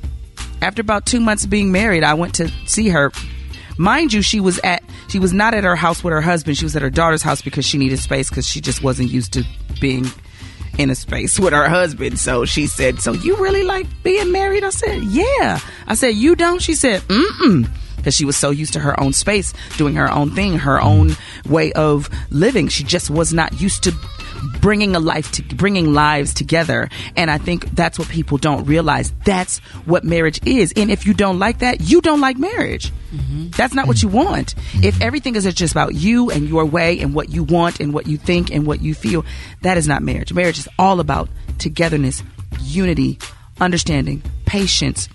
after 0.62 0.81
about 0.81 1.05
two 1.05 1.20
months 1.20 1.44
being 1.44 1.73
married, 1.73 2.05
I 2.05 2.14
went 2.14 2.37
to 2.37 2.49
see 2.66 2.88
her 2.88 3.12
mind 3.81 4.12
you 4.12 4.21
she 4.21 4.40
was 4.40 4.61
at 4.62 4.83
she 5.09 5.19
was 5.19 5.33
not 5.33 5.55
at 5.55 5.64
her 5.64 5.75
house 5.75 6.05
with 6.05 6.12
her 6.12 6.21
husband. 6.21 6.57
She 6.57 6.64
was 6.64 6.77
at 6.77 6.83
her 6.83 6.90
daughter's 6.90 7.23
house 7.23 7.43
because 7.43 7.64
she 7.64 7.79
needed 7.79 7.99
space 7.99 8.29
because 8.29 8.47
she 8.47 8.61
just 8.61 8.83
wasn't 8.83 9.11
used 9.11 9.33
to 9.33 9.45
being 9.81 10.07
in 10.79 10.90
a 10.90 10.95
space 10.95 11.40
with 11.40 11.53
her 11.53 11.69
husband. 11.69 12.19
So 12.19 12.45
she 12.45 12.66
said 12.66 13.01
so 13.01 13.12
you 13.12 13.37
really 13.37 13.64
like 13.64 13.87
being 14.03 14.31
married? 14.31 14.62
I 14.62 14.71
said 14.71 15.03
yeah. 15.05 15.61
I 15.87 15.95
said 15.95 16.14
you 16.14 16.37
don't? 16.37 16.61
She 16.61 16.75
said 16.75 17.01
mm-mm. 17.03 17.69
Because 17.97 18.14
she 18.14 18.25
was 18.25 18.37
so 18.37 18.51
used 18.51 18.73
to 18.75 18.81
her 18.81 18.99
own 18.99 19.12
space 19.12 19.53
doing 19.77 19.95
her 19.95 20.11
own 20.11 20.31
thing 20.31 20.59
her 20.59 20.81
own 20.81 21.16
way 21.47 21.73
of 21.73 22.09
living. 22.31 22.69
She 22.69 22.85
just 22.85 23.11
was 23.11 23.33
not 23.33 23.61
used 23.61 23.83
to 23.85 23.95
bringing 24.61 24.94
a 24.96 25.00
life 25.00 25.33
to 25.33 25.42
bringing 25.55 25.92
lives 25.92 26.35
together. 26.35 26.88
And 27.16 27.31
i 27.31 27.38
think 27.38 27.64
that's 27.74 27.98
what 27.98 28.09
people 28.09 28.38
don't 28.38 28.64
realize. 28.64 29.12
That's 29.24 29.59
what 29.87 30.05
marriage 30.05 30.40
is. 30.46 30.72
And 30.76 30.90
if 30.90 31.07
you 31.07 31.14
don't 31.14 31.38
like 31.38 31.59
that 31.59 31.81
you 31.81 32.00
don't 32.00 32.20
like 32.20 32.38
marriage. 32.38 32.92
Mm-hmm. 33.12 33.48
That's 33.50 33.74
not 33.74 33.87
what 33.87 34.03
you 34.03 34.09
want. 34.09 34.55
Mm-hmm. 34.55 34.85
If 34.85 35.00
everything 35.00 35.35
is 35.37 35.53
just 35.55 35.72
about 35.72 35.94
you 35.94 36.31
and 36.31 36.48
your 36.48 36.64
way 36.64 37.00
and 37.00 37.14
what 37.14 37.31
you 37.31 37.42
want 37.44 37.81
and 37.81 37.92
what 37.92 38.07
you 38.07 38.16
think 38.16 38.50
and 38.50 38.66
what 38.66 38.81
you 38.81 38.94
feel 38.94 39.24
that 39.62 39.76
is 39.76 39.88
not 39.88 40.03
marriage. 40.03 40.33
Marriage 40.33 40.59
is 40.59 40.68
all 40.79 41.00
about 41.00 41.29
togetherness 41.59 42.22
unity 42.61 43.18
understanding 43.61 44.22
patience 44.46 45.09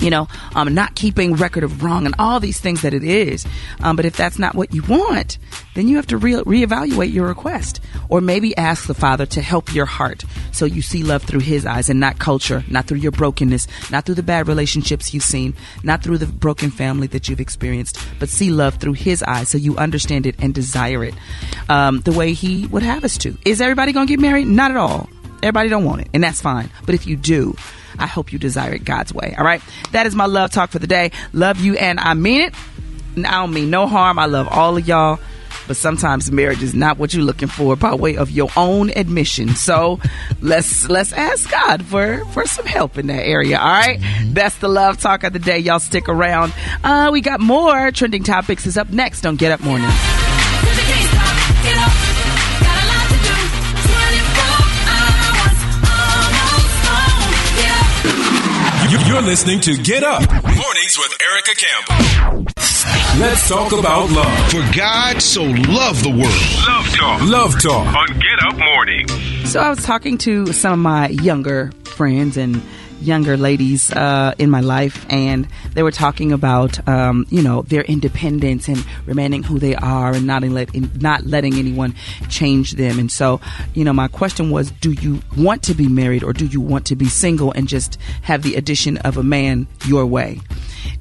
you 0.00 0.10
know, 0.10 0.28
um, 0.54 0.74
not 0.74 0.94
keeping 0.94 1.34
record 1.34 1.64
of 1.64 1.82
wrong 1.82 2.06
and 2.06 2.14
all 2.18 2.40
these 2.40 2.60
things 2.60 2.82
that 2.82 2.94
it 2.94 3.04
is. 3.04 3.46
Um, 3.80 3.96
but 3.96 4.04
if 4.04 4.16
that's 4.16 4.38
not 4.38 4.54
what 4.54 4.74
you 4.74 4.82
want, 4.82 5.38
then 5.74 5.88
you 5.88 5.96
have 5.96 6.06
to 6.08 6.18
re- 6.18 6.34
reevaluate 6.34 7.12
your 7.12 7.26
request, 7.26 7.80
or 8.08 8.20
maybe 8.20 8.56
ask 8.56 8.86
the 8.86 8.94
Father 8.94 9.26
to 9.26 9.40
help 9.40 9.74
your 9.74 9.86
heart 9.86 10.24
so 10.52 10.64
you 10.64 10.82
see 10.82 11.02
love 11.02 11.22
through 11.22 11.40
His 11.40 11.64
eyes 11.66 11.88
and 11.88 12.00
not 12.00 12.18
culture, 12.18 12.64
not 12.68 12.86
through 12.86 12.98
your 12.98 13.12
brokenness, 13.12 13.66
not 13.90 14.04
through 14.04 14.16
the 14.16 14.22
bad 14.22 14.48
relationships 14.48 15.14
you've 15.14 15.22
seen, 15.22 15.54
not 15.82 16.02
through 16.02 16.18
the 16.18 16.26
broken 16.26 16.70
family 16.70 17.06
that 17.08 17.28
you've 17.28 17.40
experienced, 17.40 17.98
but 18.18 18.28
see 18.28 18.50
love 18.50 18.74
through 18.76 18.94
His 18.94 19.22
eyes 19.22 19.48
so 19.48 19.58
you 19.58 19.76
understand 19.76 20.26
it 20.26 20.34
and 20.38 20.54
desire 20.54 21.04
it 21.04 21.14
um, 21.68 22.00
the 22.00 22.12
way 22.12 22.32
He 22.32 22.66
would 22.66 22.82
have 22.82 23.04
us 23.04 23.16
to. 23.18 23.36
Is 23.44 23.60
everybody 23.60 23.92
going 23.92 24.06
to 24.06 24.12
get 24.12 24.20
married? 24.20 24.46
Not 24.46 24.70
at 24.70 24.76
all. 24.76 25.08
Everybody 25.42 25.68
don't 25.68 25.84
want 25.84 26.02
it, 26.02 26.08
and 26.14 26.22
that's 26.22 26.40
fine. 26.40 26.70
But 26.86 26.94
if 26.94 27.06
you 27.06 27.16
do, 27.16 27.56
I 27.98 28.06
hope 28.06 28.32
you 28.32 28.38
desire 28.38 28.72
it 28.74 28.84
God's 28.84 29.12
way. 29.12 29.34
All 29.36 29.44
right. 29.44 29.62
That 29.92 30.06
is 30.06 30.14
my 30.14 30.26
love 30.26 30.50
talk 30.50 30.70
for 30.70 30.78
the 30.78 30.86
day. 30.86 31.10
Love 31.32 31.60
you, 31.60 31.76
and 31.76 32.00
I 32.00 32.14
mean 32.14 32.42
it. 32.42 32.54
I 33.16 33.32
don't 33.32 33.52
mean 33.52 33.70
no 33.70 33.86
harm. 33.86 34.18
I 34.18 34.26
love 34.26 34.48
all 34.48 34.76
of 34.76 34.86
y'all. 34.86 35.18
But 35.68 35.76
sometimes 35.76 36.30
marriage 36.32 36.62
is 36.62 36.74
not 36.74 36.98
what 36.98 37.14
you're 37.14 37.24
looking 37.24 37.48
for 37.48 37.76
by 37.76 37.94
way 37.94 38.16
of 38.16 38.30
your 38.30 38.48
own 38.56 38.90
admission. 38.90 39.50
So 39.54 40.00
let's 40.40 40.88
let's 40.88 41.12
ask 41.12 41.50
God 41.50 41.84
for 41.84 42.24
for 42.26 42.46
some 42.46 42.66
help 42.66 42.98
in 42.98 43.06
that 43.06 43.24
area. 43.24 43.58
All 43.58 43.66
right? 43.66 44.00
That's 44.26 44.56
the 44.58 44.68
love 44.68 44.98
talk 45.00 45.24
of 45.24 45.32
the 45.32 45.38
day. 45.38 45.58
Y'all 45.58 45.80
stick 45.80 46.08
around. 46.08 46.52
Uh, 46.82 47.10
we 47.12 47.20
got 47.20 47.40
more 47.40 47.90
trending 47.92 48.24
topics 48.24 48.66
is 48.66 48.76
up 48.76 48.90
next 48.90 49.24
on 49.24 49.36
Get 49.36 49.52
Up 49.52 49.60
Morning. 49.60 49.90
You're 58.92 59.22
listening 59.22 59.58
to 59.60 59.74
Get 59.82 60.04
Up 60.04 60.20
Mornings 60.30 60.98
with 60.98 61.16
Erica 61.22 61.54
Campbell. 61.56 62.44
Let's 63.18 63.48
talk 63.48 63.72
about 63.72 64.10
love. 64.10 64.50
For 64.50 64.76
God 64.76 65.22
so 65.22 65.44
loved 65.44 66.04
the 66.04 66.10
world. 66.10 66.66
Love 66.68 66.86
Talk. 66.94 67.22
Love 67.22 67.62
Talk 67.62 67.96
on 67.96 68.06
Get 68.18 68.42
Up 68.46 68.58
Morning. 68.58 69.08
So 69.46 69.60
I 69.60 69.70
was 69.70 69.82
talking 69.82 70.18
to 70.18 70.52
some 70.52 70.74
of 70.74 70.78
my 70.80 71.08
younger 71.08 71.72
friends 71.84 72.36
and 72.36 72.60
younger 73.02 73.36
ladies 73.36 73.90
uh, 73.92 74.34
in 74.38 74.50
my 74.50 74.60
life, 74.60 75.04
and 75.10 75.48
they 75.74 75.82
were 75.82 75.90
talking 75.90 76.32
about 76.32 76.86
um, 76.88 77.26
you 77.30 77.42
know 77.42 77.62
their 77.62 77.82
independence 77.82 78.68
and 78.68 78.84
remaining 79.06 79.42
who 79.42 79.58
they 79.58 79.74
are 79.76 80.12
and 80.12 80.26
not 80.26 80.42
let 80.42 80.74
not 81.00 81.24
letting 81.24 81.54
anyone 81.54 81.94
change 82.28 82.72
them. 82.72 82.98
And 82.98 83.10
so, 83.10 83.40
you 83.74 83.84
know, 83.84 83.92
my 83.92 84.08
question 84.08 84.50
was, 84.50 84.70
do 84.70 84.92
you 84.92 85.20
want 85.36 85.62
to 85.64 85.74
be 85.74 85.88
married 85.88 86.22
or 86.22 86.32
do 86.32 86.46
you 86.46 86.60
want 86.60 86.86
to 86.86 86.96
be 86.96 87.06
single 87.06 87.52
and 87.52 87.68
just 87.68 87.98
have 88.22 88.42
the 88.42 88.56
addition 88.56 88.96
of 88.98 89.16
a 89.16 89.22
man 89.22 89.66
your 89.86 90.06
way? 90.06 90.40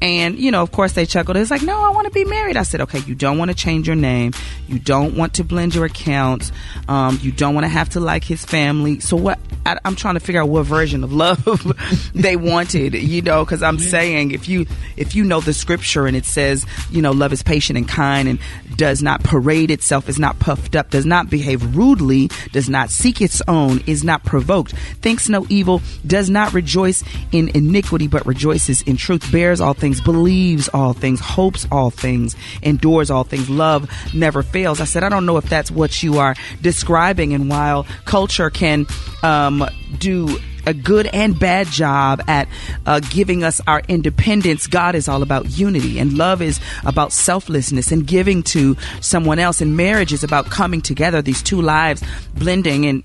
And, 0.01 0.37
you 0.37 0.51
know, 0.51 0.61
of 0.61 0.71
course 0.71 0.93
they 0.93 1.05
chuckled. 1.05 1.37
It's 1.37 1.51
like, 1.51 1.61
no, 1.61 1.79
I 1.81 1.89
want 1.89 2.07
to 2.07 2.13
be 2.13 2.25
married. 2.25 2.57
I 2.57 2.63
said, 2.63 2.81
okay, 2.81 2.99
you 2.99 3.15
don't 3.15 3.37
want 3.37 3.51
to 3.51 3.55
change 3.55 3.87
your 3.87 3.95
name. 3.95 4.33
You 4.67 4.79
don't 4.79 5.15
want 5.15 5.35
to 5.35 5.43
blend 5.43 5.75
your 5.75 5.85
accounts. 5.85 6.51
Um, 6.87 7.19
you 7.21 7.31
don't 7.31 7.53
want 7.53 7.65
to 7.65 7.69
have 7.69 7.89
to 7.89 7.99
like 7.99 8.23
his 8.23 8.43
family. 8.43 8.99
So 8.99 9.15
what, 9.17 9.39
I, 9.65 9.77
am 9.85 9.95
trying 9.95 10.15
to 10.15 10.19
figure 10.19 10.41
out 10.41 10.49
what 10.49 10.63
version 10.63 11.03
of 11.03 11.13
love 11.21 12.11
they 12.15 12.35
wanted, 12.35 12.93
you 12.93 13.21
know, 13.21 13.45
cause 13.45 13.61
I'm 13.61 13.79
saying 13.79 14.31
if 14.31 14.49
you, 14.49 14.65
if 14.97 15.15
you 15.15 15.23
know 15.23 15.39
the 15.39 15.53
scripture 15.53 16.07
and 16.07 16.17
it 16.17 16.25
says, 16.25 16.65
you 16.89 17.01
know, 17.01 17.11
love 17.11 17.33
is 17.33 17.43
patient 17.43 17.77
and 17.77 17.87
kind 17.87 18.27
and 18.27 18.39
does 18.75 19.03
not 19.03 19.23
parade 19.23 19.69
itself, 19.69 20.09
is 20.09 20.17
not 20.17 20.39
puffed 20.39 20.75
up, 20.75 20.89
does 20.89 21.05
not 21.05 21.29
behave 21.29 21.75
rudely, 21.75 22.29
does 22.51 22.69
not 22.69 22.89
seek 22.89 23.21
its 23.21 23.41
own, 23.47 23.81
is 23.85 24.03
not 24.03 24.23
provoked, 24.23 24.73
thinks 25.01 25.29
no 25.29 25.45
evil, 25.49 25.81
does 26.05 26.29
not 26.29 26.53
rejoice 26.53 27.03
in 27.31 27.49
iniquity, 27.49 28.07
but 28.07 28.25
rejoices 28.25 28.81
in 28.83 28.97
truth, 28.97 29.31
bears 29.31 29.61
all 29.61 29.70
things, 29.73 30.01
believes 30.01 30.69
all 30.69 30.93
things, 30.93 31.19
hopes 31.19 31.67
all 31.71 31.89
things, 31.89 32.35
endures 32.61 33.11
all 33.11 33.23
things. 33.23 33.49
Love 33.49 33.89
never 34.13 34.43
fails. 34.43 34.81
I 34.81 34.85
said, 34.85 35.03
I 35.03 35.09
don't 35.09 35.25
know 35.25 35.37
if 35.37 35.49
that's 35.49 35.71
what 35.71 36.03
you 36.03 36.19
are 36.19 36.35
describing. 36.61 37.33
And 37.33 37.49
while 37.49 37.85
culture 38.05 38.49
can 38.49 38.85
um, 39.23 39.67
do 39.97 40.37
a 40.65 40.73
good 40.73 41.07
and 41.07 41.37
bad 41.39 41.67
job 41.67 42.21
at 42.27 42.47
uh, 42.85 42.99
giving 42.99 43.43
us 43.43 43.61
our 43.67 43.81
independence. 43.87 44.67
God 44.67 44.95
is 44.95 45.07
all 45.07 45.23
about 45.23 45.57
unity, 45.57 45.99
and 45.99 46.13
love 46.17 46.41
is 46.41 46.59
about 46.85 47.11
selflessness 47.11 47.91
and 47.91 48.05
giving 48.05 48.43
to 48.43 48.77
someone 48.99 49.39
else. 49.39 49.61
And 49.61 49.75
marriage 49.75 50.13
is 50.13 50.23
about 50.23 50.45
coming 50.47 50.81
together, 50.81 51.21
these 51.21 51.41
two 51.41 51.61
lives 51.61 52.03
blending 52.35 52.85
and 52.85 53.03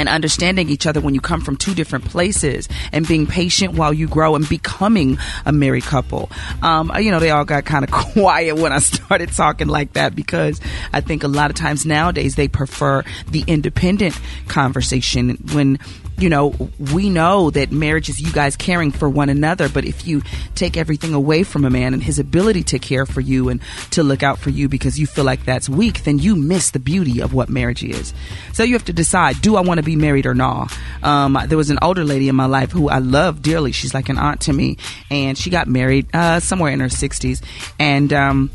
and 0.00 0.08
understanding 0.08 0.70
each 0.70 0.86
other 0.86 1.00
when 1.00 1.14
you 1.14 1.20
come 1.20 1.42
from 1.42 1.56
two 1.56 1.74
different 1.74 2.06
places 2.06 2.68
and 2.90 3.06
being 3.06 3.26
patient 3.26 3.74
while 3.74 3.92
you 3.92 4.08
grow 4.08 4.34
and 4.34 4.48
becoming 4.48 5.18
a 5.44 5.52
married 5.52 5.84
couple. 5.84 6.30
Um, 6.62 6.90
you 6.98 7.10
know, 7.10 7.20
they 7.20 7.30
all 7.30 7.44
got 7.44 7.66
kind 7.66 7.84
of 7.84 7.90
quiet 8.14 8.56
when 8.56 8.72
I 8.72 8.78
started 8.78 9.30
talking 9.30 9.68
like 9.68 9.92
that 9.92 10.16
because 10.16 10.58
I 10.92 11.02
think 11.02 11.22
a 11.22 11.28
lot 11.28 11.50
of 11.50 11.56
times 11.56 11.84
nowadays 11.84 12.34
they 12.34 12.48
prefer 12.48 13.04
the 13.30 13.44
independent 13.46 14.18
conversation 14.48 15.36
when 15.52 15.78
you 16.20 16.28
know, 16.28 16.54
we 16.92 17.08
know 17.08 17.50
that 17.50 17.72
marriage 17.72 18.08
is 18.08 18.20
you 18.20 18.32
guys 18.32 18.56
caring 18.56 18.90
for 18.90 19.08
one 19.08 19.28
another, 19.28 19.68
but 19.68 19.84
if 19.84 20.06
you 20.06 20.22
take 20.54 20.76
everything 20.76 21.14
away 21.14 21.42
from 21.42 21.64
a 21.64 21.70
man 21.70 21.94
and 21.94 22.02
his 22.02 22.18
ability 22.18 22.62
to 22.64 22.78
care 22.78 23.06
for 23.06 23.20
you 23.20 23.48
and 23.48 23.60
to 23.92 24.02
look 24.02 24.22
out 24.22 24.38
for 24.38 24.50
you 24.50 24.68
because 24.68 24.98
you 24.98 25.06
feel 25.06 25.24
like 25.24 25.44
that's 25.44 25.68
weak, 25.68 26.04
then 26.04 26.18
you 26.18 26.36
miss 26.36 26.70
the 26.70 26.78
beauty 26.78 27.20
of 27.20 27.32
what 27.32 27.48
marriage 27.48 27.82
is. 27.82 28.12
So 28.52 28.62
you 28.62 28.74
have 28.74 28.84
to 28.86 28.92
decide, 28.92 29.40
do 29.40 29.56
I 29.56 29.62
want 29.62 29.78
to 29.78 29.84
be 29.84 29.96
married 29.96 30.26
or 30.26 30.34
not? 30.34 30.76
Um, 31.02 31.38
there 31.48 31.58
was 31.58 31.70
an 31.70 31.78
older 31.80 32.04
lady 32.04 32.28
in 32.28 32.36
my 32.36 32.46
life 32.46 32.70
who 32.70 32.88
I 32.88 32.98
love 32.98 33.42
dearly. 33.42 33.72
She's 33.72 33.94
like 33.94 34.08
an 34.08 34.18
aunt 34.18 34.42
to 34.42 34.52
me, 34.52 34.76
and 35.10 35.38
she 35.38 35.50
got 35.50 35.68
married 35.68 36.06
uh, 36.14 36.40
somewhere 36.40 36.72
in 36.72 36.80
her 36.80 36.86
60s. 36.86 37.42
And 37.78 38.12
um, 38.12 38.50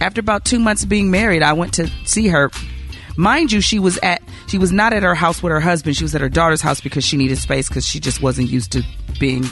after 0.00 0.20
about 0.20 0.44
two 0.44 0.58
months 0.58 0.84
being 0.84 1.10
married, 1.10 1.42
I 1.42 1.52
went 1.52 1.74
to 1.74 1.88
see 2.04 2.28
her 2.28 2.50
Mind 3.18 3.50
you, 3.50 3.60
she 3.60 3.80
was 3.80 3.98
at 4.00 4.22
she 4.48 4.58
was 4.58 4.72
not 4.72 4.92
at 4.92 5.02
her 5.02 5.14
house 5.14 5.42
with 5.42 5.52
her 5.52 5.60
husband. 5.60 5.96
She 5.96 6.04
was 6.04 6.14
at 6.14 6.20
her 6.20 6.28
daughter's 6.28 6.60
house 6.60 6.80
because 6.80 7.04
she 7.04 7.16
needed 7.16 7.38
space 7.38 7.68
because 7.68 7.86
she 7.86 8.00
just 8.00 8.22
wasn't 8.22 8.48
used 8.48 8.72
to 8.72 8.82
being 9.20 9.44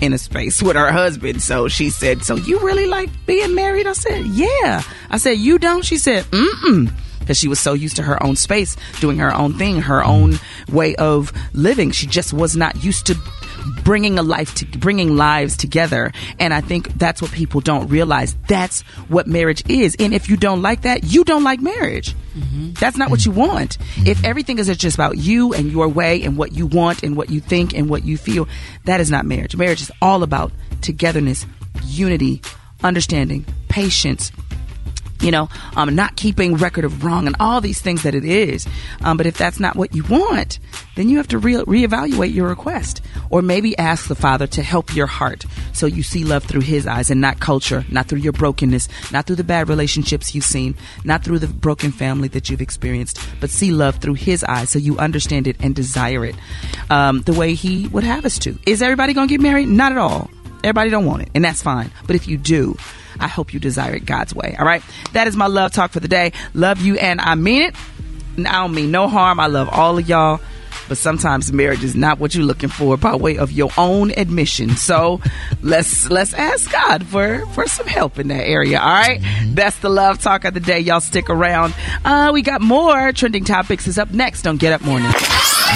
in 0.00 0.12
a 0.12 0.18
space 0.18 0.62
with 0.62 0.74
her 0.74 0.90
husband. 0.90 1.42
So 1.42 1.68
she 1.68 1.90
said, 1.90 2.24
"So 2.24 2.36
you 2.36 2.58
really 2.60 2.86
like 2.86 3.10
being 3.26 3.54
married?" 3.54 3.86
I 3.86 3.92
said, 3.92 4.26
"Yeah." 4.26 4.82
I 5.10 5.18
said, 5.18 5.38
"You 5.38 5.58
don't?" 5.58 5.84
She 5.84 5.96
said, 5.96 6.24
"Mm." 6.32 6.52
Mm. 6.64 6.92
Because 7.20 7.38
she 7.38 7.46
was 7.46 7.60
so 7.60 7.72
used 7.72 7.94
to 7.96 8.02
her 8.02 8.20
own 8.20 8.34
space, 8.34 8.76
doing 8.98 9.18
her 9.18 9.32
own 9.32 9.56
thing, 9.56 9.80
her 9.80 10.02
own 10.04 10.40
way 10.68 10.96
of 10.96 11.32
living. 11.52 11.92
She 11.92 12.08
just 12.08 12.32
was 12.32 12.56
not 12.56 12.82
used 12.82 13.06
to 13.06 13.16
bringing 13.84 14.18
a 14.18 14.22
life 14.22 14.54
to 14.56 14.66
bringing 14.78 15.16
lives 15.16 15.56
together. 15.56 16.12
And 16.38 16.52
I 16.54 16.60
think 16.60 16.92
that's 16.98 17.20
what 17.22 17.30
people 17.32 17.60
don't 17.60 17.88
realize. 17.88 18.36
That's 18.48 18.82
what 19.08 19.26
marriage 19.26 19.68
is. 19.68 19.96
And 19.98 20.14
if 20.14 20.28
you 20.28 20.36
don't 20.36 20.62
like 20.62 20.82
that, 20.82 21.04
you 21.04 21.24
don't 21.24 21.44
like 21.44 21.60
marriage. 21.60 22.14
Mm-hmm. 22.34 22.72
That's 22.74 22.96
not 22.96 23.10
what 23.10 23.24
you 23.24 23.32
want. 23.32 23.78
Mm-hmm. 23.78 24.06
If 24.06 24.24
everything 24.24 24.58
is 24.58 24.74
just 24.76 24.96
about 24.96 25.18
you 25.18 25.52
and 25.52 25.70
your 25.70 25.88
way 25.88 26.22
and 26.22 26.36
what 26.36 26.52
you 26.52 26.66
want 26.66 27.02
and 27.02 27.16
what 27.16 27.30
you 27.30 27.40
think 27.40 27.74
and 27.74 27.88
what 27.88 28.04
you 28.04 28.16
feel, 28.16 28.48
that 28.84 29.00
is 29.00 29.10
not 29.10 29.26
marriage. 29.26 29.56
Marriage 29.56 29.82
is 29.82 29.92
all 30.00 30.22
about 30.22 30.52
togetherness, 30.80 31.46
unity, 31.84 32.42
understanding, 32.82 33.44
patience, 33.68 34.32
you 35.22 35.30
know, 35.30 35.48
um, 35.76 35.94
not 35.94 36.16
keeping 36.16 36.56
record 36.56 36.84
of 36.84 37.04
wrong 37.04 37.26
and 37.26 37.36
all 37.40 37.60
these 37.60 37.80
things 37.80 38.02
that 38.02 38.14
it 38.14 38.24
is. 38.24 38.66
Um, 39.02 39.16
but 39.16 39.26
if 39.26 39.38
that's 39.38 39.60
not 39.60 39.76
what 39.76 39.94
you 39.94 40.04
want, 40.04 40.58
then 40.96 41.08
you 41.08 41.16
have 41.16 41.28
to 41.28 41.38
re- 41.38 41.54
reevaluate 41.54 42.34
your 42.34 42.48
request 42.48 43.00
or 43.30 43.40
maybe 43.40 43.76
ask 43.78 44.08
the 44.08 44.14
Father 44.14 44.46
to 44.48 44.62
help 44.62 44.94
your 44.94 45.06
heart 45.06 45.44
so 45.72 45.86
you 45.86 46.02
see 46.02 46.24
love 46.24 46.44
through 46.44 46.60
His 46.60 46.86
eyes 46.86 47.10
and 47.10 47.20
not 47.20 47.40
culture, 47.40 47.84
not 47.90 48.06
through 48.06 48.18
your 48.18 48.32
brokenness, 48.32 48.88
not 49.12 49.26
through 49.26 49.36
the 49.36 49.44
bad 49.44 49.68
relationships 49.68 50.34
you've 50.34 50.44
seen, 50.44 50.74
not 51.04 51.24
through 51.24 51.38
the 51.38 51.46
broken 51.46 51.92
family 51.92 52.28
that 52.28 52.50
you've 52.50 52.60
experienced, 52.60 53.20
but 53.40 53.50
see 53.50 53.70
love 53.70 53.96
through 53.96 54.14
His 54.14 54.44
eyes 54.44 54.70
so 54.70 54.78
you 54.78 54.98
understand 54.98 55.46
it 55.46 55.56
and 55.60 55.74
desire 55.74 56.24
it 56.24 56.34
um, 56.90 57.22
the 57.22 57.32
way 57.32 57.54
He 57.54 57.86
would 57.88 58.04
have 58.04 58.24
us 58.24 58.38
to. 58.40 58.58
Is 58.66 58.82
everybody 58.82 59.14
going 59.14 59.28
to 59.28 59.32
get 59.32 59.40
married? 59.40 59.68
Not 59.68 59.92
at 59.92 59.98
all. 59.98 60.30
Everybody 60.64 60.90
don't 60.90 61.06
want 61.06 61.22
it, 61.22 61.30
and 61.34 61.44
that's 61.44 61.62
fine. 61.62 61.90
But 62.06 62.16
if 62.16 62.28
you 62.28 62.36
do, 62.36 62.76
I 63.22 63.28
hope 63.28 63.54
you 63.54 63.60
desire 63.60 63.94
it 63.94 64.04
God's 64.04 64.34
way. 64.34 64.56
All 64.58 64.66
right. 64.66 64.82
That 65.12 65.26
is 65.26 65.36
my 65.36 65.46
love 65.46 65.72
talk 65.72 65.92
for 65.92 66.00
the 66.00 66.08
day. 66.08 66.32
Love 66.54 66.80
you, 66.80 66.96
and 66.96 67.20
I 67.20 67.34
mean 67.34 67.62
it. 67.62 67.74
I 68.38 68.52
don't 68.52 68.74
mean 68.74 68.90
no 68.90 69.08
harm. 69.08 69.40
I 69.40 69.46
love 69.46 69.68
all 69.68 69.98
of 69.98 70.08
y'all. 70.08 70.40
But 70.88 70.98
sometimes 70.98 71.52
marriage 71.52 71.84
is 71.84 71.94
not 71.94 72.18
what 72.18 72.34
you're 72.34 72.44
looking 72.44 72.68
for 72.68 72.96
by 72.96 73.14
way 73.14 73.38
of 73.38 73.52
your 73.52 73.70
own 73.78 74.10
admission. 74.10 74.76
So 74.76 75.20
let's 75.62 76.10
let's 76.10 76.34
ask 76.34 76.70
God 76.70 77.06
for 77.06 77.46
for 77.54 77.66
some 77.66 77.86
help 77.86 78.18
in 78.18 78.28
that 78.28 78.46
area. 78.46 78.80
All 78.80 78.86
right? 78.86 79.20
mm-hmm. 79.20 79.54
that's 79.54 79.78
the 79.78 79.88
love 79.88 80.18
talk 80.20 80.44
of 80.44 80.54
the 80.54 80.60
day. 80.60 80.80
Y'all 80.80 81.00
stick 81.00 81.30
around. 81.30 81.74
Uh, 82.04 82.30
we 82.32 82.42
got 82.42 82.60
more 82.60 83.12
trending 83.12 83.44
topics. 83.44 83.86
Is 83.86 83.98
up 83.98 84.10
next 84.10 84.46
on 84.46 84.56
Get 84.56 84.72
Up 84.72 84.82
Morning. 84.82 85.10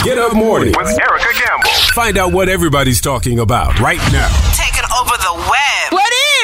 Get 0.04 0.18
Up 0.18 0.34
Morning 0.34 0.74
with 0.76 1.00
Erica 1.00 1.32
Campbell. 1.32 1.70
Find 1.94 2.18
out 2.18 2.32
what 2.32 2.48
everybody's 2.48 3.00
talking 3.00 3.38
about 3.38 3.78
right 3.80 4.00
now. 4.12 4.55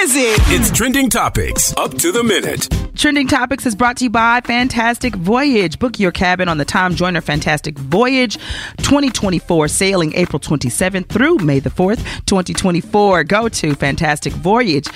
Is 0.03 0.17
it? 0.17 0.37
It's 0.49 0.71
trending 0.73 1.09
topics 1.09 1.73
up 1.77 1.97
to 1.99 2.11
the 2.11 2.25
minute. 2.25 2.69
Trending 2.97 3.29
Topics 3.29 3.67
is 3.67 3.77
brought 3.77 3.99
to 3.99 4.05
you 4.05 4.11
by 4.11 4.41
Fantastic 4.41 5.15
Voyage. 5.15 5.79
Book 5.79 6.01
your 6.01 6.11
cabin 6.11 6.49
on 6.49 6.59
the 6.59 6.65
Tom 6.65 6.97
Joyner 6.97 7.21
Fantastic 7.21 7.79
Voyage 7.79 8.35
2024, 8.79 9.69
sailing 9.69 10.13
April 10.15 10.41
27th 10.41 11.09
through 11.09 11.37
May 11.37 11.61
the 11.61 11.71
4th, 11.71 12.05
2024. 12.27 13.23
Go 13.25 13.49
to 13.49 13.75
Fantastic 13.77 14.33
Voyage 14.33 14.89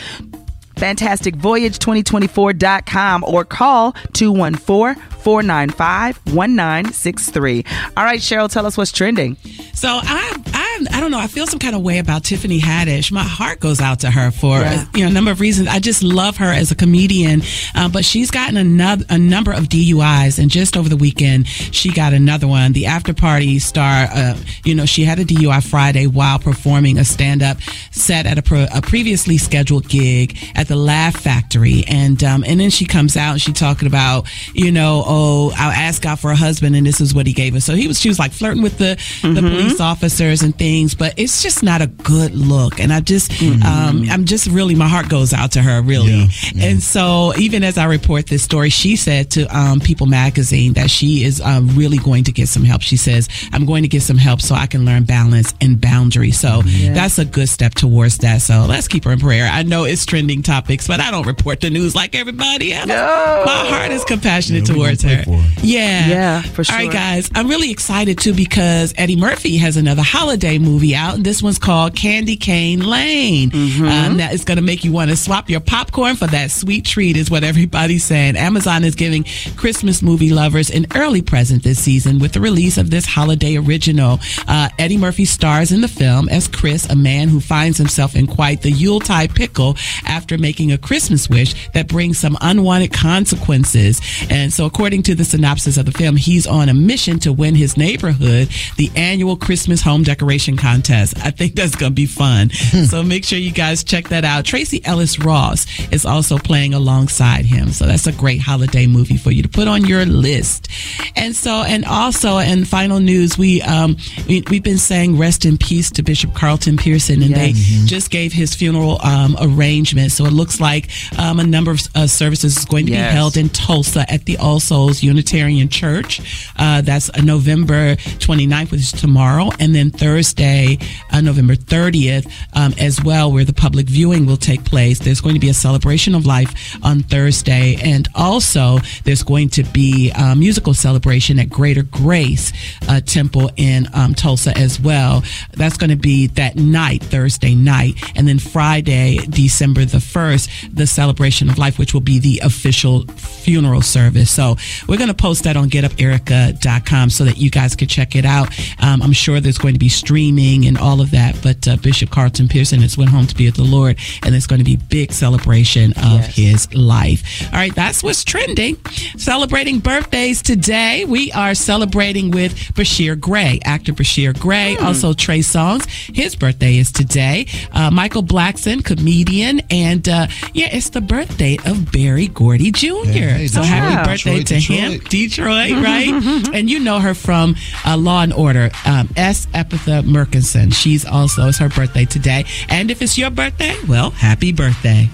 fantasticvoyage2024.com 0.77 3.25
or 3.25 3.45
call 3.47 3.93
214 4.13 5.03
495 5.13 6.19
1963. 6.35 7.65
All 7.97 8.05
right, 8.05 8.21
Cheryl, 8.21 8.51
tell 8.51 8.67
us 8.67 8.77
what's 8.77 8.93
trending. 8.93 9.37
So 9.73 9.89
I, 9.89 10.37
I, 10.53 10.66
I 10.93 11.01
don't 11.01 11.11
know. 11.11 11.19
I 11.19 11.27
feel 11.27 11.47
some 11.47 11.59
kind 11.59 11.75
of 11.75 11.83
way 11.83 11.99
about 11.99 12.25
Tiffany 12.25 12.61
Haddish. 12.61 13.11
My 13.11 13.23
heart 13.23 13.61
goes 13.61 13.81
out 13.81 14.01
to 14.01 14.11
her 14.11 14.31
for 14.31 14.61
yeah. 14.61 14.85
you 14.95 15.05
know 15.05 15.11
a 15.11 15.13
number 15.13 15.31
of 15.31 15.41
reasons. 15.41 15.69
I 15.69 15.79
just 15.79 16.03
love 16.03 16.37
her 16.37 16.53
as 16.53 16.71
a 16.71 16.75
comedian, 16.75 17.43
uh, 17.75 17.89
but 17.89 18.05
she's 18.05 18.31
gotten 18.31 18.57
another 18.57 19.05
a 19.09 19.19
number 19.19 19.53
of 19.53 19.65
DUIs, 19.65 20.39
and 20.39 20.51
just 20.51 20.77
over 20.77 20.89
the 20.89 20.97
weekend 20.97 21.49
she 21.49 21.91
got 21.91 22.13
another 22.13 22.47
one. 22.47 22.73
The 22.73 22.87
after 22.87 23.15
party 23.15 23.59
star, 23.59 24.09
uh, 24.13 24.37
you 24.65 24.75
know, 24.75 24.85
she 24.85 25.05
had 25.05 25.19
a 25.19 25.25
DUI 25.25 25.67
Friday 25.67 26.07
while 26.07 26.39
performing 26.39 26.99
a 26.99 27.05
stand 27.05 27.43
up 27.43 27.59
set 27.91 28.27
at 28.27 28.37
a, 28.37 28.43
pro, 28.43 28.67
a 28.75 28.83
previously 28.83 29.39
scheduled 29.39 29.89
gig 29.89 30.37
at 30.55 30.69
the 30.69 30.77
Laugh 30.77 31.17
Factory, 31.17 31.85
and 31.89 32.23
um, 32.23 32.45
and 32.47 32.61
then 32.61 32.71
she 32.71 32.85
comes 32.85 33.17
out 33.17 33.33
and 33.33 33.41
she 33.41 33.53
talking 33.53 33.89
about 33.89 34.29
you 34.53 34.71
know 34.71 35.05
oh, 35.07 35.53
I'll 35.57 35.71
ask 35.71 36.03
God 36.03 36.21
for 36.21 36.31
a 36.31 36.37
husband, 36.37 36.77
and 36.77 36.87
this 36.87 37.01
is 37.01 37.15
what 37.15 37.27
He 37.27 37.33
gave 37.33 37.55
us. 37.55 37.65
So 37.65 37.75
he 37.75 37.89
was, 37.89 37.99
she 37.99 38.09
was 38.09 38.19
like 38.19 38.33
flirting 38.33 38.63
with 38.63 38.77
the 38.77 38.97
mm-hmm. 38.97 39.35
the 39.35 39.41
police 39.41 39.81
officers 39.81 40.43
and 40.43 40.57
things 40.57 40.66
things, 40.67 40.95
but 40.97 41.15
it's 41.17 41.43
just 41.45 41.63
not 41.63 41.81
a 41.81 41.87
good 41.87 42.35
look. 42.35 42.81
And 42.81 42.93
I 42.93 43.01
just, 43.01 43.31
Mm-hmm. 43.37 43.63
um, 43.63 44.07
I'm 44.11 44.25
just 44.25 44.47
really, 44.49 44.75
my 44.75 44.89
heart 44.89 45.09
goes 45.09 45.33
out 45.33 45.53
to 45.53 45.63
her, 45.63 45.83
really. 45.83 46.29
And 46.59 46.83
so, 46.83 47.33
even 47.37 47.63
as 47.65 47.77
I 47.77 47.85
report 47.85 48.27
this 48.27 48.43
story, 48.43 48.71
she 48.71 48.97
said 48.97 49.31
to 49.33 49.45
um, 49.57 49.79
People 49.81 50.07
Magazine 50.07 50.73
that 50.75 50.91
she 50.91 51.23
is 51.25 51.41
um, 51.41 51.69
really 51.77 51.99
going 51.99 52.25
to 52.25 52.33
get 52.33 52.49
some 52.49 52.65
help. 52.65 52.81
She 52.83 52.97
says, 52.97 53.29
"I'm 53.53 53.67
going 53.67 53.83
to 53.83 53.89
get 53.89 54.03
some 54.03 54.17
help 54.17 54.41
so 54.41 54.55
I 54.55 54.67
can 54.67 54.85
learn 54.85 55.05
balance 55.05 55.55
and 55.61 55.81
boundary." 55.81 56.31
So 56.33 56.63
Yeah. 56.65 56.95
that's 56.95 57.19
a 57.19 57.25
good 57.25 57.49
step 57.49 57.75
towards 57.75 58.19
that. 58.19 58.41
So 58.43 58.65
let's 58.69 58.89
keep 58.89 59.05
her 59.05 59.13
in 59.13 59.21
prayer. 59.21 59.49
I 59.53 59.63
know 59.63 59.85
it's 59.85 60.05
trending 60.07 60.43
topics, 60.43 60.87
but 60.89 60.99
I 61.01 61.11
don't 61.11 61.27
report 61.27 61.61
the 61.61 61.71
news 61.71 61.95
like 61.95 62.15
everybody 62.15 62.73
else. 62.73 62.89
My 62.89 63.67
heart 63.69 63.93
is 63.93 64.05
compassionate 64.05 64.65
towards 64.67 65.03
her. 65.03 65.23
Yeah. 65.63 66.09
Yeah, 66.09 66.43
for 66.43 66.65
sure. 66.65 66.77
All 66.77 66.83
right, 66.85 66.93
guys. 66.93 67.31
I'm 67.35 67.49
really 67.49 67.71
excited 67.71 68.19
too 68.19 68.33
because 68.35 68.95
Eddie 68.97 69.17
Murphy 69.17 69.57
has 69.59 69.77
another 69.77 70.03
holiday 70.03 70.56
movie 70.59 70.95
out, 70.95 71.17
and 71.17 71.25
this 71.25 71.43
one's 71.43 71.59
called 71.59 71.95
Candy 71.95 72.37
Cane 72.37 72.81
Lane. 72.81 73.51
Mm-hmm. 73.51 73.85
Um, 73.85 74.17
that 74.19 74.33
is 74.33 74.45
going 74.45 74.57
to 74.57 74.63
make 74.63 74.85
you 74.85 74.93
want 74.93 75.11
to 75.11 75.17
swap 75.17 75.49
your 75.49 75.61
popcorn 75.61 76.17
for 76.17 76.27
that 76.29 76.51
sweet 76.51 76.85
treat, 76.85 77.17
is 77.17 77.31
what 77.31 77.45
everybody's 77.45 78.05
saying. 78.05 78.37
Amazon 78.37 78.85
is 78.85 78.95
giving 78.95 79.25
Christmas 79.57 80.03
movie 80.03 80.31
lovers 80.31 80.71
an 80.71 80.87
early 80.95 81.23
present 81.23 81.63
this 81.63 81.79
season 81.79 82.19
with 82.19 82.33
the 82.33 82.41
release 82.41 82.79
of 82.79 82.91
this 82.91 83.07
holiday 83.07 83.57
original. 83.57 84.19
Uh, 84.47 84.69
Eddie 84.79 84.99
Murphy 84.99 85.25
stars 85.25 85.73
in 85.73 85.81
the 85.81 85.89
film 85.89 86.29
as 86.29 86.49
Chris, 86.49 86.89
a 86.89 86.97
man 86.97 87.29
who 87.29 87.41
finds 87.41 87.79
himself 87.79 88.15
in 88.15 88.27
quite 88.27 88.63
the 88.63 88.71
Yuletide 88.71 89.35
pickle 89.35 89.77
after 90.05 90.39
making 90.39 90.73
a 90.73 90.79
Christmas 90.79 91.29
wish 91.29 91.71
that 91.73 91.89
brings 91.89 92.19
some 92.19 92.37
unwanted 92.41 92.93
consequences. 92.93 94.01
And 94.31 94.53
so, 94.53 94.67
according 94.67 95.03
to 95.05 95.15
the 95.15 95.25
synopsis 95.25 95.77
of 95.77 95.87
the 95.87 95.93
film, 95.93 96.17
he's 96.17 96.47
on 96.47 96.69
a 96.69 96.75
mission 96.75 97.19
to 97.21 97.33
win 97.33 97.55
his 97.55 97.77
neighborhood 97.77 98.49
the 98.77 98.91
annual 98.97 99.37
Christmas 99.37 99.83
home 99.83 100.03
decoration 100.03 100.46
contest. 100.55 101.15
I 101.25 101.31
think 101.31 101.55
that's 101.55 101.75
going 101.75 101.93
to 101.93 101.95
be 101.97 102.05
fun. 102.05 102.51
so, 102.91 103.03
make 103.03 103.25
sure 103.25 103.39
you 103.39 103.53
guys 103.53 103.83
check 103.83 104.09
that 104.11 104.25
out. 104.27 104.45
Tracee 104.45 104.83
Ellis 104.85 105.19
Ross 105.19 105.65
is 105.91 106.05
also 106.05 106.37
playing 106.37 106.75
alongside 106.75 107.47
him. 107.47 107.71
So, 107.71 107.87
that's 107.87 108.07
a 108.07 108.13
great 108.13 108.43
holiday 108.43 108.87
movie 108.87 109.17
for 109.17 109.31
you 109.31 109.43
to 109.43 109.49
put 109.49 109.67
on 109.67 109.87
your 109.87 110.05
list. 110.05 110.69
And 111.17 111.35
so, 111.35 111.63
and 111.67 111.87
also, 111.87 112.37
and 112.37 112.69
final 112.69 113.01
news, 113.01 113.39
we, 113.39 113.63
um, 113.63 113.97
we, 114.29 114.43
we've 114.51 114.63
been 114.63 114.77
saying 114.77 115.17
rest 115.17 115.47
in 115.47 115.57
peace 115.57 115.91
to 115.93 116.03
Bishop 116.03 116.35
Carlton 116.35 116.77
Pearson, 116.77 117.23
and 117.23 117.35
they 117.35 117.53
just 117.87 118.11
gave 118.11 118.33
his 118.35 118.55
funeral 118.55 119.01
um, 119.03 119.37
arrangement. 119.41 120.13
So 120.13 120.27
it 120.27 120.33
looks 120.33 120.61
like 120.61 120.91
um, 121.19 121.41
a 121.41 121.45
number 121.45 121.71
of 121.71 121.81
uh, 121.95 122.07
services 122.07 122.59
is 122.59 122.65
going 122.67 122.85
to 122.87 122.93
Yes. 122.93 123.11
be 123.13 123.15
held 123.17 123.37
in 123.37 123.49
Tulsa 123.49 124.05
at 124.13 124.25
the 124.27 124.37
All 124.39 124.61
Souls 124.61 125.03
Unitarian 125.03 125.69
Church. 125.69 126.51
Uh, 126.59 126.81
that's 126.83 127.09
uh, 127.11 127.23
November 127.23 127.97
29th, 127.97 128.71
which 128.73 128.81
is 128.83 128.93
tomorrow, 128.93 129.51
and 129.61 129.75
then 129.75 129.91
Thursday, 129.91 130.36
uh, 130.41 131.21
November 131.21 131.55
30th, 131.55 132.31
um, 132.55 132.75
as 132.79 133.03
well, 133.03 133.33
where 133.33 133.45
the 133.45 133.53
public 133.53 133.87
viewing 133.87 134.27
will 134.27 134.37
take 134.37 134.65
place. 134.65 134.99
There's 134.99 135.21
going 135.21 135.35
to 135.35 135.41
be 135.41 135.49
a 135.49 135.55
celebration 135.55 136.15
of 136.15 136.27
life 136.27 136.77
on 136.85 137.03
Thursday, 137.03 137.77
and 137.83 138.09
also 138.15 138.79
there's 139.05 139.23
going 139.23 139.51
to 139.51 139.65
be 139.65 140.11
a 140.11 140.35
musical 140.37 140.75
celebration 140.75 141.39
at 141.39 141.49
Greater 141.51 141.83
Grace 141.83 142.53
uh, 142.89 143.01
Temple 143.01 143.51
in 143.57 143.87
um, 143.95 144.15
Tulsa 144.15 144.57
as 144.57 144.81
well. 144.81 145.23
That's 145.53 145.77
going 145.77 145.91
to 145.91 145.97
be 145.97 146.27
that 146.29 146.57
night, 146.57 147.03
Thursday 147.03 147.55
night, 147.55 147.95
and 148.17 148.27
then 148.27 148.39
Friday, 148.39 149.19
December 149.29 149.85
the 149.85 149.99
1st, 149.99 150.75
the 150.75 150.87
celebration 150.87 151.49
of 151.49 151.59
life, 151.59 151.79
which 151.79 151.95
will 151.95 152.01
be 152.01 152.19
the 152.19 152.41
official 152.45 153.07
funeral 153.17 153.83
service. 153.83 154.31
So 154.31 154.57
we're 154.89 154.99
going 154.99 155.09
to 155.09 155.15
post 155.15 155.45
that 155.45 155.57
on 155.57 155.71
getuperica.com 155.71 157.11
so 157.11 157.25
that 157.25 157.39
you 157.39 157.51
guys 157.51 157.77
can 157.77 157.89
check 157.89 158.17
it 158.17 158.25
out. 158.25 158.49
Um, 158.81 159.03
I'm 159.03 159.13
sure 159.13 159.41
there's 159.41 159.59
going 159.59 159.75
to 159.75 159.81
be 159.81 159.89
streaming 160.27 160.67
and 160.67 160.77
all 160.77 161.01
of 161.01 161.13
that, 161.13 161.39
but 161.41 161.69
uh, 161.69 161.77
Bishop 161.77 162.11
Carlton 162.11 162.49
Pearson 162.49 162.81
has 162.81 162.99
went 162.99 163.11
home 163.11 163.29
to 163.29 163.35
be 163.37 163.47
with 163.47 163.55
the 163.55 163.63
Lord, 163.63 163.97
and 164.25 164.33
there's 164.33 164.49
going 164.49 164.59
to 164.59 164.65
be 164.65 164.75
big 164.75 165.13
celebration 165.13 165.93
of 166.03 166.27
his 166.27 166.73
life. 166.75 167.45
All 167.53 167.59
right, 167.61 167.73
that's 167.73 168.03
what's 168.03 168.25
trending. 168.25 168.77
Celebrating 169.17 169.79
birthdays 169.79 170.43
today, 170.43 171.05
we 171.05 171.31
are 171.31 171.55
celebrating 171.55 172.33
with 172.33 172.55
Bashir 172.75 173.19
Gray, 173.21 173.61
actor 173.65 173.93
Bashir 173.93 174.37
Gray, 174.37 174.77
also 174.79 175.13
Trey 175.13 175.41
Songz. 175.41 175.87
His 176.13 176.35
birthday 176.35 176.79
is 176.79 176.91
today. 176.91 177.47
Uh, 177.73 177.93
Michael 177.93 178.25
Blackson, 178.25 178.85
comedian, 178.85 179.61
and 179.71 180.09
uh, 180.09 180.27
yeah, 180.55 180.71
it's 180.73 180.91
the 180.91 181.01
birthday 181.01 181.57
of 181.65 181.93
Berry 181.93 182.27
Gordy 182.27 182.73
Jr. 182.73 182.89
hey, 182.89 183.47
so 183.47 183.63
Detroit, 183.63 183.79
happy 183.79 184.11
birthday 184.11 184.39
Detroit, 184.43 184.47
to 184.47 184.73
him, 184.73 184.93
Detroit. 184.99 185.69
Detroit, 185.69 185.85
right? 185.85 186.49
and 186.55 186.69
you 186.69 186.81
know 186.81 186.99
her 186.99 187.15
from 187.15 187.55
uh, 187.87 187.97
Law 187.97 188.23
and 188.23 188.33
Order. 188.33 188.71
Um, 188.85 189.09
S. 189.17 189.47
Epatha 189.55 190.05
Merkerson. 190.17 190.73
She's 190.73 191.05
also 191.05 191.49
it's 191.49 191.59
her 191.59 191.69
birthday 191.69 192.07
today. 192.07 192.45
And 192.69 192.91
if 192.91 193.03
it's 193.03 193.19
your 193.19 193.31
birthday, 193.31 193.75
well, 193.87 194.11
happy 194.11 194.51
birthday. 194.53 195.11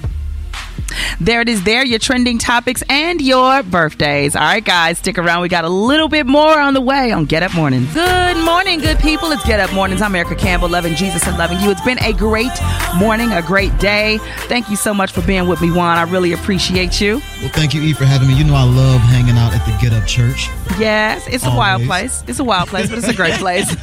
There 1.20 1.40
it 1.40 1.48
is. 1.48 1.62
There, 1.64 1.84
your 1.84 1.98
trending 1.98 2.38
topics 2.38 2.82
and 2.88 3.20
your 3.20 3.62
birthdays. 3.62 4.36
All 4.36 4.42
right, 4.42 4.64
guys, 4.64 4.98
stick 4.98 5.16
around. 5.16 5.40
We 5.42 5.48
got 5.48 5.64
a 5.64 5.68
little 5.68 6.08
bit 6.08 6.26
more 6.26 6.58
on 6.58 6.74
the 6.74 6.80
way 6.80 7.12
on 7.12 7.24
Get 7.24 7.42
Up 7.42 7.54
Mornings. 7.54 7.92
Good 7.94 8.44
morning, 8.44 8.80
good 8.80 8.98
people. 8.98 9.30
It's 9.32 9.44
Get 9.46 9.58
Up 9.58 9.72
Mornings. 9.72 10.02
I'm 10.02 10.14
Erica 10.14 10.34
Campbell, 10.34 10.68
loving 10.68 10.94
Jesus 10.94 11.26
and 11.26 11.38
loving 11.38 11.60
you. 11.60 11.70
It's 11.70 11.80
been 11.82 11.98
a 12.00 12.12
great 12.12 12.52
morning, 12.96 13.32
a 13.32 13.40
great 13.40 13.76
day. 13.78 14.18
Thank 14.48 14.68
you 14.68 14.76
so 14.76 14.92
much 14.92 15.12
for 15.12 15.22
being 15.22 15.48
with 15.48 15.62
me, 15.62 15.70
Juan. 15.70 15.96
I 15.96 16.02
really 16.02 16.32
appreciate 16.32 17.00
you. 17.00 17.22
Well, 17.40 17.50
thank 17.50 17.72
you, 17.74 17.80
E, 17.82 17.92
for 17.94 18.04
having 18.04 18.28
me. 18.28 18.34
You 18.36 18.44
know, 18.44 18.54
I 18.54 18.64
love 18.64 19.00
hanging 19.00 19.38
out 19.38 19.54
at 19.54 19.64
the 19.64 19.76
Get 19.80 19.92
Up 19.98 20.06
Church. 20.06 20.48
Yes, 20.78 21.26
it's 21.28 21.46
a 21.46 21.50
wild 21.50 21.82
place. 21.84 22.22
It's 22.26 22.38
a 22.38 22.44
wild 22.44 22.68
place, 22.68 22.88
but 22.90 22.98
it's 22.98 23.08
a 23.08 23.14
great 23.14 23.34
place. 23.38 23.74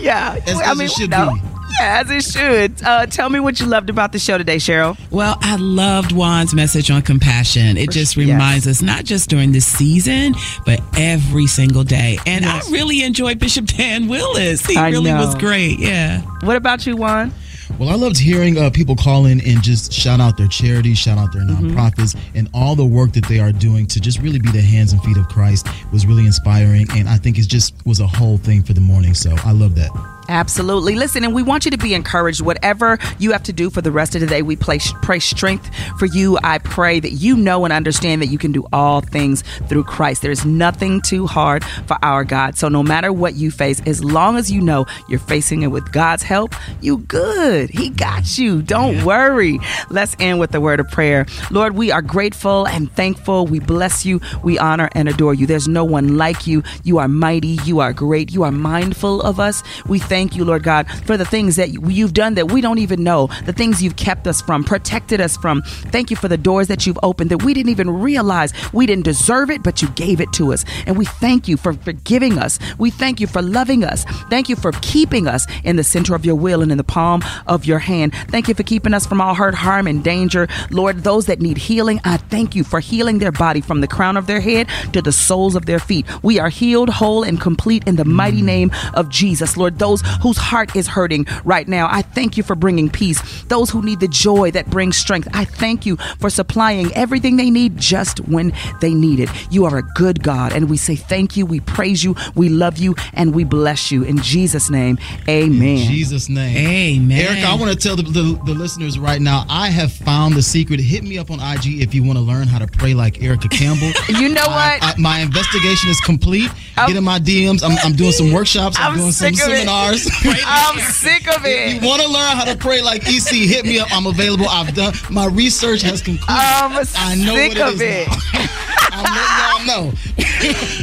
yeah, 0.04 0.38
As- 0.46 0.60
I 0.60 0.72
as 0.72 0.78
mean, 0.78 0.86
it 0.86 0.90
should 0.92 1.10
no. 1.10 1.34
be. 1.34 1.40
Yeah, 1.80 2.00
as 2.04 2.10
it 2.10 2.24
should. 2.24 2.82
Uh, 2.82 3.06
tell 3.06 3.30
me 3.30 3.38
what 3.38 3.60
you 3.60 3.66
loved 3.66 3.90
about 3.90 4.10
the 4.12 4.18
show 4.18 4.36
today, 4.36 4.56
Cheryl. 4.56 4.98
Well, 5.12 5.36
I 5.40 5.54
loved 5.56 6.10
Juan's 6.12 6.52
message 6.52 6.90
on 6.90 7.00
compassion. 7.02 7.76
It 7.76 7.90
just 7.90 8.16
reminds 8.16 8.66
us 8.66 8.82
not 8.82 9.04
just 9.04 9.30
during 9.30 9.52
this 9.52 9.66
season, 9.66 10.34
but 10.66 10.80
every 10.96 11.46
single 11.46 11.84
day. 11.84 12.18
And 12.26 12.44
I 12.44 12.58
really 12.70 13.04
enjoyed 13.04 13.38
Bishop 13.38 13.66
Dan 13.66 14.08
Willis. 14.08 14.66
He 14.66 14.76
I 14.76 14.90
really 14.90 15.12
was 15.12 15.36
great. 15.36 15.78
Yeah. 15.78 16.22
What 16.42 16.56
about 16.56 16.86
you, 16.86 16.96
Juan? 16.96 17.32
Well, 17.80 17.88
I 17.88 17.94
loved 17.94 18.18
hearing 18.18 18.58
uh, 18.58 18.68
people 18.68 18.94
call 18.94 19.24
in 19.24 19.40
and 19.40 19.62
just 19.62 19.90
shout 19.90 20.20
out 20.20 20.36
their 20.36 20.48
charities, 20.48 20.98
shout 20.98 21.16
out 21.16 21.32
their 21.32 21.40
Mm-hmm. 21.40 21.70
nonprofits, 21.70 22.14
and 22.34 22.46
all 22.52 22.76
the 22.76 22.84
work 22.84 23.12
that 23.12 23.24
they 23.26 23.40
are 23.40 23.52
doing 23.52 23.86
to 23.86 24.00
just 24.00 24.20
really 24.20 24.38
be 24.38 24.50
the 24.50 24.60
hands 24.60 24.92
and 24.92 25.02
feet 25.02 25.16
of 25.16 25.26
Christ 25.28 25.66
was 25.90 26.04
really 26.06 26.26
inspiring. 26.26 26.86
And 26.90 27.08
I 27.08 27.16
think 27.16 27.38
it 27.38 27.48
just 27.48 27.74
was 27.86 28.00
a 28.00 28.06
whole 28.06 28.36
thing 28.36 28.62
for 28.62 28.74
the 28.74 28.82
morning. 28.82 29.14
So 29.14 29.34
I 29.46 29.52
love 29.52 29.74
that. 29.76 29.90
Absolutely. 30.30 30.94
Listen, 30.94 31.24
and 31.24 31.34
we 31.34 31.42
want 31.42 31.64
you 31.64 31.72
to 31.72 31.76
be 31.76 31.92
encouraged. 31.92 32.40
Whatever 32.40 32.98
you 33.18 33.32
have 33.32 33.42
to 33.42 33.52
do 33.52 33.68
for 33.68 33.82
the 33.82 33.90
rest 33.90 34.14
of 34.14 34.20
the 34.20 34.28
day, 34.28 34.42
we 34.42 34.54
pray, 34.54 34.78
pray 35.02 35.18
strength 35.18 35.68
for 35.98 36.06
you. 36.06 36.38
I 36.44 36.58
pray 36.58 37.00
that 37.00 37.10
you 37.10 37.36
know 37.36 37.64
and 37.64 37.72
understand 37.72 38.22
that 38.22 38.28
you 38.28 38.38
can 38.38 38.52
do 38.52 38.64
all 38.72 39.00
things 39.00 39.42
through 39.68 39.82
Christ. 39.84 40.22
There 40.22 40.30
is 40.30 40.44
nothing 40.44 41.00
too 41.02 41.26
hard 41.26 41.64
for 41.64 41.98
our 42.02 42.22
God. 42.22 42.56
So 42.56 42.68
no 42.68 42.80
matter 42.80 43.12
what 43.12 43.34
you 43.34 43.50
face, 43.50 43.82
as 43.86 44.04
long 44.04 44.36
as 44.36 44.52
you 44.52 44.60
know 44.60 44.86
you're 45.08 45.18
facing 45.18 45.62
it 45.62 45.66
with 45.66 45.90
God's 45.90 46.22
help, 46.22 46.54
you 46.80 46.98
good. 46.98 47.68
He 47.70 47.90
got 47.90 48.38
you. 48.38 48.62
Don't 48.62 49.04
worry. 49.04 49.58
Let's 49.90 50.14
end 50.20 50.38
with 50.38 50.52
the 50.52 50.60
word 50.60 50.78
of 50.78 50.88
prayer. 50.92 51.26
Lord, 51.50 51.74
we 51.74 51.90
are 51.90 52.02
grateful 52.02 52.68
and 52.68 52.90
thankful. 52.92 53.48
We 53.48 53.58
bless 53.58 54.06
you. 54.06 54.20
We 54.44 54.60
honor 54.60 54.90
and 54.92 55.08
adore 55.08 55.34
you. 55.34 55.48
There's 55.48 55.66
no 55.66 55.84
one 55.84 56.16
like 56.16 56.46
you. 56.46 56.62
You 56.84 56.98
are 56.98 57.08
mighty. 57.08 57.58
You 57.64 57.80
are 57.80 57.92
great. 57.92 58.30
You 58.30 58.44
are 58.44 58.52
mindful 58.52 59.22
of 59.22 59.40
us. 59.40 59.64
We 59.86 59.98
thank 59.98 60.19
you, 60.36 60.44
Lord 60.44 60.62
God, 60.62 60.88
for 61.06 61.16
the 61.16 61.24
things 61.24 61.56
that 61.56 61.70
you've 61.70 62.14
done 62.14 62.34
that 62.34 62.50
we 62.52 62.60
don't 62.60 62.78
even 62.78 63.02
know, 63.02 63.28
the 63.44 63.52
things 63.52 63.82
you've 63.82 63.96
kept 63.96 64.26
us 64.26 64.40
from, 64.40 64.64
protected 64.64 65.20
us 65.20 65.36
from. 65.36 65.62
Thank 65.62 66.10
you 66.10 66.16
for 66.16 66.28
the 66.28 66.36
doors 66.36 66.68
that 66.68 66.86
you've 66.86 66.98
opened 67.02 67.30
that 67.30 67.42
we 67.42 67.54
didn't 67.54 67.70
even 67.70 67.90
realize 67.90 68.52
we 68.72 68.86
didn't 68.86 69.04
deserve 69.04 69.50
it, 69.50 69.62
but 69.62 69.82
you 69.82 69.88
gave 69.90 70.20
it 70.20 70.32
to 70.34 70.52
us. 70.52 70.64
And 70.86 70.96
we 70.96 71.04
thank 71.04 71.48
you 71.48 71.56
for 71.56 71.72
forgiving 71.72 72.38
us. 72.38 72.58
We 72.78 72.90
thank 72.90 73.20
you 73.20 73.26
for 73.26 73.42
loving 73.42 73.84
us. 73.84 74.04
Thank 74.28 74.48
you 74.48 74.56
for 74.56 74.72
keeping 74.82 75.26
us 75.26 75.46
in 75.64 75.76
the 75.76 75.84
center 75.84 76.14
of 76.14 76.24
your 76.24 76.34
will 76.34 76.62
and 76.62 76.70
in 76.70 76.78
the 76.78 76.84
palm 76.84 77.22
of 77.46 77.64
your 77.64 77.78
hand. 77.78 78.14
Thank 78.28 78.48
you 78.48 78.54
for 78.54 78.62
keeping 78.62 78.94
us 78.94 79.06
from 79.06 79.20
all 79.20 79.34
hurt, 79.34 79.54
harm, 79.54 79.86
and 79.86 80.04
danger. 80.04 80.48
Lord, 80.70 81.04
those 81.04 81.26
that 81.26 81.40
need 81.40 81.58
healing, 81.58 82.00
I 82.04 82.16
thank 82.16 82.54
you 82.54 82.64
for 82.64 82.80
healing 82.80 83.18
their 83.18 83.32
body 83.32 83.60
from 83.60 83.80
the 83.80 83.88
crown 83.88 84.16
of 84.16 84.26
their 84.26 84.40
head 84.40 84.68
to 84.92 85.02
the 85.02 85.12
soles 85.12 85.54
of 85.56 85.66
their 85.66 85.78
feet. 85.78 86.06
We 86.22 86.38
are 86.38 86.48
healed, 86.48 86.88
whole, 86.90 87.22
and 87.22 87.40
complete 87.40 87.86
in 87.86 87.96
the 87.96 88.04
mighty 88.04 88.42
name 88.42 88.70
of 88.94 89.08
Jesus. 89.08 89.56
Lord, 89.56 89.78
those 89.78 90.02
whose 90.22 90.36
heart 90.38 90.74
is 90.76 90.86
hurting 90.86 91.26
right 91.44 91.66
now, 91.68 91.88
I 91.90 92.02
thank 92.02 92.36
you 92.36 92.42
for 92.42 92.54
bringing 92.54 92.88
peace. 92.90 93.20
Those 93.44 93.70
who 93.70 93.82
need 93.82 94.00
the 94.00 94.08
joy 94.08 94.50
that 94.52 94.68
brings 94.70 94.96
strength, 94.96 95.28
I 95.32 95.44
thank 95.44 95.86
you 95.86 95.96
for 96.18 96.30
supplying 96.30 96.92
everything 96.94 97.36
they 97.36 97.50
need 97.50 97.76
just 97.76 98.18
when 98.28 98.52
they 98.80 98.94
need 98.94 99.20
it. 99.20 99.28
You 99.50 99.64
are 99.66 99.78
a 99.78 99.82
good 99.94 100.22
God, 100.22 100.52
and 100.52 100.68
we 100.70 100.76
say 100.76 100.96
thank 100.96 101.36
you, 101.36 101.46
we 101.46 101.60
praise 101.60 102.02
you, 102.04 102.14
we 102.34 102.48
love 102.48 102.78
you, 102.78 102.94
and 103.14 103.34
we 103.34 103.44
bless 103.44 103.90
you. 103.90 104.02
In 104.04 104.18
Jesus' 104.18 104.70
name, 104.70 104.98
amen. 105.28 105.78
In 105.78 105.88
Jesus' 105.90 106.28
name. 106.28 106.56
Amen. 106.56 107.18
Erica, 107.20 107.48
I 107.48 107.54
want 107.54 107.72
to 107.72 107.78
tell 107.78 107.96
the, 107.96 108.02
the, 108.02 108.40
the 108.44 108.54
listeners 108.54 108.98
right 108.98 109.20
now, 109.20 109.44
I 109.48 109.68
have 109.68 109.92
found 109.92 110.34
the 110.34 110.42
secret. 110.42 110.80
Hit 110.80 111.02
me 111.04 111.18
up 111.18 111.30
on 111.30 111.38
IG 111.40 111.80
if 111.80 111.94
you 111.94 112.02
want 112.04 112.18
to 112.18 112.22
learn 112.24 112.48
how 112.48 112.58
to 112.58 112.66
pray 112.66 112.94
like 112.94 113.22
Erica 113.22 113.48
Campbell. 113.48 113.92
You 114.20 114.28
know 114.28 114.42
I- 114.42 114.78
what? 114.80 114.82
I- 114.82 115.00
my 115.00 115.20
investigation 115.20 115.88
is 115.88 115.98
complete. 116.00 116.50
Get 116.76 116.96
in 116.96 117.04
my 117.04 117.18
DMs. 117.18 117.62
I'm, 117.62 117.76
I'm 117.84 117.94
doing 117.96 118.12
some 118.12 118.32
workshops. 118.32 118.76
I'm, 118.78 118.92
I'm 118.92 118.98
doing 118.98 119.12
some 119.12 119.34
sick 119.34 119.44
of 119.46 119.52
it. 119.52 119.56
seminars. 119.58 119.99
prayers. 120.22 120.42
I'm 120.46 120.78
sick 120.78 121.28
of 121.28 121.44
it. 121.44 121.76
If 121.76 121.82
you 121.82 121.88
want 121.88 122.02
to 122.02 122.08
learn 122.08 122.36
how 122.36 122.44
to 122.44 122.56
pray 122.56 122.80
like 122.82 123.02
EC, 123.06 123.48
hit 123.48 123.64
me 123.64 123.78
up. 123.78 123.88
I'm 123.92 124.06
available. 124.06 124.48
I've 124.48 124.74
done 124.74 124.94
my 125.10 125.26
research 125.26 125.82
has 125.82 126.00
concluded. 126.02 126.28
I'm 126.28 126.72
I 126.96 127.14
know 127.16 127.34
sick 127.34 127.58
what 127.58 127.74
of 127.74 127.82
it. 127.82 128.08
it. 128.08 128.08
Is 128.08 128.32
now. 128.32 128.46
I'm 128.92 129.04
letting 129.14 129.36
y'all 129.38 129.66
know. 129.66 129.92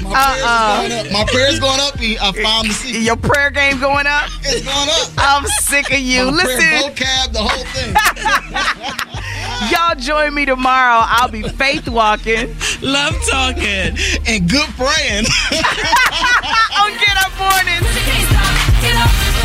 my, 0.03 0.15
Uh-uh. 0.15 0.85
prayers 0.87 0.89
is 0.89 0.89
going 0.89 0.91
up. 1.05 1.11
my 1.11 1.25
prayers 1.25 1.59
going 1.59 1.79
up. 1.79 1.93
I 2.21 2.31
found 2.43 2.69
the 2.69 2.73
secret. 2.73 3.01
Your 3.01 3.15
prayer 3.17 3.51
game 3.51 3.79
going 3.79 4.07
up? 4.07 4.29
It's 4.43 4.65
going 4.65 4.89
up. 4.89 5.09
I'm 5.17 5.45
sick 5.47 5.91
of 5.91 5.99
you. 5.99 6.31
My 6.31 6.43
prayer 6.43 6.57
Listen, 6.57 6.91
vocab, 6.93 7.33
the 7.33 7.43
whole 7.43 7.65
thing. 7.75 7.93
y'all 9.71 9.95
join 9.95 10.33
me 10.33 10.45
tomorrow. 10.45 11.03
I'll 11.05 11.29
be 11.29 11.43
faith 11.43 11.87
walking. 11.89 12.55
Love 12.81 13.15
talking. 13.29 13.97
and 14.27 14.49
good 14.49 14.69
praying. 14.77 15.25
Oh, 16.79 16.87
Get 18.79 18.95
up. 18.95 19.36